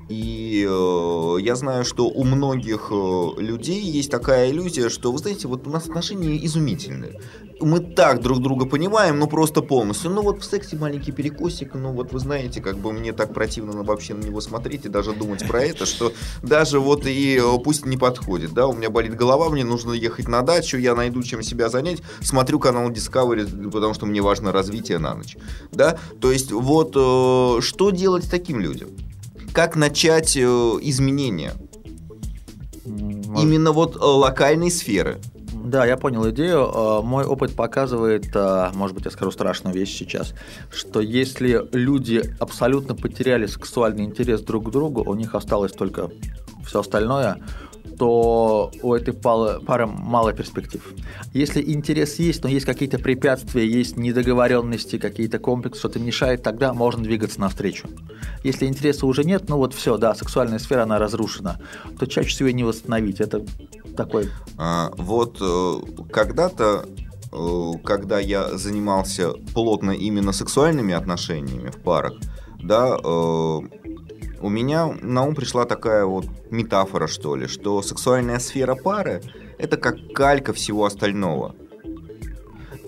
И 0.09 0.67
э, 0.69 1.37
я 1.41 1.57
знаю, 1.57 1.85
что 1.85 2.07
у 2.07 2.25
многих 2.25 2.89
э, 2.91 3.41
людей 3.41 3.81
есть 3.81 4.11
такая 4.11 4.51
иллюзия, 4.51 4.91
что, 4.91 5.11
вы 5.11 5.19
знаете, 5.19 5.49
вот 5.49 5.67
у 5.67 5.71
нас 5.71 5.87
отношения 5.87 6.45
изумительные. 6.45 7.21
Мы 7.61 7.81
так 7.81 8.21
друг 8.21 8.43
друга 8.43 8.67
понимаем, 8.67 9.19
ну 9.19 9.27
просто 9.27 9.63
полностью. 9.63 10.11
Ну 10.11 10.23
вот 10.23 10.43
в 10.43 10.45
сексе 10.45 10.77
маленький 10.77 11.13
перекосик, 11.13 11.75
ну 11.75 11.93
вот 11.93 12.13
вы 12.13 12.19
знаете, 12.19 12.61
как 12.61 12.77
бы 12.77 12.93
мне 12.93 13.13
так 13.13 13.33
противно 13.33 13.83
вообще 13.83 14.13
на 14.15 14.25
него 14.25 14.41
смотреть 14.41 14.85
и 14.85 14.89
даже 14.89 15.13
думать 15.13 15.47
про 15.49 15.63
это, 15.63 15.87
что 15.87 16.13
даже 16.43 16.81
вот 16.81 17.07
и 17.07 17.41
э, 17.43 17.59
пусть 17.65 17.87
не 17.87 17.97
подходит, 17.97 18.53
да, 18.53 18.67
у 18.67 18.75
меня 18.75 18.91
болит 18.91 19.15
голова, 19.15 19.49
мне 19.49 19.65
нужно 19.65 19.93
ехать 19.93 20.29
на 20.29 20.43
дачу, 20.43 20.77
я 20.77 20.95
найду 20.95 21.23
чем 21.23 21.43
себя 21.43 21.71
занять, 21.71 22.03
смотрю 22.21 22.59
канал 22.59 22.91
Discovery, 22.91 23.71
потому 23.71 23.95
что 23.95 24.05
мне 24.05 24.21
важно 24.21 24.53
развитие 24.53 24.99
на 24.99 25.15
ночь, 25.15 25.37
да, 25.73 25.99
то 26.21 26.31
есть 26.31 26.53
вот 26.53 26.93
э, 26.95 27.61
что 27.63 27.91
делать 27.91 28.29
таким 28.31 28.61
людям? 28.61 28.91
Как 29.55 29.77
начать 29.77 30.37
э, 30.37 30.41
изменения? 30.83 31.53
М, 32.85 33.37
Именно 33.39 33.71
вот 33.71 33.95
э, 33.95 33.99
локальной 34.01 34.69
сферы. 34.71 35.21
Да, 35.53 35.87
я 35.87 35.97
понял 35.97 36.29
идею. 36.31 36.69
Э, 36.75 37.03
Мой 37.03 37.25
опыт 37.25 37.55
показывает, 37.55 38.35
может 38.75 38.97
быть, 38.97 39.05
я 39.05 39.13
скажу 39.13 39.31
страшную 39.31 39.73
вещь 39.73 39.97
сейчас, 39.97 40.35
что 40.73 41.01
если 41.01 41.63
люди 41.73 42.35
абсолютно 42.41 42.97
потеряли 42.97 43.47
сексуальный 43.47 44.03
интерес 44.05 44.41
друг 44.41 44.69
к 44.69 44.71
другу, 44.73 45.05
у 45.09 45.15
них 45.15 45.37
осталось 45.37 45.71
только 45.73 46.11
все 46.67 46.81
остальное, 46.81 47.37
то 47.99 48.71
у 48.83 48.95
этой 48.95 49.15
палы- 49.15 49.65
пары 49.65 49.87
мало 49.87 50.33
перспектив. 50.33 50.83
Если 51.33 51.63
интерес 51.63 52.19
есть, 52.19 52.43
но 52.43 52.49
есть 52.49 52.67
какие-то 52.67 52.99
препятствия, 52.99 53.67
есть 53.67 53.97
недоговоренности, 53.97 54.99
какие-то 54.99 55.39
комплексы, 55.39 55.79
что-то 55.79 55.99
мешает, 55.99 56.43
тогда 56.43 56.73
можно 56.75 57.03
двигаться 57.03 57.41
навстречу. 57.41 57.89
Если 58.43 58.67
интереса 58.67 59.07
уже 59.07 59.25
нет, 59.25 59.49
ну 59.49 59.57
вот 59.57 59.75
все, 59.75 59.97
да, 59.97 60.15
сексуальная 60.15 60.59
сфера, 60.59 60.83
она 60.83 60.99
разрушена, 60.99 61.61
то 61.99 62.07
чаще 62.07 62.29
всего 62.29 62.49
ее 62.49 62.55
не 62.55 62.65
восстановить. 62.65 63.21
Это 63.21 63.45
такой 63.97 64.29
А, 64.59 64.91
вот 64.97 65.39
э, 65.41 66.05
когда-то, 66.11 66.87
э, 67.33 67.73
когда 67.85 68.19
я 68.19 68.57
занимался 68.57 69.33
плотно 69.55 69.93
именно 69.93 70.33
сексуальными 70.33 70.95
отношениями 70.95 71.71
в 71.71 71.79
парах, 71.79 72.15
да, 72.63 72.97
э, 72.97 73.61
у 74.45 74.51
меня 74.51 74.95
на 75.01 75.25
ум 75.25 75.35
пришла 75.35 75.65
такая 75.65 76.05
вот 76.05 76.27
метафора, 76.51 77.07
что 77.07 77.35
ли, 77.35 77.47
что 77.47 77.81
сексуальная 77.81 78.39
сфера 78.39 78.75
пары– 78.75 79.23
это 79.59 79.79
как 79.79 80.13
калька 80.13 80.53
всего 80.53 80.85
остального. 80.85 81.55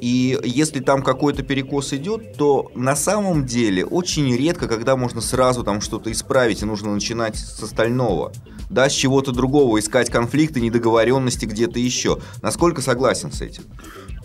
И 0.03 0.39
если 0.45 0.81
там 0.81 1.03
какой-то 1.03 1.43
перекос 1.43 1.95
идет, 1.95 2.37
то 2.37 2.71
на 2.75 2.95
самом 2.95 3.47
деле 3.47 3.87
очень 3.87 4.37
редко, 4.37 4.69
когда 4.69 4.97
можно 4.97 5.23
сразу 5.23 5.65
там 5.65 5.81
что-то 5.81 6.13
исправить, 6.13 6.61
и 6.61 6.67
нужно 6.67 6.93
начинать 6.93 7.37
с 7.37 7.63
остального. 7.63 8.35
Да, 8.69 8.91
с 8.91 8.93
чего-то 8.93 9.33
другого, 9.33 9.79
искать 9.79 10.11
конфликты, 10.11 10.61
недоговоренности 10.61 11.47
где-то 11.47 11.79
еще. 11.79 12.19
Насколько 12.43 12.83
согласен 12.83 13.33
с 13.33 13.41
этим? 13.41 13.63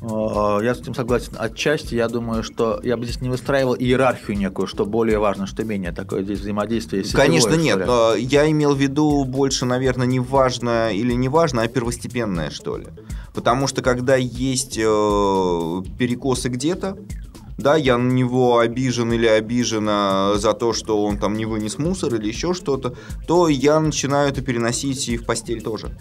Э, 0.02 0.60
Я 0.64 0.74
с 0.74 0.80
этим 0.80 0.94
согласен. 0.96 1.34
Отчасти 1.38 1.96
я 1.96 2.08
думаю, 2.08 2.44
что 2.44 2.80
я 2.84 2.98
бы 2.98 3.06
здесь 3.06 3.22
не 3.22 3.30
выстраивал 3.30 3.76
иерархию 3.76 4.38
некую, 4.38 4.68
что 4.68 4.86
более 4.86 5.20
важно, 5.20 5.46
что 5.46 5.64
менее. 5.64 5.92
Такое 5.92 6.24
здесь 6.24 6.40
взаимодействие. 6.40 7.04
Конечно, 7.14 7.54
нет. 7.54 7.86
но 7.86 8.16
Я 8.16 8.50
имел 8.50 8.74
в 8.74 8.80
виду 8.80 9.24
больше, 9.26 9.66
наверное, 9.66 10.08
не 10.08 10.20
важно 10.20 10.92
или 10.92 11.14
не 11.14 11.30
важно, 11.30 11.62
а 11.62 11.68
первостепенное, 11.68 12.50
что 12.50 12.78
ли. 12.78 12.88
Потому 13.34 13.68
что 13.68 13.82
когда 13.82 14.16
есть 14.16 14.78
э, 14.78 14.82
перекосы 15.98 16.50
где-то, 16.50 16.98
да, 17.62 17.76
я 17.76 17.98
на 17.98 18.12
него 18.12 18.60
обижен 18.60 19.12
или 19.14 19.28
обижена 19.28 20.34
за 20.38 20.54
то, 20.54 20.74
что 20.74 21.04
он 21.04 21.18
там 21.18 21.36
не 21.36 21.46
вынес 21.46 21.78
мусор 21.78 22.16
или 22.16 22.28
еще 22.28 22.54
что-то, 22.54 22.96
то 23.28 23.48
я 23.48 23.80
начинаю 23.80 24.30
это 24.30 24.42
переносить 24.42 25.08
и 25.10 25.18
в 25.18 25.26
постель 25.26 25.62
тоже. 25.62 25.92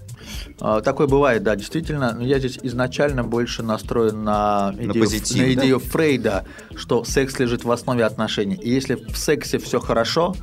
А, 0.60 0.80
Такое 0.80 1.06
бывает, 1.06 1.42
да, 1.42 1.56
действительно. 1.56 2.14
Но 2.14 2.24
я 2.24 2.38
здесь 2.38 2.58
изначально 2.62 3.24
больше 3.24 3.62
настроен 3.62 4.24
на 4.24 4.74
идею, 4.76 4.94
позитив, 4.94 5.36
на 5.36 5.54
да? 5.54 5.62
идею 5.62 5.78
Фрейда, 5.78 6.44
что 6.74 7.04
секс 7.04 7.38
лежит 7.38 7.64
в 7.64 7.70
основе 7.70 8.04
отношений. 8.04 8.56
И 8.56 8.70
если 8.70 8.94
в 8.94 9.16
сексе 9.16 9.58
все 9.58 9.80
хорошо, 9.80 10.34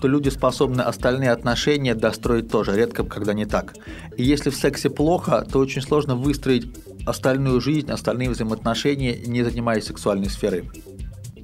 то 0.00 0.08
люди 0.08 0.28
способны 0.28 0.82
остальные 0.82 1.30
отношения 1.30 1.94
достроить 1.94 2.50
тоже, 2.50 2.76
редко 2.76 3.04
когда 3.04 3.32
не 3.32 3.46
так. 3.46 3.74
И 4.16 4.24
если 4.24 4.50
в 4.50 4.56
сексе 4.56 4.90
плохо, 4.90 5.46
то 5.50 5.58
очень 5.58 5.82
сложно 5.82 6.16
выстроить 6.16 6.66
остальную 7.06 7.60
жизнь, 7.60 7.90
остальные 7.90 8.30
взаимоотношения, 8.30 9.16
не 9.16 9.42
занимаясь 9.42 9.84
сексуальной 9.84 10.28
сферой. 10.28 10.68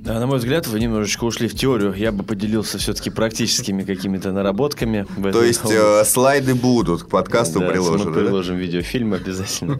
На 0.05 0.27
мой 0.27 0.39
взгляд, 0.39 0.67
вы 0.67 0.81
немножечко 0.81 1.23
ушли 1.23 1.47
в 1.47 1.55
теорию. 1.55 1.95
Я 1.97 2.11
бы 2.11 2.25
поделился 2.25 2.77
все-таки 2.77 3.09
практическими 3.09 3.85
какими-то 3.85 4.33
наработками. 4.33 5.07
в 5.17 5.31
То 5.31 5.45
есть 5.45 5.63
э, 5.71 6.05
слайды 6.05 6.57
будут, 6.57 7.05
к 7.05 7.09
подкасту 7.09 7.61
Да, 7.61 7.69
приложены, 7.69 8.11
Мы 8.11 8.17
да? 8.17 8.21
приложим 8.23 8.57
видеофильм 8.57 9.15
обязательно. 9.15 9.79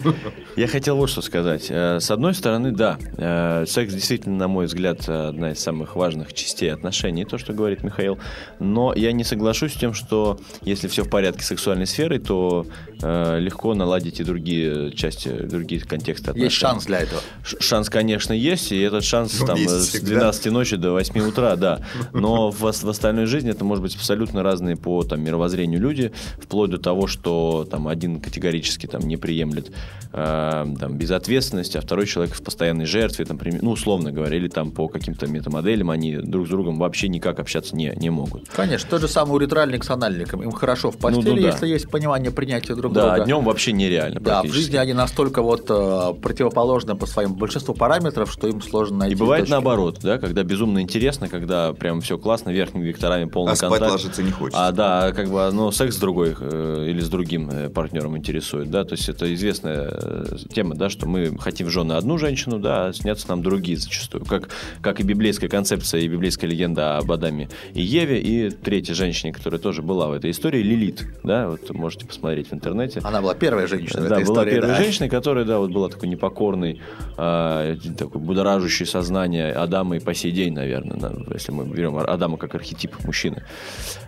Я 0.55 0.69
хотел 0.69 0.97
вот 0.97 1.11
что 1.11 1.23
сказать. 1.23 1.67
Э, 1.71 1.99
С 1.99 2.09
одной 2.13 2.35
стороны, 2.35 2.71
да, 2.71 2.99
э, 3.17 3.65
секс 3.67 3.93
действительно, 3.93 4.37
на 4.37 4.47
мой 4.47 4.67
взгляд, 4.67 5.09
одна 5.09 5.53
из 5.53 5.59
самых 5.59 5.97
важных 5.97 6.33
частей 6.35 6.73
отношений, 6.73 7.25
то, 7.25 7.37
что 7.37 7.53
говорит 7.53 7.83
Михаил. 7.83 8.19
Но 8.61 8.95
я 8.95 9.11
не 9.11 9.25
соглашусь 9.25 9.73
с 9.73 9.77
тем, 9.77 9.93
что 9.93 10.39
если 10.61 10.87
все 10.87 11.03
в 11.03 11.11
порядке 11.11 11.43
с 11.43 11.49
сексуальной 11.49 11.87
сферой, 11.89 12.21
то 12.21 12.65
э, 13.03 13.41
легко 13.41 13.75
наладить 13.75 14.21
и 14.21 14.25
другие 14.25 14.93
части, 14.93 15.29
другие 15.31 15.81
контексты 15.81 16.27
отношений. 16.31 16.45
Есть 16.45 16.57
шанс 16.57 16.85
для 16.87 17.01
этого. 17.01 17.21
Шанс, 17.43 17.91
конечно, 17.91 18.33
есть, 18.33 18.71
и 18.71 18.81
этот 18.81 19.03
шанс 19.03 19.41
Ну, 19.41 19.47
там 19.47 19.59
с 19.59 20.12
всегда. 20.13 20.21
12 20.31 20.53
ночи 20.53 20.77
до 20.77 20.93
8 20.93 21.21
утра, 21.29 21.57
да. 21.57 21.81
Но 22.13 22.51
в, 22.51 22.61
в 22.61 22.89
остальной 22.89 23.27
жизни 23.27 23.51
это 23.51 23.65
может 23.65 23.83
быть 23.83 23.97
абсолютно 23.97 24.43
разные 24.43 24.77
по 24.77 25.03
там, 25.03 25.23
мировоззрению 25.23 25.81
люди, 25.81 26.13
вплоть 26.41 26.71
до 26.71 26.79
того, 26.79 27.07
что 27.07 27.67
там 27.71 27.89
один 27.89 28.21
категорически 28.21 28.87
там, 28.87 29.03
не 29.03 29.17
приемлет 29.17 29.71
э, 30.13 30.67
там, 30.79 30.97
безответственность, 30.99 31.77
а 31.77 31.81
второй 31.81 32.07
человек 32.07 32.35
в 32.35 32.43
постоянной 32.43 32.87
жертве, 32.87 33.25
там, 33.25 33.39
ну, 33.61 33.71
условно 33.73 34.13
говоря, 34.13 34.37
или 34.37 34.49
там 34.49 34.71
по 34.71 34.89
каким-то 34.89 35.27
метамоделям 35.27 35.91
они 35.91 36.17
друг 36.17 36.47
с 36.47 36.51
другом 36.51 36.79
вообще 36.79 37.09
никак 37.09 37.39
общаться 37.41 37.75
не, 37.77 37.93
не 37.97 38.11
могут. 38.11 38.49
Конечно, 38.51 38.89
тот 38.91 39.01
же 39.01 39.09
самый 39.09 39.33
уретральник 39.37 39.85
с 39.85 39.91
анальником. 39.91 40.43
Им 40.43 40.53
хорошо 40.53 40.91
в 40.91 40.97
постели, 40.99 41.29
ну 41.31 41.35
да. 41.37 41.49
если 41.49 41.67
есть 41.67 41.89
понимание 41.91 42.31
принятия 42.31 42.75
друг 42.75 42.93
Да, 42.93 43.09
друга. 43.15 43.25
днем 43.25 43.45
вообще 43.45 43.73
нереально 43.73 44.21
Да, 44.21 44.43
в 44.43 44.53
жизни 44.53 44.77
они 44.77 44.93
настолько 44.93 45.43
вот 45.43 45.67
э, 45.69 46.15
противоположны 46.21 46.95
по 46.95 47.07
своим 47.07 47.35
большинству 47.35 47.75
параметров, 47.75 48.31
что 48.33 48.49
им 48.49 48.61
сложно 48.63 48.99
найти 48.99 49.15
И 49.15 49.19
бывает 49.19 49.43
точки. 49.45 49.53
наоборот, 49.53 49.99
да, 50.03 50.19
когда 50.19 50.43
безумно 50.43 50.81
интересно, 50.81 51.29
когда 51.29 51.73
прям 51.73 52.01
все 52.01 52.19
классно, 52.19 52.51
верхними 52.51 52.85
векторами 52.85 53.25
полный 53.29 53.53
А 53.53 53.57
спать 53.57 53.71
контакт. 53.71 53.93
ложиться 53.93 54.23
не 54.23 54.31
хочется. 54.31 54.67
А 54.67 54.73
да, 54.73 55.13
как 55.13 55.29
бы, 55.31 55.51
ну, 55.53 55.71
секс 55.71 55.97
с 55.97 55.99
другой 55.99 56.35
э, 56.39 56.87
или 56.89 57.01
с 57.01 57.09
другим 57.09 57.51
э, 57.51 57.69
партнером 57.69 58.17
интересует, 58.17 58.71
да, 58.71 58.85
то 58.85 58.93
есть 58.95 59.09
это 59.09 59.33
известная 59.35 59.89
э, 59.93 60.37
тема, 60.53 60.75
да, 60.75 60.91
что 60.91 61.07
мы 61.07 61.37
хотим 61.39 61.67
в 61.69 61.71
жены 61.71 61.93
одну 61.93 62.19
женщину, 62.19 62.59
да, 62.59 62.87
а 62.87 62.93
снятся 62.93 63.29
нам 63.29 63.43
другие 63.43 63.77
зачастую, 63.79 64.25
как, 64.25 64.49
как 64.81 65.01
и 65.01 65.03
библейская 65.03 65.49
концепция 65.49 66.01
и 66.01 66.09
библейская 66.09 66.47
легенда 66.47 66.99
об 66.99 67.11
Адаме 67.13 67.49
и 67.75 67.83
Еве, 67.83 68.21
и 68.21 68.51
третьей 68.51 68.95
женщине, 68.95 69.33
которая 69.33 69.61
тоже 69.61 69.83
была 69.83 70.09
в 70.09 70.13
этой 70.13 70.31
истории, 70.31 70.63
Лилит, 70.63 71.05
да, 71.23 71.49
вот 71.49 71.71
можете 71.71 72.07
посмотреть 72.07 72.49
в 72.49 72.55
интернете. 72.55 73.01
Она 73.05 73.21
была 73.23 73.35
первая 73.35 73.67
женщина 73.67 74.03
в 74.03 74.09
Да, 74.09 74.17
этой 74.17 74.25
была 74.27 74.43
истории. 74.43 74.51
первой 74.55 74.69
да. 74.69 74.77
женщиной, 74.83 75.09
которая, 75.09 75.45
да, 75.45 75.59
вот 75.59 75.71
была 75.71 75.89
такой 75.89 76.09
непокорный, 76.09 76.81
а, 77.17 77.77
такой 77.99 78.21
будоражащий 78.21 78.87
сознание 78.87 79.53
Адама 79.53 79.92
и 79.95 79.99
по 80.01 80.15
сей 80.15 80.33
день, 80.33 80.53
наверное, 80.55 80.97
на- 80.97 81.33
если 81.35 81.53
мы 81.53 81.65
берем 81.65 81.97
Адама 81.97 82.37
как 82.37 82.55
архетип 82.55 83.05
мужчины. 83.05 83.45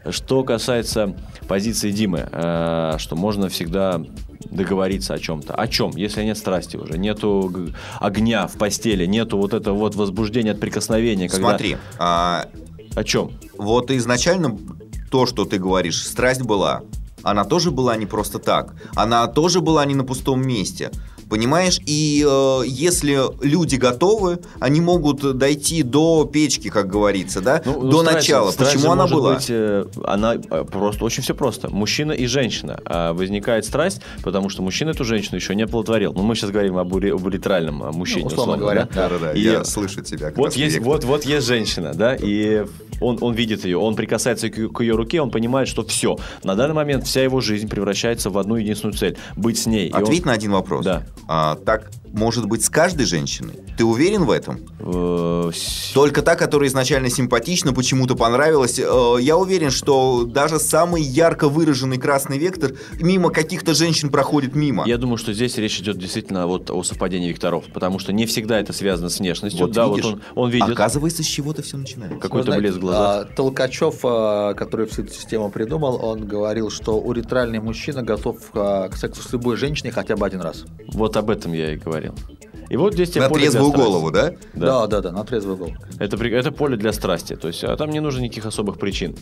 Что 0.09 0.43
касается 0.45 1.15
позиции 1.49 1.91
Димы, 1.91 2.29
а, 2.33 2.97
что 2.99 3.17
можно 3.17 3.49
всегда 3.49 4.01
договориться 4.51 5.15
о 5.15 5.19
чем-то. 5.19 5.55
О 5.55 5.67
чем? 5.69 5.91
Если 5.97 6.23
нет 6.23 6.39
страсти 6.39 6.77
уже, 6.77 6.99
нету 6.99 7.53
огня 8.01 8.47
в 8.47 8.57
постели, 8.57 9.07
нету 9.07 9.39
вот 9.39 9.55
этого 9.55 9.77
вот 9.77 9.95
возбуждения 9.95 10.53
от 10.53 10.61
прикосновения. 10.61 11.29
Когда... 11.29 11.49
Смотри, 11.51 11.77
а, 11.99 12.47
О 12.95 13.05
чем? 13.05 13.33
вот 13.57 13.91
изначально 13.91 14.59
то, 15.11 15.27
что 15.27 15.45
ты 15.45 15.59
говоришь, 15.59 16.03
страсть 16.05 16.43
была. 16.43 16.83
Она 17.23 17.45
тоже 17.45 17.71
была 17.71 17.97
не 17.97 18.05
просто 18.07 18.39
так. 18.39 18.75
Она 18.95 19.27
тоже 19.29 19.61
была 19.61 19.85
не 19.87 19.95
на 19.95 20.05
пустом 20.05 20.47
месте. 20.47 20.91
Понимаешь? 21.35 21.81
И 21.85 22.25
э, 22.25 22.61
если 22.65 23.19
люди 23.45 23.75
готовы, 23.75 24.39
они 24.61 24.81
могут 24.81 25.37
дойти 25.37 25.83
до 25.83 26.31
печки, 26.33 26.69
как 26.71 26.87
говорится, 26.87 27.41
да? 27.41 27.61
Ну, 27.65 27.83
ну, 27.83 27.91
до 27.91 28.03
страсть- 28.03 28.15
начала. 28.15 28.51
страсть 28.53 28.75
Почему 28.75 28.83
же 28.87 28.93
она 28.93 29.03
может 29.03 29.17
была? 29.17 29.35
быть, 29.35 29.47
э, 29.49 29.85
она 30.05 30.35
э, 30.37 30.65
просто 30.65 31.05
очень 31.05 31.25
все 31.25 31.35
просто. 31.35 31.71
Мужчина 31.71 32.13
и 32.13 32.27
женщина. 32.27 32.79
А 32.85 33.13
возникает 33.15 33.65
страсть, 33.65 34.01
потому 34.23 34.49
что 34.49 34.63
мужчина 34.63 34.91
эту 34.91 35.03
женщину 35.05 35.35
еще 35.35 35.57
не 35.57 35.65
оплодотворил. 35.65 36.13
Ну, 36.13 36.23
мы 36.23 36.37
сейчас 36.37 36.51
говорим 36.51 36.79
об, 36.79 36.95
уре- 36.95 37.13
об 37.13 37.27
уретральном 37.27 37.83
о 37.83 37.91
мужчине, 37.91 38.21
Ну, 38.23 38.27
условно 38.29 38.57
говоря, 38.57 38.89
да? 38.95 39.09
Да-да-да, 39.09 39.33
И 39.33 39.41
я 39.41 39.65
слышу 39.65 40.03
тебя. 40.03 40.33
Вот 40.37 40.55
есть, 40.55 40.79
вот, 40.79 41.03
вот 41.03 41.25
есть 41.25 41.49
женщина, 41.49 41.95
да, 41.95 42.15
и 42.15 42.65
он, 43.01 43.19
он 43.21 43.35
видит 43.35 43.65
ее, 43.65 43.79
он 43.79 43.97
прикасается 43.97 44.51
к, 44.51 44.69
к 44.69 44.81
ее 44.83 44.95
руке, 44.95 45.21
он 45.21 45.33
понимает, 45.33 45.67
что 45.67 45.85
все. 45.85 46.17
На 46.45 46.55
данный 46.55 46.75
момент 46.75 47.07
вся 47.09 47.25
его 47.25 47.41
жизнь 47.41 47.69
превращается 47.69 48.31
в 48.31 48.39
одну 48.39 48.55
единственную 48.55 48.97
цель– 48.97 49.17
быть 49.37 49.59
с 49.59 49.67
ней. 49.67 49.89
И 49.89 49.93
он, 49.93 50.05
Ответь 50.05 50.25
на 50.25 50.33
один 50.33 50.53
вопрос. 50.53 50.85
Да. 50.85 51.03
А, 51.27 51.57
так 51.57 51.91
может 52.13 52.47
быть 52.47 52.65
с 52.65 52.71
каждой 52.71 53.07
женщиной? 53.07 53.55
Ты 53.77 53.85
уверен 53.85 54.25
в 54.25 54.31
этом? 54.31 54.61
э, 54.79 55.51
Только 55.95 56.23
та, 56.23 56.37
которая 56.37 56.69
изначально 56.69 57.11
симпатична, 57.11 57.73
почему-то 57.73 58.15
понравилась. 58.15 58.79
Э, 58.79 59.17
Я 59.21 59.37
уверен, 59.37 59.71
что 59.71 60.25
даже 60.25 60.61
самый 60.61 61.03
ярко 61.03 61.49
выраженный 61.49 61.99
красный 61.99 62.39
вектор 62.39 62.73
мимо 63.01 63.31
каких-то 63.31 63.75
женщин 63.75 64.11
проходит 64.11 64.55
мимо. 64.55 64.85
Я 64.87 64.97
думаю, 64.99 65.17
что 65.17 65.33
здесь 65.33 65.57
речь 65.59 65.81
идет 65.81 65.99
действительно 65.99 66.47
вот 66.47 66.71
о 66.71 66.83
совпадении 66.85 67.29
векторов, 67.31 67.65
потому 67.73 67.99
что 67.99 68.13
не 68.13 68.27
всегда 68.27 68.61
это 68.61 68.73
связано 68.73 69.09
с 69.09 69.19
внешностью. 69.19 69.67
Вот 69.67 69.75
да, 69.75 69.87
видишь? 69.89 70.05
вот 70.05 70.15
он, 70.15 70.21
он 70.37 70.51
видит. 70.51 70.69
Оказывается, 70.71 71.23
с 71.25 71.27
чего-то 71.27 71.63
все 71.63 71.77
начинается. 71.77 72.19
Какой-то 72.21 72.53
Вы 72.53 72.59
блеск 72.59 72.77
в 72.77 72.81
знаете, 72.81 72.99
глазах. 72.99 73.27
а, 73.33 73.35
Толкачев, 73.35 73.97
а, 74.05 74.55
который 74.55 74.87
всю 74.87 75.03
эту 75.03 75.13
систему 75.13 75.51
придумал, 75.51 75.99
он 76.05 76.25
говорил, 76.27 76.71
что 76.71 77.01
уретральный 77.01 77.59
мужчина 77.61 78.03
готов 78.03 78.37
а, 78.55 78.89
к 78.89 78.97
сексу 78.97 79.23
с 79.23 79.33
любой 79.33 79.57
женщиной 79.57 79.91
хотя 79.91 80.17
бы 80.17 80.25
один 80.27 80.41
раз. 80.43 80.65
Вот 80.93 81.04
об 81.17 81.31
этом 81.31 81.53
я 81.53 81.73
и 81.73 81.77
говорил. 81.77 82.15
И 82.71 82.77
вот 82.77 82.95
здесь 82.95 83.11
тебе 83.11 83.29
На 83.29 83.29
трезвую 83.29 83.73
голову, 83.73 84.11
да? 84.11 84.31
Да. 84.55 84.67
Да, 84.67 84.87
да, 84.87 85.01
да, 85.03 85.13
на 85.13 85.25
трезвый 85.25 85.57
голову. 85.57 85.77
Это, 85.99 86.17
при- 86.17 86.33
это 86.33 86.51
поле 86.51 86.77
для 86.77 86.93
страсти. 86.93 87.37
То 87.37 87.49
есть, 87.49 87.63
а 87.63 87.77
там 87.77 87.91
не 87.91 88.01
нужно 88.01 88.21
никаких 88.23 88.47
особых 88.47 88.79
причин. 88.79 89.17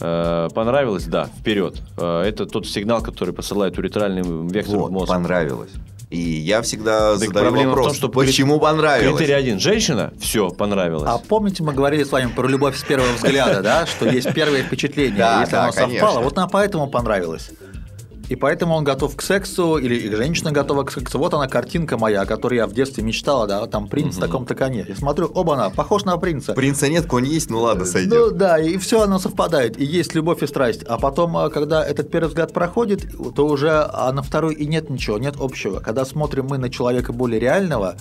Э, 0.00 0.48
понравилось, 0.54 1.04
да, 1.04 1.26
вперед. 1.26 1.76
Э, 1.98 2.22
это 2.22 2.46
тот 2.46 2.66
сигнал, 2.66 3.02
который 3.02 3.34
посылает 3.34 3.76
уретральный 3.76 4.22
вектор 4.48 4.76
в 4.76 4.80
Вот, 4.80 4.90
мозг. 4.92 5.08
понравилось. 5.08 5.70
И 6.08 6.18
я 6.18 6.62
всегда 6.62 7.10
Так 7.10 7.18
задаю 7.18 7.32
проблема 7.32 7.66
в 7.66 7.68
вопрос, 7.68 7.86
том, 7.88 7.94
что 7.96 8.08
почему 8.08 8.58
понравилось? 8.58 9.16
Критерий 9.16 9.34
один. 9.38 9.60
Женщина, 9.60 10.12
все, 10.18 10.50
понравилось. 10.50 11.04
А 11.06 11.18
помните, 11.18 11.62
мы 11.62 11.72
говорили 11.72 12.02
с 12.02 12.10
вами 12.10 12.32
про 12.34 12.48
любовь 12.48 12.76
с 12.76 12.82
первого 12.82 13.12
взгляда, 13.12 13.62
да, 13.62 13.86
что 13.86 14.08
есть 14.08 14.32
первое 14.34 14.62
впечатление, 14.62 15.24
если 15.40 15.56
оно 15.56 15.70
совпало, 15.72 16.20
вот 16.20 16.34
нам 16.34 16.48
поэтому 16.48 16.88
понравилось. 16.88 17.50
И 18.30 18.36
поэтому 18.36 18.76
он 18.76 18.84
готов 18.84 19.16
к 19.16 19.22
сексу, 19.22 19.76
или 19.76 19.96
и 19.96 20.14
женщина 20.14 20.52
готова 20.52 20.84
к 20.84 20.92
сексу. 20.92 21.18
Вот 21.18 21.34
она 21.34 21.48
картинка 21.48 21.98
моя, 21.98 22.20
о 22.20 22.26
которой 22.26 22.58
я 22.58 22.68
в 22.68 22.72
детстве 22.72 23.02
мечтала, 23.02 23.48
да, 23.48 23.66
там 23.66 23.88
принц 23.88 24.14
на 24.18 24.22
таком-то 24.22 24.54
коне. 24.54 24.86
Я 24.88 24.94
смотрю, 24.94 25.26
оба 25.34 25.54
она, 25.54 25.68
похож 25.70 26.04
на 26.04 26.16
принца. 26.16 26.52
Принца 26.52 26.88
нет, 26.88 27.06
конь 27.06 27.26
есть, 27.26 27.50
ну 27.50 27.58
ладно, 27.58 27.84
Ну 27.84 27.90
сойдет. 27.90 28.36
да, 28.36 28.56
и 28.60 28.76
все 28.76 29.02
оно 29.02 29.18
совпадает, 29.18 29.80
и 29.80 29.84
есть 29.84 30.14
любовь 30.14 30.44
и 30.44 30.46
страсть. 30.46 30.84
А 30.84 30.96
потом, 30.96 31.36
а, 31.36 31.50
когда 31.50 31.84
этот 31.84 32.08
первый 32.12 32.28
взгляд 32.28 32.52
проходит, 32.52 33.04
то 33.34 33.48
уже 33.48 33.70
а 33.72 34.12
на 34.12 34.22
второй 34.22 34.54
и 34.54 34.64
нет 34.64 34.90
ничего, 34.90 35.18
нет 35.18 35.34
общего. 35.40 35.80
Когда 35.80 36.04
смотрим 36.04 36.46
мы 36.46 36.58
на 36.58 36.70
человека 36.70 37.12
более 37.12 37.40
реального 37.40 37.96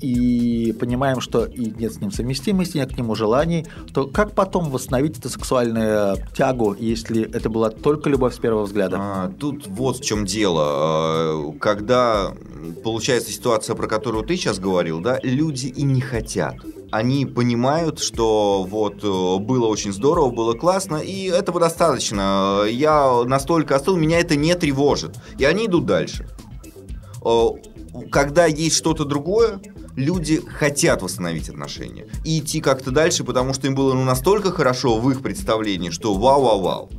и 0.00 0.74
понимаем, 0.78 1.20
что 1.20 1.44
и 1.44 1.70
нет 1.70 1.94
с 1.94 2.00
ним 2.00 2.10
совместимости, 2.10 2.78
нет 2.78 2.94
к 2.94 2.98
нему 2.98 3.14
желаний, 3.14 3.66
то 3.92 4.06
как 4.06 4.34
потом 4.34 4.70
восстановить 4.70 5.18
эту 5.18 5.28
сексуальную 5.28 6.16
тягу, 6.34 6.76
если 6.78 7.22
это 7.30 7.48
была 7.48 7.70
только 7.70 8.10
любовь 8.10 8.34
с 8.34 8.38
первого 8.38 8.64
взгляда? 8.64 8.96
А, 8.98 9.32
тут 9.38 9.66
вот 9.66 9.98
в 9.98 10.04
чем 10.04 10.24
дело. 10.24 10.62
А, 10.66 11.52
Когда 11.60 12.32
получается 12.82 13.32
ситуация, 13.32 13.74
про 13.76 13.86
которую 13.86 14.24
ты 14.24 14.36
сейчас 14.36 14.58
говорил, 14.58 15.00
да, 15.00 15.18
люди 15.22 15.66
и 15.66 15.82
не 15.82 16.00
хотят. 16.00 16.56
Они 16.92 17.26
понимают, 17.26 17.98
что 17.98 18.64
вот 18.68 19.02
э, 19.02 19.38
было 19.42 19.66
очень 19.66 19.92
здорово, 19.92 20.30
было 20.30 20.54
классно, 20.54 20.96
и 20.96 21.24
этого 21.24 21.58
достаточно. 21.58 22.62
Я 22.68 23.24
настолько 23.24 23.74
остыл, 23.76 23.96
меня 23.96 24.20
это 24.20 24.36
не 24.36 24.54
тревожит. 24.54 25.16
И 25.38 25.44
они 25.44 25.66
идут 25.66 25.86
дальше. 25.86 26.28
Когда 28.10 28.46
есть 28.46 28.76
что-то 28.76 29.04
другое, 29.04 29.60
люди 29.96 30.40
хотят 30.40 31.02
восстановить 31.02 31.48
отношения 31.48 32.06
и 32.24 32.38
идти 32.38 32.60
как-то 32.60 32.90
дальше, 32.90 33.24
потому 33.24 33.54
что 33.54 33.66
им 33.66 33.74
было 33.74 33.94
ну, 33.94 34.04
настолько 34.04 34.50
хорошо 34.52 34.98
в 34.98 35.10
их 35.10 35.22
представлении, 35.22 35.90
что 35.90 36.14
вау-вау-вау. 36.14 36.90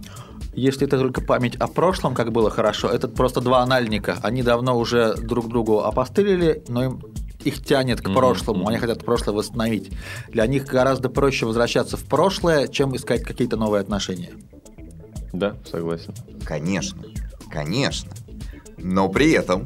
Если 0.53 0.87
это 0.87 0.97
только 0.97 1.21
память 1.21 1.55
о 1.57 1.67
прошлом, 1.67 2.15
как 2.15 2.31
было 2.31 2.49
хорошо, 2.49 2.89
это 2.89 3.07
просто 3.07 3.41
два 3.41 3.61
анальника. 3.61 4.17
Они 4.23 4.41
давно 4.41 4.77
уже 4.77 5.15
друг 5.15 5.49
другу 5.49 5.81
опостылили, 5.81 6.63
но 6.67 6.83
им 6.83 7.01
их 7.43 7.63
тянет 7.63 8.01
к 8.01 8.11
прошлому, 8.11 8.67
они 8.67 8.77
хотят 8.77 9.05
прошлое 9.05 9.35
восстановить. 9.35 9.91
Для 10.29 10.47
них 10.47 10.65
гораздо 10.65 11.09
проще 11.09 11.45
возвращаться 11.45 11.95
в 11.95 12.03
прошлое, 12.05 12.67
чем 12.67 12.95
искать 12.95 13.23
какие-то 13.23 13.55
новые 13.55 13.81
отношения. 13.81 14.31
Да, 15.31 15.55
согласен. 15.69 16.15
Конечно, 16.43 17.03
конечно. 17.51 18.11
Но 18.77 19.09
при 19.09 19.31
этом 19.31 19.65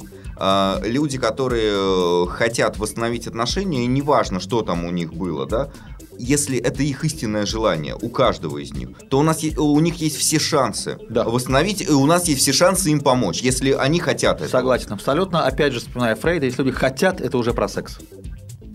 люди, 0.83 1.17
которые 1.17 1.71
э, 1.73 2.27
хотят 2.29 2.77
восстановить 2.77 3.27
отношения, 3.27 3.85
неважно, 3.85 4.39
что 4.39 4.61
там 4.61 4.85
у 4.85 4.91
них 4.91 5.13
было, 5.13 5.45
да, 5.45 5.69
если 6.17 6.57
это 6.57 6.83
их 6.83 7.03
истинное 7.03 7.45
желание, 7.45 7.95
у 7.99 8.09
каждого 8.09 8.57
из 8.59 8.73
них, 8.73 8.89
то 9.09 9.19
у, 9.19 9.23
нас, 9.23 9.43
у 9.43 9.79
них 9.79 9.95
есть 9.95 10.17
все 10.17 10.39
шансы 10.39 10.97
Да. 11.09 11.23
восстановить, 11.23 11.81
и 11.81 11.91
у 11.91 12.05
нас 12.05 12.27
есть 12.27 12.41
все 12.41 12.53
шансы 12.53 12.89
им 12.91 13.01
помочь, 13.01 13.41
если 13.41 13.71
они 13.71 13.99
хотят 13.99 14.37
этого. 14.37 14.49
Согласен, 14.49 14.93
абсолютно. 14.93 15.45
Опять 15.45 15.73
же, 15.73 15.79
вспоминая 15.79 16.15
Фрейда, 16.15 16.45
если 16.45 16.63
люди 16.63 16.75
хотят, 16.75 17.21
это 17.21 17.37
уже 17.37 17.53
про 17.53 17.67
секс. 17.67 17.97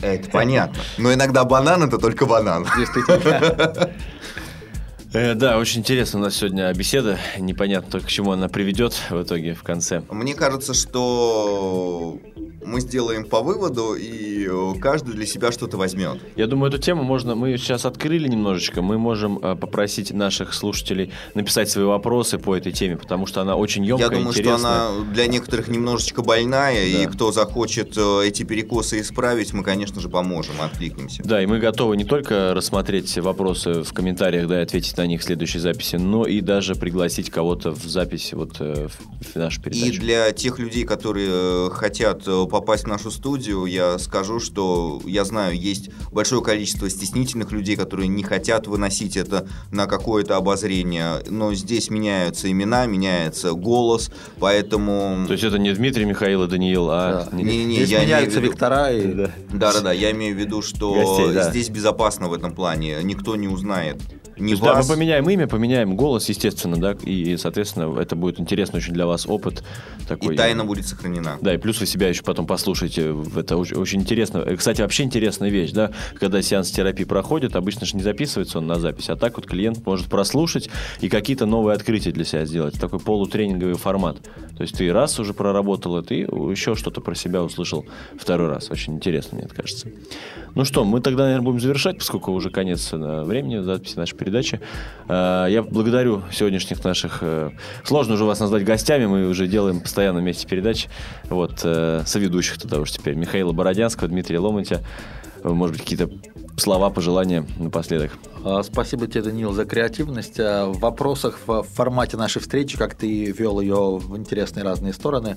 Это 0.03 0.29
понятно. 0.31 0.83
Но 0.99 1.13
иногда 1.13 1.45
банан 1.45 1.83
это 1.85 1.99
только 1.99 2.27
банан. 2.27 2.67
Действительно. 2.77 3.91
Э, 5.17 5.35
да, 5.35 5.57
очень 5.57 5.81
интересно 5.81 6.21
у 6.21 6.23
нас 6.23 6.37
сегодня 6.37 6.71
беседа. 6.75 7.19
Непонятно 7.39 8.01
к 8.01 8.07
чему 8.07 8.33
она 8.33 8.49
приведет 8.51 8.93
в 9.09 9.23
итоге 9.23 9.55
в 9.55 9.63
конце. 9.63 10.03
Мне 10.11 10.35
кажется, 10.35 10.75
что 10.75 12.19
мы 12.67 12.81
сделаем 12.81 13.25
по 13.25 13.41
выводу, 13.43 13.95
и 13.95 14.47
э, 14.51 14.75
каждый 14.81 15.15
для 15.15 15.27
себя 15.27 15.53
что-то 15.53 15.77
возьмет. 15.77 16.19
Я 16.35 16.47
думаю, 16.47 16.71
эту 16.71 16.79
тему 16.83 17.03
можно, 17.05 17.35
мы 17.35 17.51
ее 17.51 17.59
сейчас 17.59 17.85
открыли 17.87 18.29
немножечко, 18.29 18.83
мы 18.83 18.99
можем 18.99 19.39
э, 19.39 19.55
попросить 19.57 20.13
наших 20.13 20.53
слушателей 20.53 21.13
написать 21.35 21.71
свои 21.71 21.85
вопросы 21.85 22.39
по 22.39 22.57
этой 22.57 22.73
теме, 22.73 22.97
потому 22.97 23.27
что 23.27 23.41
она 23.41 23.57
очень 23.57 23.85
емкая, 23.85 24.09
Я 24.09 24.15
думаю, 24.15 24.29
интересная. 24.29 24.59
что 24.59 24.67
она 24.99 25.13
для 25.13 25.27
некоторых 25.27 25.69
немножечко 25.69 26.23
больная, 26.23 26.85
и 26.85 27.07
кто 27.07 27.33
захочет 27.33 27.97
э, 27.97 28.23
эти 28.27 28.43
перекосы 28.43 29.01
исправить, 29.01 29.53
мы, 29.53 29.63
конечно 29.63 30.01
же, 30.01 30.09
поможем, 30.09 30.55
откликнемся. 30.61 31.23
Да, 31.25 31.43
и 31.43 31.47
мы 31.47 31.59
готовы 31.59 31.97
не 31.97 32.05
только 32.05 32.53
рассмотреть 32.55 33.17
вопросы 33.19 33.83
в 33.83 33.93
комментариях, 33.93 34.49
да, 34.49 34.61
и 34.61 34.63
ответить 34.63 34.97
на 34.97 35.07
них 35.07 35.21
в 35.21 35.25
следующей 35.25 35.61
записи, 35.61 35.97
но 35.97 36.27
и 36.27 36.41
даже 36.41 36.75
пригласить 36.75 37.31
кого-то 37.31 37.71
в 37.71 37.85
запись 37.85 38.33
вот 38.33 38.59
в, 38.59 38.91
нашу 39.37 39.61
И 39.61 39.65
передачу. 39.65 40.01
для 40.01 40.33
тех 40.33 40.59
людей, 40.59 40.85
которые 40.85 41.71
хотят 41.71 42.27
попасть 42.61 42.85
в 42.85 42.87
нашу 42.87 43.11
студию, 43.11 43.67
я 43.67 43.99
скажу, 43.99 44.41
что 44.41 45.03
я 45.05 45.27
знаю, 45.27 45.55
есть 45.61 45.91
большое 46.11 46.43
количество 46.43 46.89
стеснительных 46.89 47.53
людей, 47.53 47.77
которые 47.77 48.09
не 48.09 48.23
хотят 48.23 48.67
выносить 48.67 49.19
это 49.19 49.47
на 49.71 49.87
какое-то 49.87 50.39
обозрение, 50.39 51.23
но 51.29 51.53
здесь 51.53 51.91
меняются 51.91 52.51
имена, 52.51 52.87
меняется 52.87 53.53
голос, 53.53 54.11
поэтому... 54.41 55.27
То 55.27 55.35
есть 55.35 55.45
это 55.45 55.59
не 55.59 55.71
Дмитрий, 55.75 56.07
Михаил 56.07 56.45
и 56.45 56.49
Даниил, 56.49 56.89
а... 56.91 57.29
Да. 57.31 57.37
Не-не-не, 57.37 57.77
Здесь 57.77 57.91
я 57.91 58.05
меняются 58.05 58.41
виду- 58.41 58.53
вектора 58.53 58.91
и... 58.91 59.29
Да-да-да, 59.53 59.93
я 59.93 60.13
имею 60.13 60.35
в 60.35 60.39
виду, 60.39 60.63
что 60.63 60.95
Гостей, 60.95 61.35
да. 61.35 61.51
здесь 61.51 61.69
безопасно 61.69 62.29
в 62.29 62.33
этом 62.33 62.55
плане, 62.55 62.97
никто 63.03 63.37
не 63.37 63.49
узнает. 63.49 64.01
Ни 64.39 64.51
есть, 64.51 64.63
да, 64.63 64.71
мы 64.71 64.77
вас, 64.77 64.89
поменяем 64.89 65.29
имя, 65.31 65.47
поменяем 65.47 65.97
голос, 65.97 66.29
естественно, 66.29 66.77
да, 66.77 66.93
и, 67.03 67.37
соответственно, 67.37 67.99
это 67.99 68.17
будет 68.17 68.39
интересно 68.39 68.79
очень 68.79 68.93
для 68.93 69.07
вас 69.07 69.27
опыт 69.27 69.65
такой. 70.07 70.35
и 70.35 70.37
тайна 70.37 70.65
будет 70.65 70.87
сохранена. 70.87 71.39
Да, 71.41 71.55
и 71.55 71.57
плюс 71.57 71.81
вы 71.81 71.87
себя 71.87 72.09
еще 72.09 72.23
потом 72.23 72.47
послушаете. 72.47 73.17
Это 73.35 73.57
очень, 73.57 73.77
очень 73.77 74.01
интересно. 74.01 74.39
Э, 74.39 74.57
Кстати, 74.57 74.83
вообще 74.83 75.05
интересная 75.05 75.49
вещь, 75.49 75.71
да, 75.73 75.93
когда 76.19 76.43
сеанс 76.43 76.71
терапии 76.71 77.05
проходит, 77.05 77.57
обычно 77.57 77.87
же 77.87 77.97
не 77.97 78.03
записывается 78.03 78.59
он 78.59 78.67
на 78.67 78.79
запись, 78.79 79.09
а 79.09 79.17
так 79.17 79.37
вот 79.37 79.47
клиент 79.47 79.85
может 79.87 80.09
прослушать 80.09 80.69
и 81.01 81.09
какие-то 81.09 81.47
новые 81.47 81.75
открытия 81.75 82.13
для 82.13 82.25
себя 82.25 82.45
сделать. 82.45 82.79
Такой 82.79 83.01
полутренинговый 83.01 83.77
формат. 83.77 84.19
То 84.57 84.63
есть 84.63 84.77
ты 84.77 84.93
раз 84.93 85.19
уже 85.19 85.35
проработал 85.35 85.99
это, 85.99 86.15
и 86.15 86.21
еще 86.21 86.75
что-то 86.75 87.01
про 87.01 87.15
себя 87.15 87.43
услышал 87.43 87.87
второй 88.19 88.49
раз. 88.49 88.71
Очень 88.71 88.95
интересно, 88.95 89.39
мне 89.39 89.49
кажется. 89.49 89.89
Ну 90.55 90.65
что, 90.65 90.85
мы 90.85 91.01
тогда, 91.03 91.25
наверное, 91.25 91.45
будем 91.45 91.61
завершать, 91.61 91.99
поскольку 91.99 92.33
уже 92.33 92.49
конец 92.51 92.91
э, 92.93 93.23
времени 93.25 93.59
записи 93.59 93.97
нашей 93.97 94.17
передачи. 94.27 94.61
Э, 95.09 95.47
Я 95.49 95.63
благодарю 95.63 96.23
сегодняшних 96.33 96.83
наших... 96.85 97.19
э, 97.21 97.51
Сложно 97.85 98.15
уже 98.15 98.25
вас 98.25 98.41
назвать 98.41 98.65
гостями, 98.65 99.07
мы 99.07 99.29
уже 99.29 99.47
делаем 99.47 99.81
постоянно 99.81 100.19
вместе 100.19 100.49
передач. 100.49 100.89
Вот, 101.31 101.61
э, 101.63 102.03
соведущих 102.05 102.59
тогда 102.59 102.81
уж 102.81 102.91
теперь. 102.91 103.15
Михаила 103.15 103.53
Бородянского, 103.53 104.09
Дмитрия 104.09 104.41
Ломонтя. 104.41 104.83
Может 105.45 105.77
быть, 105.77 105.83
какие-то 105.83 106.11
слова, 106.57 106.91
пожелания 106.91 107.45
напоследок. 107.59 108.13
А, 108.45 108.63
Спасибо 108.63 109.07
тебе, 109.07 109.23
Даниил, 109.23 109.53
за 109.53 109.65
креативность. 109.65 110.39
А, 110.41 110.67
В 110.67 110.79
вопросах 110.79 111.39
в 111.47 111.63
формате 111.63 112.17
нашей 112.17 112.41
встречи, 112.41 112.79
как 112.79 112.95
ты 112.95 113.33
вел 113.33 113.61
ее 113.61 113.99
в 113.99 114.17
интересные 114.17 114.65
разные 114.65 114.93
стороны, 114.93 115.37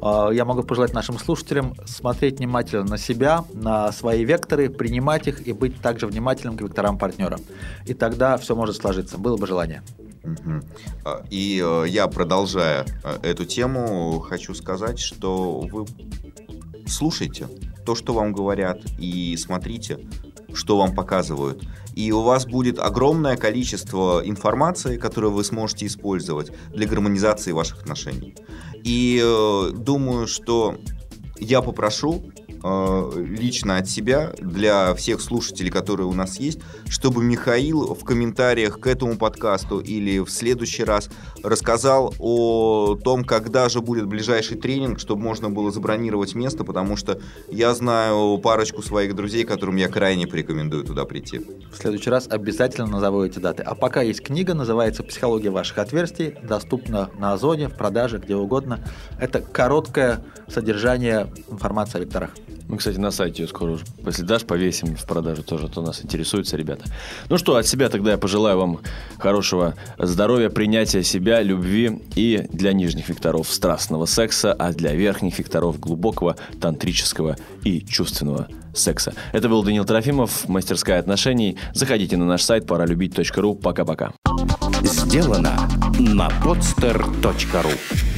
а, 0.00 0.30
я 0.30 0.44
могу 0.44 0.62
пожелать 0.62 0.92
нашим 0.92 1.18
слушателям 1.18 1.74
смотреть 1.86 2.38
внимательно 2.38 2.84
на 2.84 2.98
себя, 2.98 3.44
на 3.52 3.92
свои 3.92 4.24
векторы, 4.24 4.68
принимать 4.68 5.26
их 5.28 5.46
и 5.46 5.52
быть 5.52 5.80
также 5.80 6.06
внимательным 6.06 6.56
к 6.56 6.62
векторам 6.62 6.98
партнера. 6.98 7.38
И 7.86 7.94
тогда 7.94 8.36
все 8.36 8.54
может 8.54 8.76
сложиться. 8.76 9.18
Было 9.18 9.36
бы 9.36 9.46
желание. 9.46 9.82
И 11.30 11.64
я, 11.86 12.06
продолжая 12.08 12.84
эту 13.22 13.46
тему, 13.46 14.18
хочу 14.20 14.52
сказать, 14.52 14.98
что 14.98 15.60
вы 15.60 15.86
слушайте 16.86 17.46
то, 17.86 17.94
что 17.94 18.12
вам 18.12 18.34
говорят, 18.34 18.82
и 18.98 19.34
смотрите, 19.38 19.98
что 20.52 20.78
вам 20.78 20.94
показывают. 20.94 21.62
И 21.94 22.12
у 22.12 22.22
вас 22.22 22.46
будет 22.46 22.78
огромное 22.78 23.36
количество 23.36 24.22
информации, 24.24 24.96
которую 24.96 25.32
вы 25.32 25.44
сможете 25.44 25.86
использовать 25.86 26.52
для 26.70 26.86
гармонизации 26.86 27.52
ваших 27.52 27.80
отношений. 27.82 28.36
И 28.84 29.20
э, 29.22 29.70
думаю, 29.72 30.26
что 30.26 30.76
я 31.38 31.60
попрошу 31.60 32.30
э, 32.62 33.10
лично 33.16 33.76
от 33.76 33.88
себя 33.88 34.32
для 34.38 34.94
всех 34.94 35.20
слушателей, 35.20 35.70
которые 35.70 36.06
у 36.06 36.12
нас 36.12 36.40
есть, 36.40 36.60
чтобы 36.88 37.22
Михаил 37.22 37.94
в 37.94 38.04
комментариях 38.04 38.80
к 38.80 38.86
этому 38.86 39.16
подкасту 39.16 39.80
или 39.80 40.20
в 40.20 40.30
следующий 40.30 40.84
раз 40.84 41.10
рассказал 41.42 42.14
о 42.18 42.96
том, 43.02 43.24
когда 43.24 43.68
же 43.68 43.80
будет 43.80 44.06
ближайший 44.06 44.56
тренинг, 44.56 44.98
чтобы 44.98 45.22
можно 45.22 45.50
было 45.50 45.70
забронировать 45.70 46.34
место, 46.34 46.64
потому 46.64 46.96
что 46.96 47.20
я 47.48 47.74
знаю 47.74 48.38
парочку 48.38 48.82
своих 48.82 49.14
друзей, 49.14 49.44
которым 49.44 49.76
я 49.76 49.88
крайне 49.88 50.26
порекомендую 50.26 50.84
туда 50.84 51.04
прийти. 51.04 51.40
В 51.72 51.76
следующий 51.76 52.10
раз 52.10 52.28
обязательно 52.28 52.86
назову 52.86 53.24
эти 53.24 53.38
даты. 53.38 53.62
А 53.62 53.74
пока 53.74 54.02
есть 54.02 54.22
книга, 54.22 54.54
называется 54.54 55.02
«Психология 55.02 55.50
ваших 55.50 55.78
отверстий», 55.78 56.34
доступна 56.42 57.10
на 57.18 57.32
Озоне, 57.32 57.68
в 57.68 57.76
продаже, 57.76 58.18
где 58.18 58.36
угодно. 58.36 58.80
Это 59.18 59.40
короткое 59.40 60.24
содержание 60.48 61.32
информации 61.50 61.98
о 61.98 62.00
векторах. 62.00 62.30
Мы, 62.68 62.76
кстати, 62.76 62.98
на 62.98 63.10
сайте 63.10 63.42
ее 63.42 63.48
скоро 63.48 63.78
если 64.04 64.22
дашь, 64.22 64.44
повесим 64.44 64.94
в 64.94 65.06
продажу 65.06 65.42
тоже, 65.42 65.68
то 65.68 65.80
нас 65.80 66.04
интересуются 66.04 66.56
ребята. 66.56 66.84
Ну 67.28 67.38
что, 67.38 67.56
от 67.56 67.66
себя 67.66 67.88
тогда 67.88 68.12
я 68.12 68.18
пожелаю 68.18 68.58
вам 68.58 68.80
хорошего 69.18 69.74
здоровья, 69.98 70.50
принятия 70.50 71.02
себя, 71.02 71.42
любви 71.42 72.02
и 72.14 72.46
для 72.52 72.72
нижних 72.72 73.08
векторов 73.08 73.50
страстного 73.50 74.06
секса, 74.06 74.52
а 74.52 74.72
для 74.72 74.94
верхних 74.94 75.38
векторов 75.38 75.80
глубокого 75.80 76.36
тантрического 76.60 77.36
и 77.64 77.80
чувственного 77.80 78.48
секса. 78.74 79.14
Это 79.32 79.48
был 79.48 79.62
Данил 79.62 79.84
Трофимов, 79.84 80.48
мастерская 80.48 80.98
отношений. 80.98 81.58
Заходите 81.74 82.16
на 82.16 82.26
наш 82.26 82.42
сайт 82.42 82.66
поралюбить.ру. 82.66 83.54
Пока-пока. 83.54 84.12
Сделано 84.82 85.68
на 85.98 86.28
podster.ru 86.42 88.17